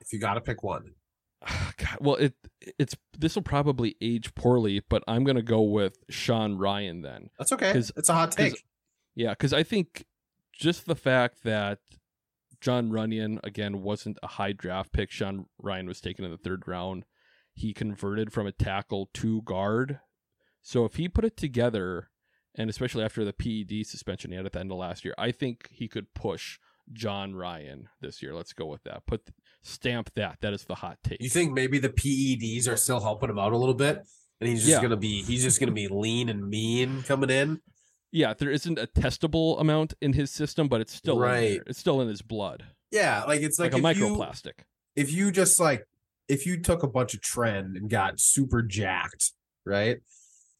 [0.00, 0.92] If you got to pick one.
[1.78, 2.34] God, well, it
[2.78, 7.30] it's this will probably age poorly, but I'm gonna go with Sean Rhyan then.
[7.38, 7.72] That's okay.
[7.72, 8.62] 'Cause- It's a hot take.
[9.14, 10.04] Yeah, because I think
[10.52, 11.78] just the fact that
[12.60, 15.10] Jon Runyan again wasn't a high draft pick.
[15.10, 17.04] Sean Rhyan was taken in the third round.
[17.54, 20.00] He converted from a tackle to guard.
[20.62, 22.10] So if he put it together,
[22.54, 25.30] and especially after the PED suspension he had at the end of last year, I
[25.32, 26.58] think he could push
[26.92, 28.34] John Ryan this year.
[28.34, 29.06] Let's go with that.
[29.06, 29.30] Put
[29.62, 30.38] stamp that.
[30.40, 31.22] That is the hot take.
[31.22, 34.02] You think maybe the PEDs are still helping him out a little bit,
[34.40, 34.82] and he's just Yeah.
[34.82, 37.60] gonna be he's just gonna be lean and mean coming in.
[38.10, 41.48] Yeah, there isn't a testable amount in his system, but it's still in Right.
[41.56, 41.64] there.
[41.66, 44.52] It's still in his blood, Yeah, like it's like, like, a if you- microplastic.
[44.96, 45.84] if you just like
[46.28, 49.32] if you took a bunch of tren and got super jacked,
[49.64, 49.98] right?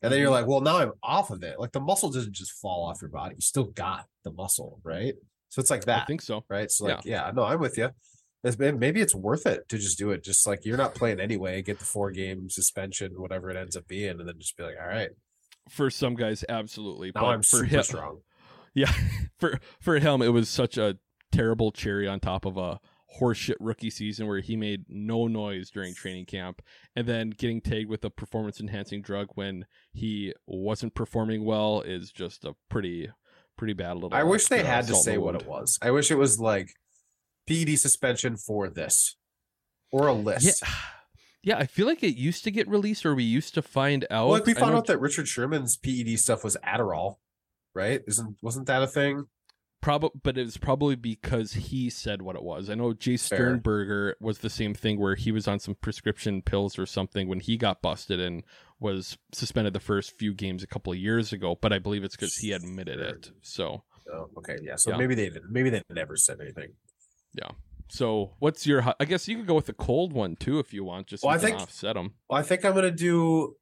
[0.01, 0.33] And then you're mm-hmm.
[0.33, 1.59] like, well, now I'm off of it.
[1.61, 3.35] Like the muscle doesn't just fall off your body.
[3.35, 5.15] You still got the muscle, right?
[5.51, 6.03] So it's like that.
[6.03, 6.45] I think so.
[6.49, 6.71] right?
[6.71, 7.91] So like, yeah, no, I'm with you.
[8.45, 10.23] It's, been- maybe it's worth it to just do it.
[10.23, 13.87] Just like you're not playing anyway, get the four game suspension, whatever it ends up
[13.89, 15.11] being, and then just be like, all right,
[15.69, 17.13] For some guys, absolutely.
[17.15, 18.21] now but I'm for super him, strong.
[18.75, 18.93] Yeah,
[19.39, 20.99] for for him, it was such a
[21.33, 22.79] terrible cherry on top of a
[23.19, 26.63] horseshit rookie season where he made no noise during training camp,
[26.95, 32.13] and then getting tagged with a performance enhancing drug when he wasn't performing well is
[32.13, 33.09] just a pretty
[33.57, 34.15] pretty bad little.
[34.15, 35.79] I wish they uh, had to say the what it was.
[35.83, 36.75] I wish it was like
[37.49, 39.17] PED suspension for this
[39.91, 40.63] or a list.
[40.63, 40.69] Yeah.
[41.43, 44.29] Yeah, I feel like it used to get released, or we used to find out.
[44.29, 47.17] Well, like we found out that Richard Sherman's PED stuff was Adderall,
[47.75, 48.03] right?
[48.07, 49.27] Isn't wasn't that a thing?
[49.81, 52.69] Probably, but it was probably because he said what it was.
[52.69, 53.39] I know Jay Fair.
[53.39, 57.39] Sternberger was the same thing where he was on some prescription pills or something when
[57.39, 58.43] he got busted and
[58.81, 61.57] was suspended the first few games a couple of years ago.
[61.61, 63.31] But I believe it's because he admitted it.
[63.43, 64.75] So, Oh, okay, yeah.
[64.75, 64.97] So Yeah.
[64.97, 65.53] maybe they didn't.
[65.53, 66.73] Maybe they never said anything.
[67.35, 67.51] yeah.
[67.91, 68.85] So, what's your?
[69.01, 71.07] I guess you could go with the cold one too if you want.
[71.07, 72.15] Just Well, I think- offset them.
[72.29, 73.57] Well, I think I'm gonna do.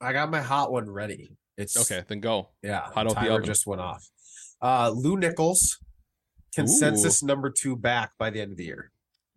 [0.00, 1.36] I got my hot one ready.
[1.56, 2.50] It's Okay, then go.
[2.62, 3.44] Yeah, Hot out the timer oven.
[3.46, 4.08] just went off.
[4.62, 5.78] Uh, Lew Nichols,
[6.54, 8.90] consensus number two back by the end of the year.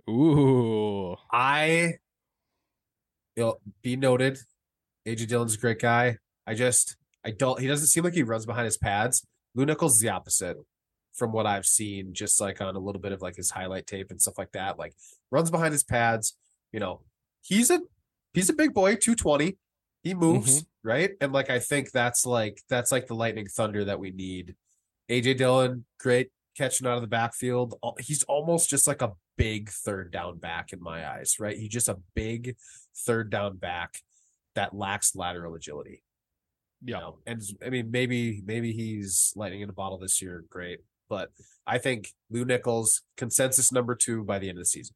[0.10, 1.96] Ooh, I,
[3.36, 4.38] it'll be noted,
[5.08, 6.18] AJ Dillon's a great guy.
[6.46, 7.60] I just, I don't.
[7.60, 9.26] He doesn't seem like he runs behind his pads.
[9.56, 10.58] Lew Nichols is the opposite,
[11.14, 14.12] from what I've seen, just like on a little bit of like his highlight tape
[14.12, 14.80] and stuff like that.
[14.80, 14.93] Like
[15.32, 16.38] runs behind his pads.
[16.72, 17.01] You know,
[17.41, 17.82] he's a
[18.34, 19.57] he's a big boy, two twenty.
[20.03, 20.88] He moves mm-hmm.
[20.88, 24.55] right, and like I think that's like that's like the lightning thunder that we need.
[25.09, 27.76] AJ Dillon, great catching out of the backfield.
[27.99, 31.57] He's almost just like a big third down back in my eyes, right?
[31.57, 32.55] He's just a big
[32.95, 33.95] third down back
[34.55, 36.03] that lacks lateral agility.
[36.84, 36.95] yeah.
[36.95, 37.18] You know?
[37.26, 40.80] And I mean, maybe maybe he's lightning in a bottle this year, great.
[41.12, 41.28] But
[41.68, 44.95] I think Lew Nichols consensus number two by the end of the season.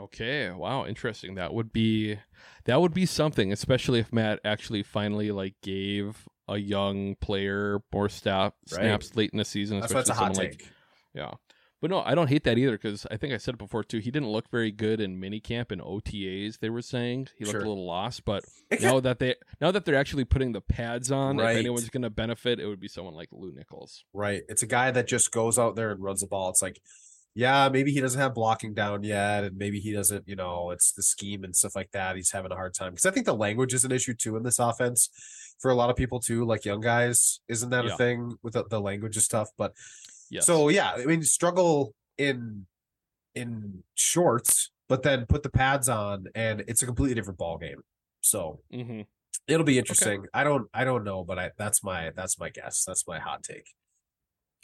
[0.00, 1.34] Okay, wow, interesting.
[1.34, 2.18] That would be
[2.64, 8.04] that would be something, especially if Matt actually finally like gave a young player more
[8.04, 8.10] Right.
[8.10, 9.80] snaps late in the season.
[9.80, 10.68] That's a hot someone like- take.
[11.14, 11.34] yeah.
[11.84, 13.98] But no, I don't hate that either because I think I said it before too.
[13.98, 16.60] He didn't look very good in minicamp and OTAs.
[16.60, 17.60] They were saying he looked Sure.
[17.60, 18.42] a little lost, but
[18.80, 21.50] now that they now that they're actually putting the pads on, Right.
[21.52, 24.02] if anyone's going to benefit, it would be someone like Lew Nichols.
[24.14, 24.44] Right.
[24.48, 26.48] It's a guy that just goes out there and runs the ball.
[26.48, 26.80] It's like,
[27.34, 30.90] yeah, maybe he doesn't have blocking down yet, and maybe he doesn't, you know, it's
[30.90, 32.16] the scheme and stuff like that.
[32.16, 34.42] He's having a hard time because I think the language is an issue too in
[34.42, 35.10] this offense
[35.60, 37.40] for a lot of people too, like young guys.
[37.46, 37.92] Isn't that Yeah.
[37.92, 39.50] a thing with the, the language and stuff?
[39.58, 39.74] But
[40.30, 40.46] Yes.
[40.46, 42.66] so yeah, I mean, struggle in
[43.34, 47.82] in shorts, but then put the pads on, and it's a completely different ball game.
[48.20, 49.02] So hmm
[49.46, 50.26] it'll be interesting.
[50.32, 52.84] I don't, I don't know, but I that's my that's my guess.
[52.86, 53.66] That's my hot take.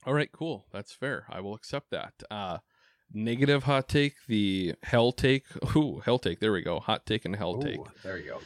[0.06, 0.66] All right, cool.
[0.72, 1.26] That's fair.
[1.28, 2.14] I will accept that.
[2.30, 2.58] Uh,
[3.12, 5.44] negative hot take, the hell take.
[5.76, 6.40] Ooh, hell take.
[6.40, 6.80] There we go.
[6.80, 7.80] Hot take and hell take.
[8.02, 8.40] There you go.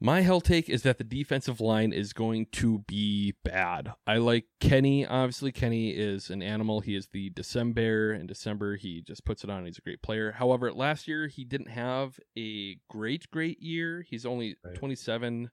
[0.00, 3.94] My hell take is that the defensive line is going to be bad.
[4.06, 5.04] I like Kenny.
[5.04, 6.80] Obviously, Kenny is an animal.
[6.80, 8.12] He is the December.
[8.12, 9.64] In December, he just puts it on.
[9.66, 10.30] He's a great player.
[10.32, 14.04] However, last year he didn't have a great, great year.
[14.08, 14.76] He's only Right.
[14.76, 15.50] 27.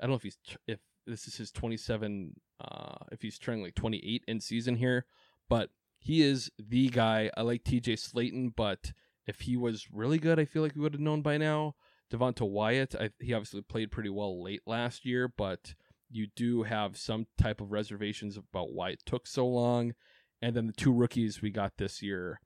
[0.00, 2.34] I don't know if he's if this is his 27.
[2.60, 5.06] Uh, if he's turning like 28 in season here,
[5.48, 7.30] but he is the guy.
[7.36, 7.94] I like T.J.
[7.94, 8.92] Slaton, but
[9.26, 11.76] if he was really good, I feel like we would have known by now.
[12.12, 15.74] Devonte Wyatt, I, he obviously played pretty well late last year, but
[16.10, 19.94] you do have some type of reservations about why it took so long.
[20.40, 22.40] And then the two rookies we got this year,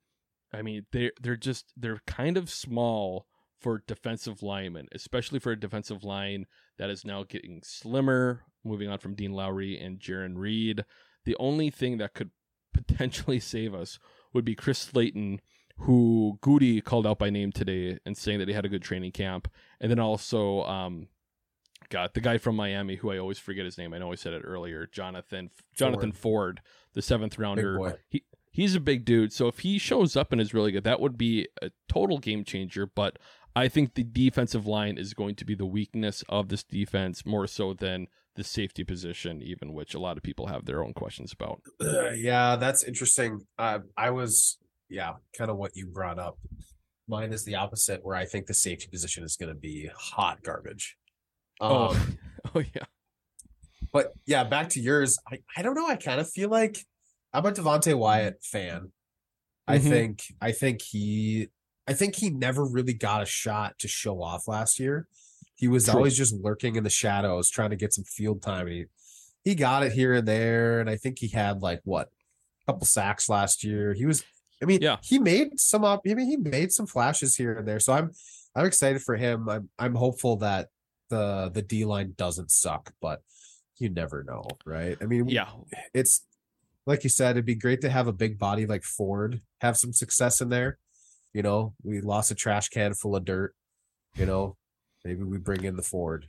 [0.53, 3.27] I mean, they they're just they're kind of small
[3.59, 6.45] for defensive linemen, especially for a defensive line
[6.77, 8.43] that is now getting slimmer.
[8.63, 10.83] Moving on from Dean Lowry and Jarran Reed,
[11.25, 12.31] the only thing that could
[12.73, 13.99] potentially save us
[14.33, 15.41] would be Chris Slayton,
[15.79, 19.11] who Gutey called out by name today and saying that he had a good training
[19.11, 19.47] camp,
[19.79, 21.07] and then also um,
[21.89, 23.93] got the guy from Miami who I always forget his name.
[23.93, 26.61] I know I said it earlier, Jonathan Jonathan Ford,
[26.93, 27.77] the seventh rounder.
[27.77, 27.93] boy.
[28.09, 30.99] He he's a big dude, so if he shows up and is really good, that
[30.99, 32.85] would be a total game changer.
[32.85, 33.17] But
[33.55, 37.47] I think the defensive line is going to be the weakness of this defense more
[37.47, 41.33] so than the safety position, even which a lot of people have their own questions
[41.33, 41.61] about.
[41.81, 43.41] Uh, yeah, that's interesting.
[43.57, 44.57] Uh, I was,
[44.89, 46.37] yeah, kind of what you brought up.
[47.07, 50.43] Mine is the opposite, where I think the safety position is going to be hot
[50.43, 50.95] garbage.
[51.61, 52.07] Um, oh,
[52.55, 52.83] oh yeah.
[53.91, 55.17] But yeah, back to yours.
[55.31, 55.87] I, I don't know.
[55.87, 56.85] I kind of feel like
[57.33, 58.91] I'm a Devonte Wyatt fan.
[59.67, 59.89] I Mhm.
[59.89, 61.49] think I think he
[61.87, 65.07] I think he never really got a shot to show off last year.
[65.55, 65.95] He was True.
[65.95, 68.67] always just lurking in the shadows, trying to get some field time.
[68.67, 68.85] And he,
[69.43, 72.09] he got it here and there, and I think he had like what
[72.67, 73.93] a couple sacks last year.
[73.95, 74.23] He was,
[74.61, 74.97] I mean, Yeah.
[75.01, 76.01] he made some up.
[76.07, 77.79] I mean, he made some flashes here and there.
[77.79, 78.11] So I'm
[78.55, 79.47] I'm excited for him.
[79.49, 80.69] I'm I'm hopeful that
[81.09, 83.21] the the D line doesn't suck, but
[83.77, 84.97] you never know, right?
[85.01, 85.49] I mean, Yeah.
[85.93, 86.25] it's
[86.85, 89.93] like you said, it'd be great to have a big body like Ford have some
[89.93, 90.77] success in there.
[91.33, 93.53] You know, we lost a trash can full of dirt.
[94.15, 94.57] You know,
[95.05, 96.25] maybe we bring in the Ford.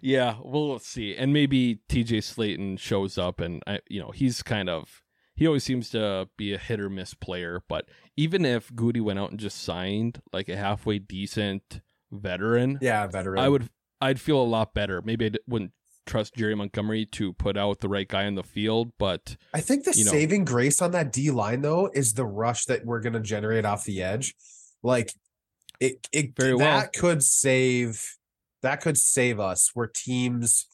[0.00, 1.14] Yeah, we'll see.
[1.14, 5.02] And maybe TJ Slaton shows up and I you know, he's kind of
[5.40, 9.18] he always seems to be a hit or miss player, but even if Gutey went
[9.18, 11.80] out and just signed like a halfway decent
[12.12, 13.38] veteran, Yeah, veteran.
[13.42, 13.70] I would
[14.02, 15.00] I'd feel a lot better.
[15.00, 15.72] Maybe I wouldn't
[16.06, 19.84] trust Jerry Montgomery to put out the right guy in the field, but I think
[19.84, 23.00] the you know- saving grace on that D line though is the rush that we're
[23.00, 24.34] gonna generate off the edge.
[24.82, 25.14] Like
[25.80, 26.90] it, it Very that well.
[26.94, 28.16] could save
[28.60, 30.66] that could save us where teams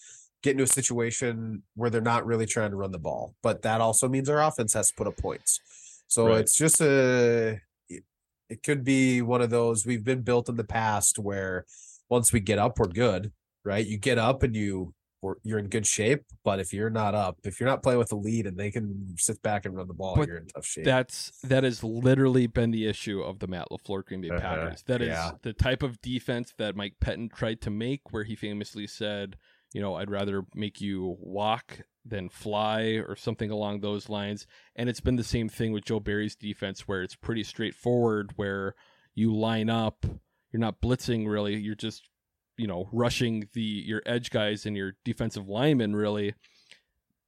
[0.47, 3.35] get into a situation where they're not really trying to run the ball.
[3.43, 5.61] But that also means our offense has to put up points.
[6.09, 6.41] So Right.
[6.41, 8.05] it's just a it,
[8.49, 11.65] it could be one of those we've been built in the past where
[12.09, 13.33] once we get up, we're good,
[13.65, 13.85] right?
[13.85, 14.95] You get up and you
[15.43, 16.23] you're in good shape.
[16.45, 19.15] But if you're not up, if you're not playing with the lead and they can
[19.19, 20.85] sit back and run the ball, But you're in tough shape.
[20.85, 24.85] That's that has literally been the issue of the Matt Lafleur Green Bay Uh-huh, Packers.
[24.87, 25.33] That is yeah.
[25.43, 29.37] the type of defense that Mike Pettine tried to make, where he famously said,
[29.73, 34.47] "You know, I'd rather make you walk than fly," or something along those lines.
[34.75, 38.75] And it's been the same thing with Joe Barry's defense, where it's pretty straightforward, where
[39.15, 40.07] you line up,
[40.53, 42.09] you're not blitzing really, you're just
[42.57, 46.35] you know rushing the your edge guys and your defensive linemen really.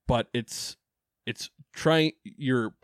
[0.06, 0.76] But it's
[1.26, 2.74] it's trying you're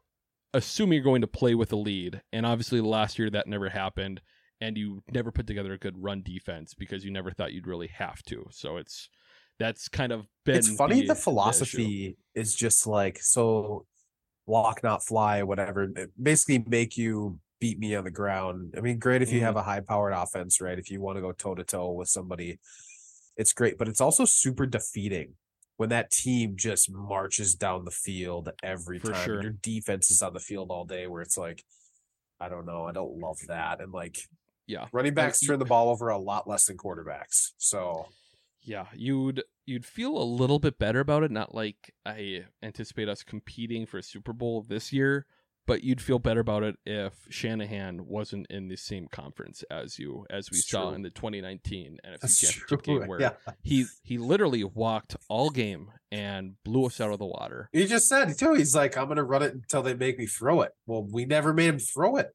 [0.52, 2.22] assuming you're going to play with a lead.
[2.32, 4.20] And obviously last year that never happened.
[4.60, 7.88] And you never put together a good run defense because you never thought you'd really
[7.88, 8.46] have to.
[8.50, 9.10] So it's
[9.58, 11.14] that's kind of been it's funny the, issue.
[11.14, 13.86] philosophy is just like so
[14.46, 15.88] walk not fly whatever
[16.20, 19.46] basically make you beat me on the ground i mean great if you Mm-hmm.
[19.46, 22.08] have a high powered offense right if you want to go toe to toe with
[22.08, 22.58] somebody
[23.36, 25.34] it's great but it's also super defeating
[25.76, 29.42] when that team just marches down the field every For time sure.
[29.42, 31.64] your defense is on the field all day where it's like
[32.40, 34.18] i don't know i don't love that and like
[34.66, 38.06] yeah running backs turn the ball over a lot less than quarterbacks so
[38.64, 41.30] Yeah, you'd you'd feel a little bit better about it.
[41.30, 45.26] Not like I anticipate us competing for a Super Bowl this year,
[45.66, 50.26] but you'd feel better about it if Shanahan wasn't in the same conference as you,
[50.30, 50.94] as we That's saw true.
[50.94, 53.32] in the 2019 NFC That's Championship true, game, where yeah.
[53.62, 57.68] he he literally walked all game and blew us out of the water.
[57.72, 58.54] He just said too.
[58.54, 60.72] He's like, I'm gonna run it until they make me throw it.
[60.86, 62.34] Well, we never made him throw it.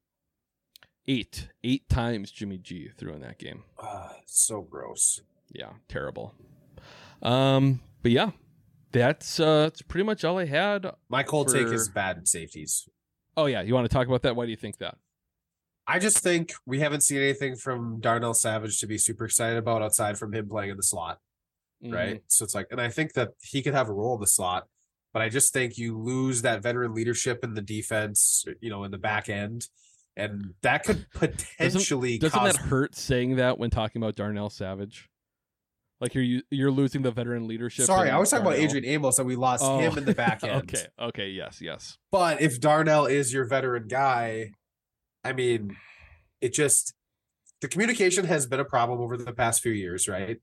[1.08, 3.64] Eight eight times Jimmy G threw in that game.
[3.78, 5.20] Ah, so gross.
[5.52, 6.34] Yeah, terrible.
[7.22, 8.30] Um, but yeah,
[8.92, 10.90] that's uh, that's pretty much all I had.
[11.08, 12.88] My cold take is bad safeties.
[13.36, 14.36] Oh yeah, you want to talk about that?
[14.36, 14.96] Why do you think that?
[15.86, 19.82] I just think we haven't seen anything from Darnell Savage to be super excited about
[19.82, 21.18] outside from him playing in the slot,
[21.84, 21.92] Mhm.
[21.92, 22.22] right?
[22.28, 24.68] So it's like, and I think that he could have a role in the slot,
[25.12, 28.92] but I just think you lose that veteran leadership in the defense, you know, in
[28.92, 29.66] the back end,
[30.16, 35.08] and that could potentially Doesn't cause that hurt saying that when talking about Darnell Savage?
[36.00, 37.84] Like you're you're losing the veteran leadership.
[37.84, 40.42] Sorry, I was talking about Adrian Amos and we lost Oh, him in the back
[40.42, 40.62] end.
[40.64, 41.98] okay, okay, yes, yes.
[42.10, 44.52] But if Darnell is your veteran guy,
[45.22, 45.76] I mean,
[46.40, 46.94] it just
[47.60, 50.38] the communication has been a problem over the past few years, right?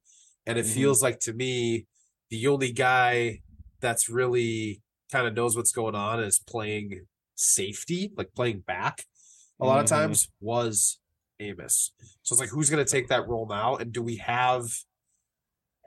[0.45, 0.73] And it Mhm.
[0.75, 1.87] feels like to me,
[2.29, 3.41] the only guy
[3.79, 9.05] that's really kind of knows what's going on is playing safety, like playing back
[9.59, 9.89] a lot of Mhm.
[9.89, 10.99] times was
[11.39, 11.91] Amos.
[12.21, 13.75] So it's like, who's going to take that role now?
[13.75, 14.69] And do we have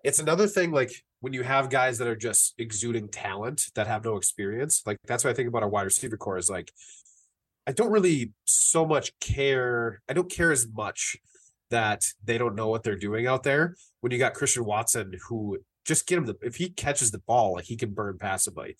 [0.04, 4.04] it's another thing like when you have guys that are just exuding talent that have
[4.04, 6.72] no experience like that's what i think about our wide receiver corps is like
[7.66, 11.16] i don't really so much care i don't care as much
[11.70, 15.58] that they don't know what they're doing out there when you got christian watson who
[15.84, 18.76] just get him the if he catches the ball like he can burn passively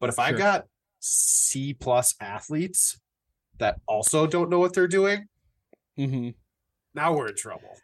[0.00, 0.38] but if i Sure.
[0.38, 0.64] got
[1.00, 3.00] c plus athletes
[3.58, 5.26] that also don't know what they're doing
[5.98, 6.30] mm-hmm.
[6.94, 7.76] now we're in trouble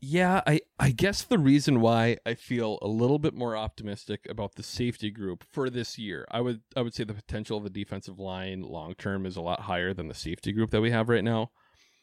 [0.00, 4.54] Yeah, I I guess the reason why I feel a little bit more optimistic about
[4.54, 7.70] the safety group for this year, I would I would say the potential of the
[7.70, 11.08] defensive line long term is a lot higher than the safety group that we have
[11.08, 11.50] right now.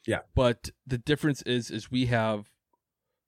[0.06, 0.20] Yeah.
[0.34, 2.50] But the difference is is we have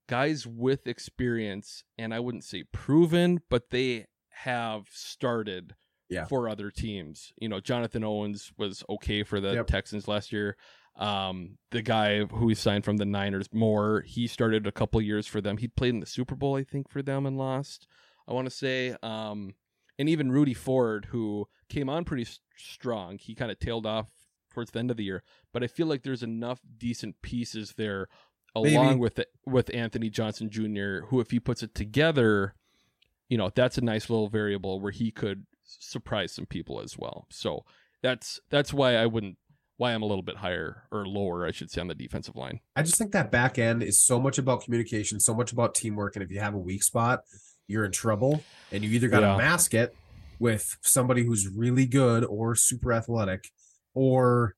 [0.07, 4.07] guys with experience and I wouldn't say proven, but they
[4.45, 5.75] have started
[6.11, 6.27] Yeah.
[6.27, 7.33] for other teams.
[7.39, 9.67] You know, Jonathan Owens was okay for the Yep.
[9.67, 10.57] Texans last year.
[10.99, 15.27] Um, the guy who we signed from the Niners, Moore, he started a couple years
[15.27, 15.57] for them.
[15.59, 17.87] He played in the Super Bowl, I think, for them and lost.
[18.27, 19.55] I want to say, um,
[19.99, 24.09] and even Rudy Ford, who came on pretty s- strong, he kind of tailed off
[24.53, 25.23] towards the end of the year.
[25.53, 28.09] But I feel like there's enough decent pieces there,
[28.57, 28.75] Maybe.
[28.75, 32.55] along with it, with Anthony Johnson Jr., who, if he puts it together,
[33.29, 37.27] you know, that's a nice little variable where he could surprise some people as well.
[37.31, 37.65] So
[38.03, 39.37] that's that's why I wouldn't
[39.79, 42.61] why I'm a little bit higher or lower, I should say, on the defensive line.
[42.77, 46.17] I just think that back end is so much about communication, so much about teamwork.
[46.17, 47.21] And if you have a weak spot,
[47.69, 48.45] you're in trouble.
[48.73, 49.37] And you either got to Yeah.
[49.37, 49.95] mask it
[50.39, 53.49] with somebody who's really good or super athletic,
[53.95, 54.55] or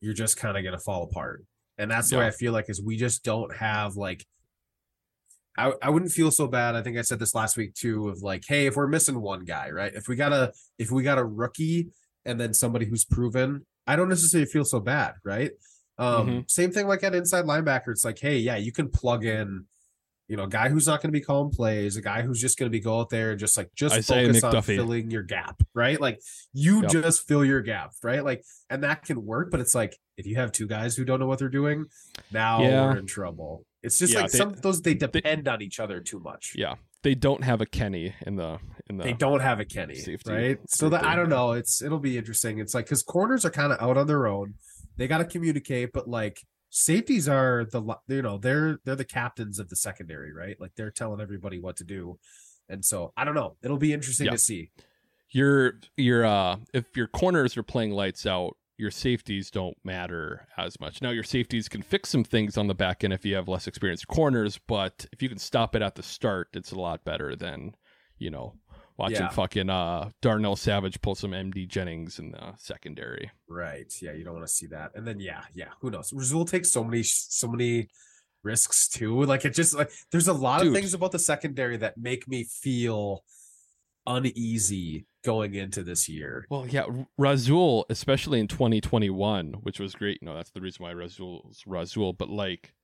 [0.00, 1.44] you're just kind of going to fall apart.
[1.76, 4.24] And that's the way I feel like is we just don't have like
[5.58, 6.74] I, I wouldn't feel so bad.
[6.76, 9.44] I think I said this last week too of like, hey, if we're missing one
[9.44, 9.92] guy, right?
[9.92, 11.88] If we got a if we got a rookie
[12.24, 15.52] and then somebody who's proven, I don't necessarily feel so bad, right?
[15.98, 16.50] Um, Mhm.
[16.50, 17.88] same thing like at inside linebacker.
[17.88, 19.66] It's like, hey, yeah, you can plug in,
[20.28, 22.58] you know, a guy who's not going to be calling plays, a guy who's just
[22.58, 25.60] going to be go out there and just like just focus on filling your gap,
[25.74, 26.00] right?
[26.00, 26.20] Like
[26.52, 26.90] you Yep.
[26.90, 28.24] just fill your gap, right?
[28.24, 31.18] Like, and that can work, but it's like if you have two guys who don't
[31.20, 31.86] know what they're doing,
[32.30, 32.84] now Yeah.
[32.92, 33.64] we're in trouble.
[33.82, 36.52] It's just Yeah, like they- some of those they depend on each other too much.
[36.54, 39.04] Yeah, they don't have a Kenny in the in the.
[39.04, 40.58] They don't have a Kenny, Safety right?
[40.68, 41.52] So that I don't know.
[41.52, 42.58] It's it'll be interesting.
[42.58, 44.54] It's like because corners are kind of out on their own.
[44.96, 46.40] They got to communicate, but like
[46.70, 50.56] safeties are the you know they're they're the captains of the secondary, right?
[50.60, 52.18] Like they're telling everybody what to do.
[52.68, 53.56] And so I don't know.
[53.62, 54.32] It'll be interesting Yeah.
[54.32, 54.70] to see.
[55.30, 60.80] Your your uh, if your corners are playing lights out, your safeties don't matter as
[60.80, 61.00] much.
[61.02, 63.66] Now your safeties can fix some things on the back end if you have less
[63.66, 67.36] experienced corners, but if you can stop it at the start, it's a lot better
[67.36, 67.74] than
[68.18, 68.54] you know
[68.98, 69.28] watching Yeah.
[69.28, 73.30] fucking uh Darnell Savage pull some MD Jennings in the secondary.
[73.48, 73.92] Right.
[74.02, 74.92] Yeah, you don't want to see that.
[74.94, 76.12] And then yeah, yeah, who knows?
[76.12, 77.88] Rasul takes so many so many
[78.42, 79.22] risks too.
[79.24, 80.68] Like it just like there's a lot Dude.
[80.68, 83.24] of things about the secondary that make me feel
[84.06, 86.46] uneasy going into this year.
[86.50, 86.84] Well, yeah,
[87.18, 90.18] Rasul, especially in 2021, which was great.
[90.20, 92.12] You know, that's the reason why Rasul's Rasul.
[92.12, 92.74] But like,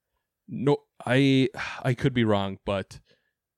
[0.48, 1.48] no, I
[1.82, 3.00] I could be wrong, but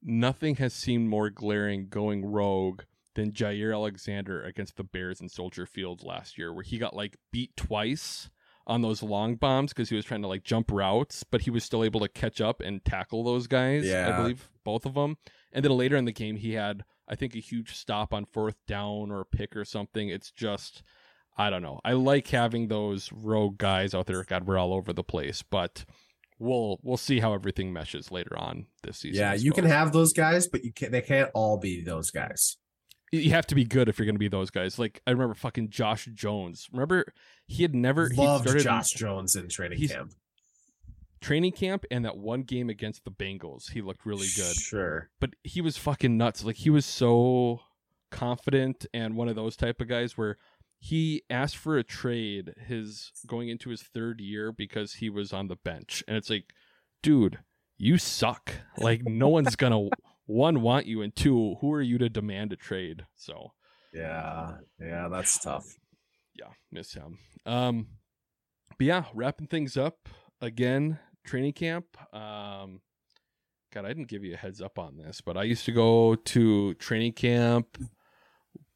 [0.02, 2.82] nothing has seemed more glaring going rogue
[3.14, 7.16] than Jaire Alexander against the Bears in Soldier Field last year, where he got like
[7.32, 8.30] beat twice
[8.68, 11.64] on those long bombs because he was trying to like jump routes, but he was
[11.64, 13.84] still able to catch up and tackle those guys.
[13.84, 14.12] Yeah.
[14.12, 15.16] I believe both of them.
[15.52, 18.56] And then later in the game, he had I think a huge stop on fourth
[18.66, 20.08] down or a pick or something.
[20.08, 20.82] It's just
[21.36, 21.80] I don't know.
[21.84, 24.24] I like having those rogue guys out there.
[24.24, 25.84] God, we're all over the place, but
[26.38, 29.20] we'll we'll see how everything meshes later on this season.
[29.20, 32.56] Yeah, you can have those guys, but you can't they can't all be those guys.
[33.12, 34.78] you have to be good if you're going to be those guys.
[34.78, 36.68] Like I remember fucking Josh Jones.
[36.72, 37.12] Remember
[37.46, 40.12] he had never he Loved started Josh Jones in training camp.
[41.20, 43.70] Training camp and that one game against the Bengals.
[43.72, 44.56] He looked really good.
[44.56, 45.10] Sure.
[45.20, 46.44] but he was fucking nuts.
[46.44, 47.60] Like he was so
[48.10, 50.36] confident and one of those type of guys where
[50.80, 55.48] he asked for a trade his going into his third year because he was on
[55.48, 56.44] the bench and it's like
[57.02, 57.38] dude
[57.76, 59.88] you suck like no one's gonna
[60.24, 63.52] one want you and two who are you to demand a trade so
[63.92, 65.66] Yeah, yeah, that's tough.
[66.34, 67.88] yeah miss him um
[68.78, 70.08] but yeah wrapping things up
[70.40, 70.98] again
[71.28, 72.80] training camp um
[73.70, 76.14] god i didn't give you a heads up on this but i used to go
[76.14, 77.76] to training camp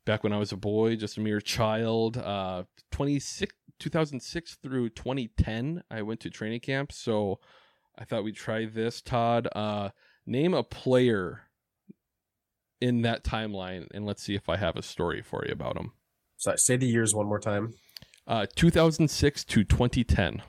[0.05, 5.83] back when i was a boy just a mere child uh 26 2006 through 2010
[5.91, 7.41] i went to training camp so
[7.99, 9.89] i thought we'd try this todd uh
[10.27, 11.43] name a player
[12.83, 15.93] in that timeline and let's see if i have a story for you about him
[16.37, 17.73] So say the years one more time.
[18.27, 20.43] uh 2006 to 2010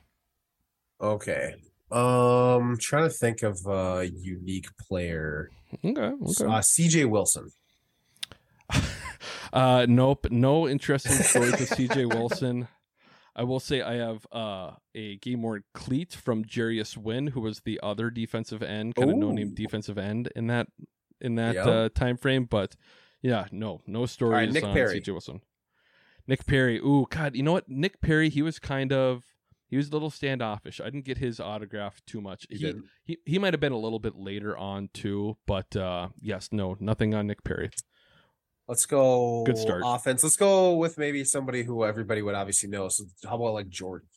[1.01, 1.55] Okay.
[1.93, 5.49] Um, trying to think of a unique player.
[5.85, 7.49] okay okay Uh, CJ Wilson.
[9.53, 12.67] uh nope no interesting stories with cj wilson
[13.35, 17.59] i will say i have uh a game worn cleat from jarius wynn who was
[17.61, 20.67] the other defensive end kind of no name defensive end in that
[21.21, 21.63] in that Yeah.
[21.65, 22.75] uh time frame but
[23.21, 24.99] yeah no no stories Nick on Perry.
[25.01, 25.41] cj wilson
[26.25, 29.23] nick perry ooh god you know what nick perry he was kind of
[29.73, 33.17] he was a little standoffish i didn't get his autograph too much You he he,
[33.33, 37.15] he might have been a little bit later on too but uh yes no nothing
[37.15, 37.71] on nick perry
[38.67, 39.81] Let's go Good start.
[39.85, 40.23] offense.
[40.23, 42.87] Let's go with maybe somebody who everybody would obviously know.
[42.87, 44.07] So how about like Jordan?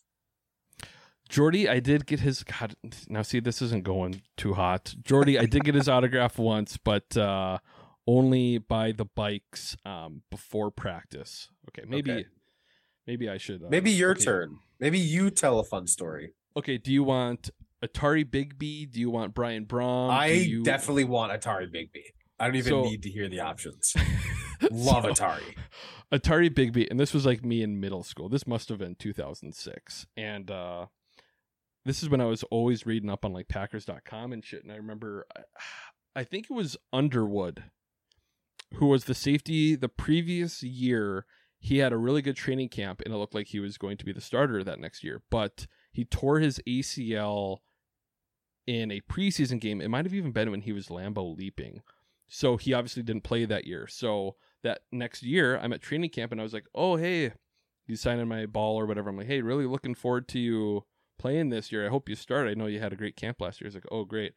[1.28, 2.44] Jordy, I did get his.
[2.44, 2.76] God,
[3.08, 4.94] now see, this isn't going too hot.
[5.02, 7.58] Jordy, I did get his autograph once, but uh,
[8.06, 11.48] only by the bikes um, before practice.
[11.68, 12.26] Okay, maybe, Okay.
[13.06, 13.62] Maybe I should.
[13.62, 14.24] Uh, Maybe your okay.
[14.24, 14.58] turn.
[14.80, 16.32] Maybe you tell a fun story.
[16.56, 17.50] Okay, do you want
[17.84, 18.90] Atari Bigby?
[18.90, 20.10] Do you want Brian Brohm?
[20.10, 20.62] I you...
[20.62, 22.02] definitely want Atari Bigby.
[22.38, 23.94] I don't even So- need to hear the options.
[24.70, 25.54] Love So, Atari.
[26.12, 28.28] Atari Bigby, and this was like me in middle school.
[28.28, 30.86] This must have been 2006, and uh,
[31.84, 34.62] this is when I was always reading up on like Packers.com and shit.
[34.62, 35.26] And I remember,
[36.14, 37.64] I think it was Underwood,
[38.74, 41.26] who was the safety the previous year.
[41.66, 44.04] He had a really good training camp, and it looked like he was going to
[44.04, 45.22] be the starter that next year.
[45.32, 47.58] But he tore his ACL
[48.68, 49.80] in a preseason game.
[49.80, 51.82] It might have even been when he was Lambo leaping.
[52.28, 53.88] So he obviously didn't play that year.
[53.88, 57.32] So that next year, I'm at training camp and I was like, oh, hey,
[57.88, 59.10] you signed my ball or whatever.
[59.10, 60.84] I'm like, hey, really looking forward to you
[61.18, 61.84] playing this year.
[61.84, 62.46] I hope you start.
[62.46, 63.66] I know you had a great camp last year.
[63.66, 64.34] He's like, oh, great.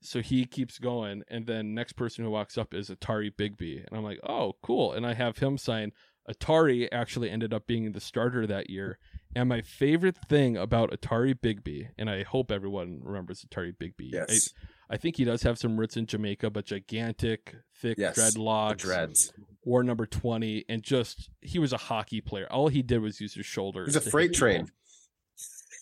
[0.00, 1.22] So he keeps going.
[1.28, 3.86] And then next person who walks up is Atari Bigby.
[3.86, 4.94] And I'm like, oh, cool.
[4.94, 5.92] And I have him sign.
[6.30, 8.98] Atari actually ended up being the starter that year.
[9.34, 14.12] And my favorite thing about Atari Bigby, and I hope everyone remembers Atari Bigby.
[14.12, 14.50] Yes.
[14.90, 18.78] I, I think he does have some roots in Jamaica, but gigantic, thick Yes, dreadlocks,
[18.78, 19.32] dreads.
[19.64, 22.46] wore number 20, and just, he was a hockey player.
[22.50, 23.94] All he did was use his shoulders.
[23.94, 24.38] He's a freight people.
[24.38, 24.70] train.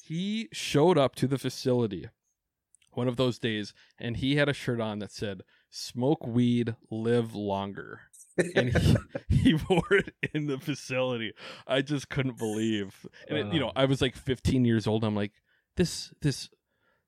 [0.04, 2.08] He showed up to the facility
[2.92, 7.34] one of those days, and he had a shirt on that said, Smoke weed, live
[7.34, 8.02] longer.
[8.36, 8.96] And he,
[9.28, 11.32] he wore it in the facility.
[11.66, 13.06] I just couldn't believe.
[13.28, 15.04] And it, you know, I was like 15 years old.
[15.04, 15.32] I'm like,
[15.76, 16.48] this this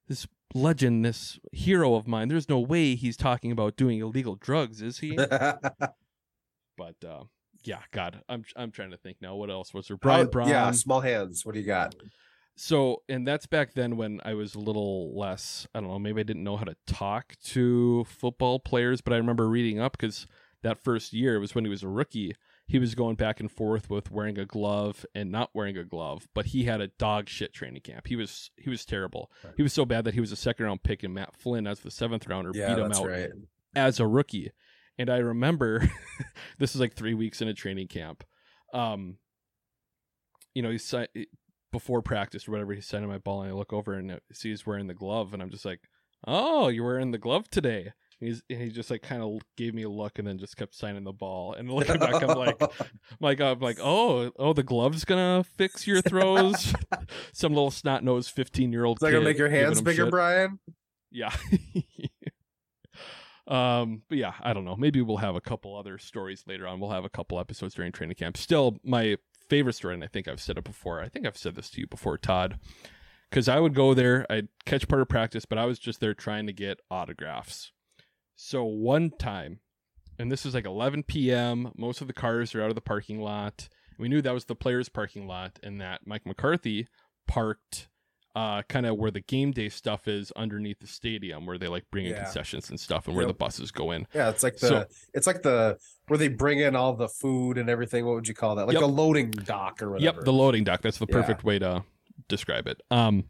[0.09, 2.29] this legend, this hero of mine.
[2.29, 5.17] There's no way he's talking about doing illegal drugs, is he?
[5.17, 7.25] but uh,
[7.65, 9.35] yeah, God, I'm I'm trying to think now.
[9.35, 9.97] What else was there?
[9.97, 10.49] Brian Brohm.
[10.49, 11.45] Yeah, small hands.
[11.45, 11.95] What do you got?
[12.59, 16.21] So, and that's back then when I was a little less, I don't know, maybe
[16.21, 20.27] I didn't know how to talk to football players, but I remember reading up because
[20.67, 22.35] that first year, it was when he was a rookie,
[22.67, 26.27] he was going back and forth with wearing a glove and not wearing a glove,
[26.35, 28.09] but he had a dog shit training camp.
[28.09, 29.31] He was he was terrible.
[29.57, 31.81] He was so bad that he was a second round pick and Matt Flynn as
[31.81, 33.31] the seventh rounder Yeah, beat him out right.
[33.75, 34.51] as a rookie.
[34.99, 35.89] And I remember
[36.59, 38.25] this is like three weeks in a training camp.
[38.73, 39.19] Um,
[40.55, 40.93] you know, he's
[41.71, 44.49] before practice or whatever, he's sending my ball, and I look over and I see
[44.51, 45.81] he's wearing the glove, and I'm just like,
[46.27, 49.83] "Oh, you're wearing the glove today." He's and he just like kind of gave me
[49.83, 51.53] a look and then just kept signing the ball.
[51.53, 52.89] And looking back, I'm like, I'm
[53.21, 56.75] like I'm like, oh, oh, the glove's gonna fix your throws.
[57.33, 58.99] Some little snot nosed 15 year old.
[58.99, 60.59] Is that gonna make your hands bigger, Brian?
[61.11, 61.35] Yeah.
[63.47, 64.77] um, but yeah, I don't know.
[64.77, 66.81] Maybe we'll have a couple other stories later on.
[66.81, 68.39] We'll have a couple episodes during training camp.
[68.39, 69.17] Still, my
[69.49, 71.03] favorite story, and I think I've said it before.
[71.03, 72.59] I think I've said this to you before, Todd.
[73.31, 76.15] Because I would go there, I'd catch part of practice, but I was just there
[76.15, 77.73] trying to get autographs.
[78.37, 79.61] So one time,
[80.19, 81.73] and this was like 11 p.m.
[81.77, 83.69] Most of the cars are out of the parking lot.
[83.99, 86.87] We knew that was the players' parking lot, and that Mike McCarthy
[87.27, 87.89] parked
[88.35, 91.85] uh, kind of where the game day stuff is underneath the stadium, where they like
[91.91, 92.25] bring in Yeah.
[92.25, 94.07] concessions and stuff, and where the buses go in.
[94.15, 97.57] Yeah, it's like the So- it's like the where they bring in all the food
[97.57, 98.05] and everything.
[98.05, 98.67] What would you call that?
[98.67, 98.83] Like Yep.
[98.83, 100.17] a loading dock or whatever.
[100.17, 100.83] Yep, the loading dock.
[100.83, 101.15] That's the Yeah.
[101.17, 101.85] perfect way to
[102.29, 102.83] describe it.
[102.91, 103.25] Um,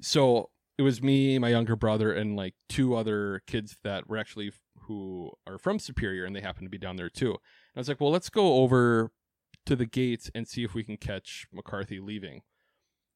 [0.00, 4.52] so it was me, my younger brother, and like two other kids that were actually
[4.82, 7.30] who are from Superior, and they happened to be down there too.
[7.30, 9.12] And I was like, well, let's go over
[9.66, 12.42] to the gates and see if we can catch McCarthy leaving.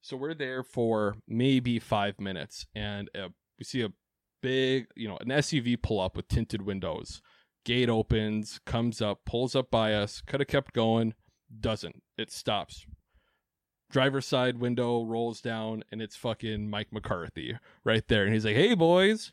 [0.00, 3.28] So we're there for maybe five minutes, and uh,
[3.58, 3.92] we see a
[4.40, 7.20] big, you know, an SUV pull up with tinted windows.
[7.64, 10.22] Gate opens, comes up, pulls up by us.
[10.26, 11.14] Could have kept going,
[11.60, 12.02] doesn't.
[12.16, 12.86] It stops.
[13.90, 18.24] Driver's side window rolls down, and it's fucking Mike McCarthy right there.
[18.24, 19.32] And he's like, "Hey boys,"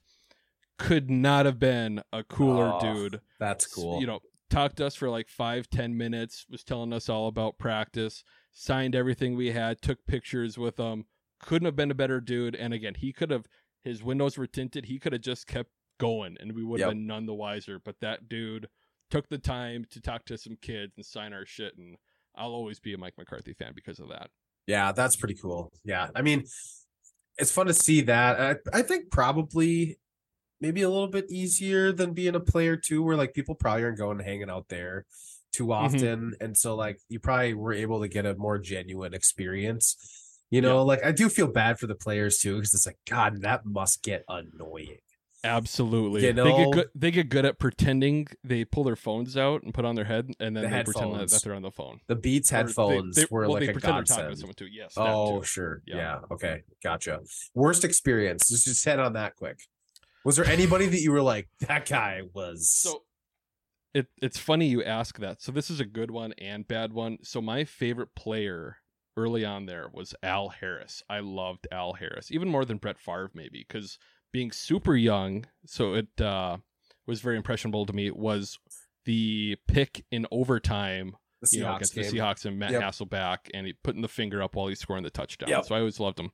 [0.77, 3.21] could not have been a cooler Oh, dude.
[3.39, 3.99] That's cool.
[3.99, 4.19] You know,
[4.49, 8.95] talked to us for like five, ten minutes, was telling us all about practice, signed
[8.95, 11.05] everything we had, took pictures with him.
[11.39, 12.55] Couldn't have been a better dude.
[12.55, 13.47] And again, he could have
[13.83, 14.85] his windows were tinted.
[14.85, 15.69] He could have just kept
[15.99, 16.95] going and we would have Yep.
[16.95, 17.79] been none the wiser.
[17.79, 18.67] But that dude
[19.11, 21.97] took the time to talk to some kids and sign our shit and
[22.33, 24.29] I'll always be a Mike McCarthy fan because of that.
[24.67, 25.71] Yeah, that's pretty cool.
[25.83, 26.45] Yeah, I mean,
[27.37, 28.39] it's fun to see that.
[28.73, 29.99] I, I think probably
[30.61, 33.97] maybe a little bit easier than being a player too, where like people probably aren't
[33.97, 35.05] going and hanging out there
[35.51, 35.85] too mm-hmm.
[35.85, 39.97] often, and so like you probably were able to get a more genuine experience.
[40.51, 43.41] You know, like I do feel bad for the players too, because it's like God,
[43.41, 44.99] that must get annoying.
[45.45, 46.21] Absolutely.
[46.21, 49.85] They get good they get good at pretending they pull their phones out and put
[49.85, 51.99] on their head and then The they pretend that, they're on the phone.
[52.07, 54.21] The Beats Or they- headphones they- were well, like they a pretend they're talking to
[54.31, 54.37] godsend.
[54.39, 54.67] someone too.
[54.67, 54.93] Yes.
[54.97, 55.45] Oh, too.
[55.45, 55.81] sure.
[55.85, 55.95] Yeah.
[55.97, 56.19] Yeah.
[56.31, 56.63] Okay.
[56.83, 57.21] Gotcha.
[57.53, 58.49] Worst experience.
[58.49, 59.59] Just just head on that quick.
[60.23, 63.03] Was there anybody that you were like, that guy was So
[63.93, 65.41] it it's funny you ask that.
[65.41, 67.19] So this is a good one and bad one.
[67.23, 68.77] So my favorite player
[69.17, 71.01] early on there was Al Harris.
[71.09, 73.97] I loved Al Harris, even more than Brett Favre maybe, because
[74.35, 76.57] being super young, so it uh,
[77.07, 78.11] was very impressionable to me.
[78.11, 78.59] Was
[79.05, 81.15] the pick in overtime
[81.53, 82.03] you know, against game?
[82.03, 82.81] the Seahawks and Matt Yep.
[82.81, 85.47] Hasselbeck, and he putting the finger up while he's scoring the touchdown.
[85.47, 85.63] Yep.
[85.63, 86.33] So I always loved him.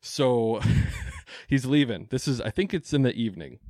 [0.00, 0.60] So
[1.46, 2.08] he's leaving.
[2.10, 3.60] This is, I think it's in the evening,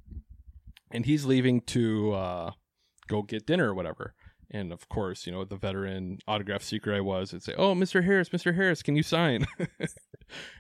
[0.91, 2.51] and he's leaving to uh,
[3.09, 4.15] go get dinner or whatever.
[4.55, 8.05] And of course, you know, the veteran autograph seeker I was, would say, "Oh, Mr.
[8.05, 8.55] Harris, Mr.
[8.55, 9.91] Harris, can you sign?" and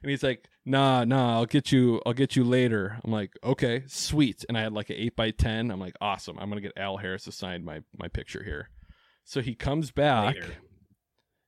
[0.03, 4.45] he's like, "Nah, nah, I'll get you, I'll get you later." I'm like, "Okay, sweet."
[4.49, 5.71] And I had like an eight by ten.
[5.71, 6.39] I'm like, "Awesome!
[6.41, 8.69] I'm gonna get Al Harris to sign my my picture here."
[9.23, 10.35] So he comes back.
[10.35, 10.55] Later.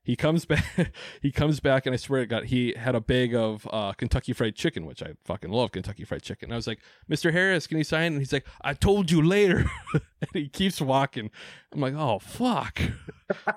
[0.07, 0.93] He comes back.
[1.21, 4.31] he comes back, and I swear to God, he had a bag of uh, Kentucky
[4.31, 6.49] Fried Chicken, which I fucking love Kentucky Fried Chicken.
[6.53, 6.79] I was like,
[7.11, 7.33] "Mr.
[7.33, 11.29] Harris, can you sign?" And he's like, "I told you later." and he keeps walking.
[11.73, 12.79] I'm like, "Oh fuck!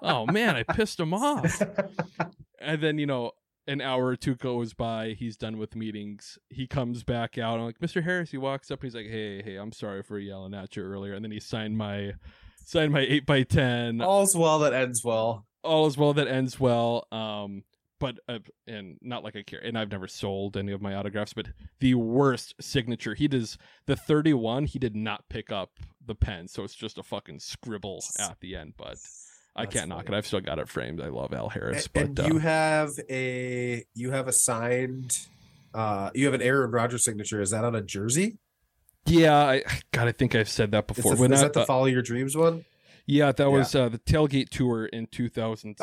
[0.02, 1.62] oh man, I pissed him off."
[2.58, 3.30] and then you know,
[3.68, 5.10] an hour or two goes by.
[5.16, 6.36] He's done with meetings.
[6.48, 7.60] He comes back out.
[7.60, 8.02] I'm like, "Mr.
[8.02, 8.82] Harris." He walks up.
[8.82, 11.78] He's like, "Hey, hey, I'm sorry for yelling at you earlier." And then he signed
[11.78, 12.14] my
[12.64, 15.46] signed my eight by ten All's well that ends well.
[15.62, 17.06] All is well that ends well.
[17.12, 17.64] Um,
[17.98, 19.60] but uh, and not like I care.
[19.60, 21.48] And I've never sold any of my autographs, but
[21.80, 23.14] the worst signature.
[23.14, 24.64] He does the thirty-one.
[24.66, 25.72] He did not pick up
[26.04, 28.72] the pen, so it's just a fucking scribble at the end.
[28.78, 28.96] But
[29.54, 30.14] I That's can't knock funny.
[30.14, 30.18] it.
[30.18, 31.00] I've still got it framed.
[31.02, 35.18] I love Al Harris, and but uh, you have a you have a signed
[35.74, 37.40] uh you have an Aaron Rodgers signature.
[37.42, 38.38] Is that on a jersey?
[39.06, 39.62] yeah, I
[39.92, 41.16] God, I think I've said that before.
[41.16, 42.64] When is I- that the uh, Follow Your Dreams one?
[43.06, 43.48] Yeah, that Yeah.
[43.48, 45.80] was uh, the tailgate tour in 2006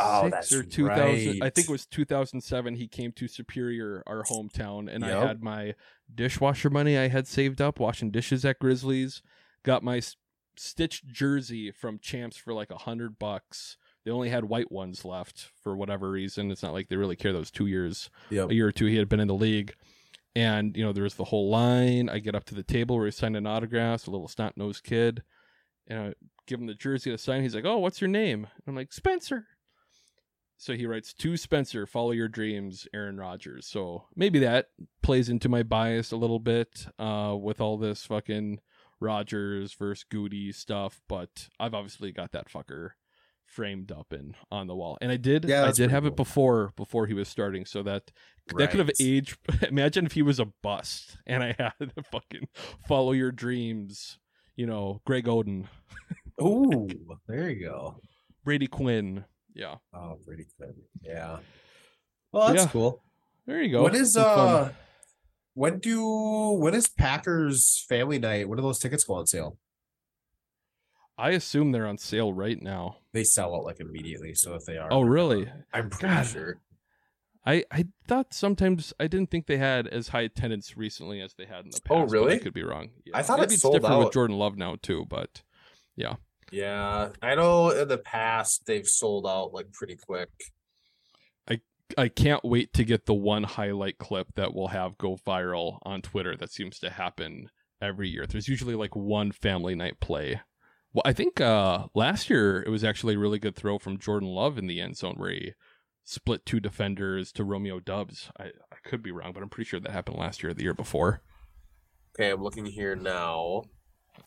[0.54, 1.44] Oh, or 2000.
[1.44, 2.76] I think it was 2007.
[2.76, 5.76] He came to Superior, our hometown, and I had my
[6.14, 9.22] dishwasher money I had saved up washing dishes at Grizzlies.
[9.64, 10.02] Got my
[10.56, 13.78] stitched jersey from Champs for like a hundred bucks.
[14.06, 16.50] They only had white ones left for whatever reason.
[16.50, 17.34] It's not like they really care.
[17.34, 18.52] Those two years, Yep.
[18.52, 19.74] a year or two, he had been in the league.
[20.36, 22.10] And you know, there was the whole line.
[22.10, 24.84] I get up to the table where he signed an autograph, a little snot nosed
[24.84, 25.24] kid,
[25.88, 26.14] and I
[26.48, 27.44] give him the jersey to sign.
[27.44, 29.46] He's like, "Oh, what's your name?" And I'm like, "Spencer."
[30.58, 34.70] So he writes to Spencer, "Follow your dreams, Aaron Rodgers." So maybe that
[35.04, 38.60] plays into my bias a little bit uh, with all this fucking
[39.00, 41.02] Rodgers versus Gutey stuff.
[41.08, 42.92] But I've obviously got that fucker
[43.46, 46.12] framed up and on the wall, and I did, Yeah, I did have cool.
[46.12, 48.12] it before before he was starting, so that
[48.56, 49.38] that could have aged.
[49.70, 52.48] Imagine if he was a bust, and I had the fucking
[52.88, 54.18] "Follow your dreams."
[54.56, 55.68] You know, Greg Oden,
[56.42, 56.88] Ooh,
[57.28, 58.00] there you go.
[58.44, 59.26] Brady Quinn.
[59.54, 60.74] Yeah, Oh, Brady Quinn.
[61.02, 61.40] Yeah.
[62.32, 62.70] Well, that's Yeah.
[62.72, 63.02] cool.
[63.46, 63.82] there you go.
[63.82, 64.24] What is fun.
[64.26, 64.74] uh
[65.56, 68.48] when do when is Packers family night?
[68.48, 69.58] When do those tickets go on sale?
[71.18, 72.98] I assume they're on sale right now.
[73.12, 74.36] They sell out like immediately.
[74.36, 75.52] So if they are, Oh, really?
[75.74, 76.28] I'm pretty God.
[76.28, 76.62] sure.
[77.44, 81.46] I, I thought sometimes I didn't think they had as high attendance recently as they
[81.46, 81.90] had in the past.
[81.90, 82.36] Oh, really?
[82.36, 82.90] I could be wrong.
[83.14, 84.14] I thought it Maybe it's sold different with.
[84.14, 85.42] Jordan Love now too, but
[85.96, 86.18] yeah.
[86.52, 90.30] Yeah, I know in the past they've sold out like pretty quick.
[91.50, 91.60] I
[91.98, 96.02] I can't wait to get the one highlight clip that will have go viral on
[96.02, 96.36] Twitter.
[96.36, 97.50] That seems to happen
[97.82, 98.26] every year.
[98.26, 100.42] There's usually like one family night play.
[100.94, 104.30] Well, I think uh, last year it was actually a really good throw from Jordan
[104.30, 105.54] Love in the end zone where he
[106.04, 108.32] split two defenders to Romeo Doubs.
[108.40, 110.64] I, I could be wrong, but I'm pretty sure that happened last year or the
[110.64, 111.22] year before.
[112.18, 113.64] Okay, I'm looking here now.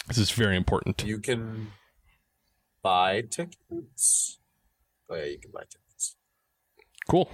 [0.07, 1.03] This is very important.
[1.05, 1.73] You can
[2.83, 4.39] buy tickets.
[5.11, 6.17] Oh yeah, you can buy tickets.
[7.09, 7.31] Cool.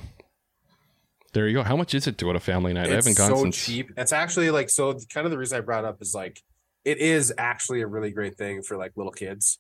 [1.33, 1.63] There you go.
[1.63, 2.89] How much is it to at a family night?
[2.89, 3.65] I It's haven't gone so since.
[3.65, 3.91] cheap.
[3.97, 4.95] It's actually like so.
[5.13, 6.43] Kind of the reason I brought up is like
[6.85, 9.59] it is actually a really great thing for like little kids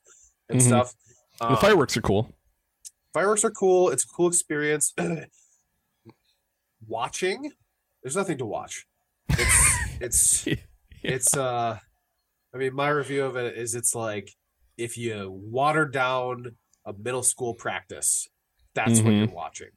[0.48, 0.64] and Mhm.
[0.66, 0.94] stuff.
[1.40, 2.34] The Um, fireworks are cool.
[3.12, 3.90] fireworks are cool.
[3.90, 4.94] It's a cool experience.
[6.86, 7.52] Watching,
[8.02, 8.86] there's nothing to watch.
[9.30, 9.66] It's
[10.00, 10.48] it's
[11.02, 11.78] it's uh
[12.54, 14.30] I mean my review of it is it's like
[14.76, 18.28] if you water down a middle school practice,
[18.74, 19.70] that's what you're watching.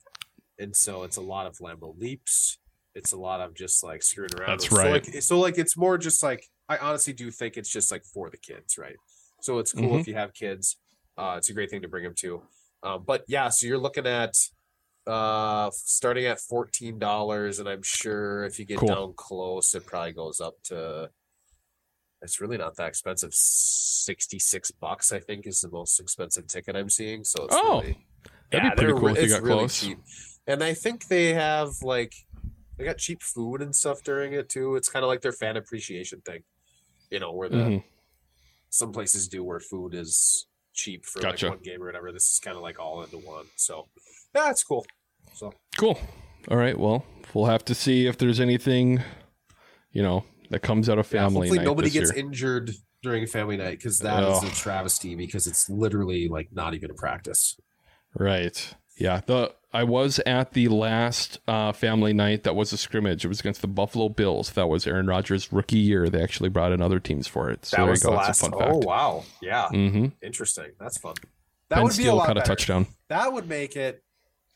[0.58, 2.60] And so it's a lot of Lambo leaps.
[2.96, 4.60] It's a lot of just like screwing around.
[4.60, 4.92] That's So, right.
[4.92, 8.30] like, so like it's more just like I honestly do think it's just like for
[8.30, 8.98] the kids, right?
[9.42, 10.00] So it's cool Mhm.
[10.02, 10.78] if you have kids.
[11.18, 12.42] Uh, it's a great thing to bring them to.
[12.84, 14.34] Um, but yeah, so you're looking at
[15.08, 18.90] uh starting at fourteen dollars, and I'm sure if you get Cool.
[18.90, 21.10] down close, it probably goes up to.
[22.22, 23.34] It's really not that expensive.
[23.34, 27.24] Sixty six bucks, I think, is the most expensive ticket I'm seeing.
[27.24, 28.06] So it's Oh, really,
[28.52, 29.80] that'd be pretty cool if you got really close.
[29.80, 29.98] cheap.
[30.48, 32.14] And I think they have like
[32.78, 34.76] they got cheap food and stuff during it too.
[34.76, 36.44] It's kind of like their fan appreciation thing,
[37.12, 37.84] you know, where the Mhm.
[38.70, 41.48] some places do where food is cheap for Gotcha.
[41.48, 42.12] like one game or whatever.
[42.12, 43.46] This is kind of like all into one.
[43.58, 43.88] So
[44.34, 44.86] yeah, it's cool.
[45.36, 46.00] So Cool.
[46.50, 46.78] All right.
[46.78, 49.04] Well, we'll have to see if there's anything,
[49.92, 52.20] you know, that comes out of yeah, family hopefully night nobody gets year.
[52.26, 52.72] injured
[53.02, 54.48] during a family night because that is Oh.
[54.48, 57.58] a travesty because it's literally like not even a practice.
[58.18, 58.76] Right.
[58.98, 59.22] Yeah.
[59.26, 63.24] The I was at the last uh, family night that was a scrimmage.
[63.24, 64.52] It was against the Buffalo Bills.
[64.54, 66.10] That was Aaron Rodgers' rookie year.
[66.10, 67.66] They actually brought in other teams for it.
[67.68, 68.42] So that there was the last.
[68.42, 68.72] fun fact.
[68.74, 70.08] Oh wow, yeah, Mm-hmm.
[70.24, 70.72] interesting.
[70.80, 71.14] That's fun.
[71.70, 72.48] That Ben would be a Steele lot caught a better.
[72.48, 72.88] touchdown.
[73.10, 74.04] That would make it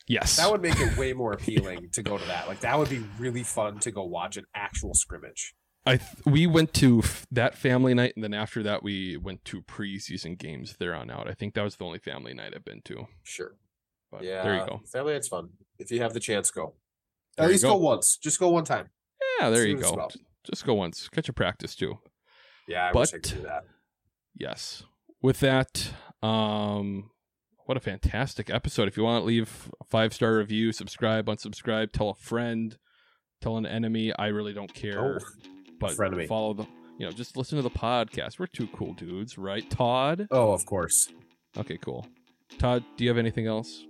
[0.08, 0.36] Yes.
[0.36, 2.46] That would make it way more appealing to go to that.
[2.48, 5.54] Like that would be really fun to go watch an actual scrimmage.
[5.86, 9.44] I th- we went to f- that family night, and then after that, we went
[9.46, 11.28] to preseason games there on out.
[11.28, 13.06] I think that was the only family night I've been to.
[13.22, 13.54] Sure.
[14.10, 14.42] But Yeah.
[14.42, 14.80] there you go.
[14.90, 15.50] Family night's fun.
[15.78, 16.74] If you have the chance, go.
[17.36, 17.70] There At least go.
[17.70, 17.76] go.
[17.78, 18.16] once.
[18.16, 18.88] Just go one time.
[19.40, 20.08] Yeah, there See you go.
[20.44, 21.08] Just go once.
[21.08, 21.98] Catch a practice too.
[22.68, 23.64] Yeah, I but wish I could do that.
[24.34, 24.84] yes,
[25.20, 25.90] with that,
[26.22, 27.10] um,
[27.66, 28.88] what a fantastic episode!
[28.88, 32.78] If you want to leave a five star review, subscribe, unsubscribe, tell a friend,
[33.42, 34.12] tell an enemy.
[34.18, 35.16] I really don't care.
[35.16, 35.18] Oh,
[35.88, 36.26] but frenemy.
[36.28, 36.66] follow the.
[36.98, 38.38] You know, just listen to the podcast.
[38.38, 39.68] We're two cool dudes, right?
[39.68, 40.28] Todd.
[40.30, 41.08] Oh, of course.
[41.58, 42.06] Okay, cool.
[42.58, 43.84] Todd, do you have anything else?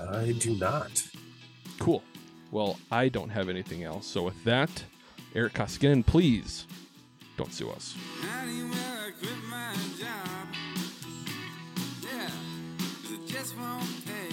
[0.00, 1.02] I do not.
[1.78, 2.02] Cool.
[2.50, 4.06] Well, I don't have anything else.
[4.06, 4.70] So with that,
[5.34, 6.66] Eric Koskinen, please
[7.36, 7.94] don't sue us.
[9.20, 10.48] Quit my job.
[12.02, 12.30] Yeah,
[12.78, 14.28] 'cause it just won't pay.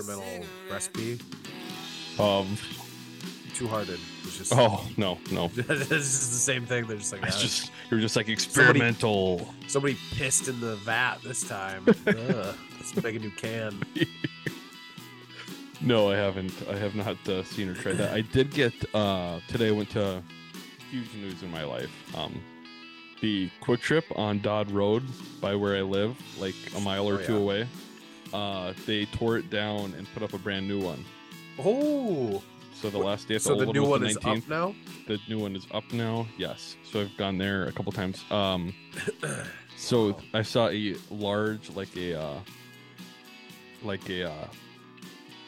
[0.00, 1.18] Experimental recipe.
[2.18, 2.46] of
[3.54, 3.98] Two Hearted.
[4.24, 6.86] It's just oh no no it's just the same thing.
[6.86, 11.18] They're just like it's "Ah, just you're just like experimental somebody pissed in the vat
[11.24, 11.84] this time.
[12.06, 13.80] Ugh, let's make a new can.
[15.82, 19.38] no i haven't i have not uh, seen or tried that i did get uh
[19.46, 20.22] today i went to
[20.90, 22.40] huge news in my life um
[23.20, 25.02] the Kwik Trip on dodd road
[25.38, 27.38] by where i live like a mile or Oh, two yeah.
[27.40, 27.68] away
[28.32, 31.04] uh they tore it down and put up a brand new one.
[31.58, 32.42] Oh,
[32.74, 34.36] so the last day at so the old new was one the is 19th.
[34.42, 34.74] up now.
[35.06, 36.76] the new one is up now yes.
[36.84, 38.24] So i've gone there a couple times.
[38.30, 38.74] Um
[39.76, 42.38] so i saw a large like a uh
[43.82, 44.48] like a uh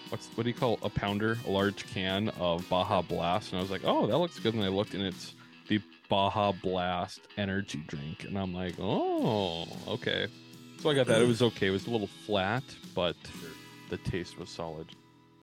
[0.08, 3.52] what's what do you call a pounder a large can of baja blast.
[3.52, 4.54] And i was like oh that looks good.
[4.54, 5.34] And i looked and it's
[5.68, 8.24] the baja blast energy drink.
[8.24, 10.28] And i'm like oh okay
[10.78, 11.20] so i got that.
[11.20, 11.68] It was okay.
[11.68, 12.62] It was a little flat
[12.94, 13.16] but
[13.90, 14.86] the taste was solid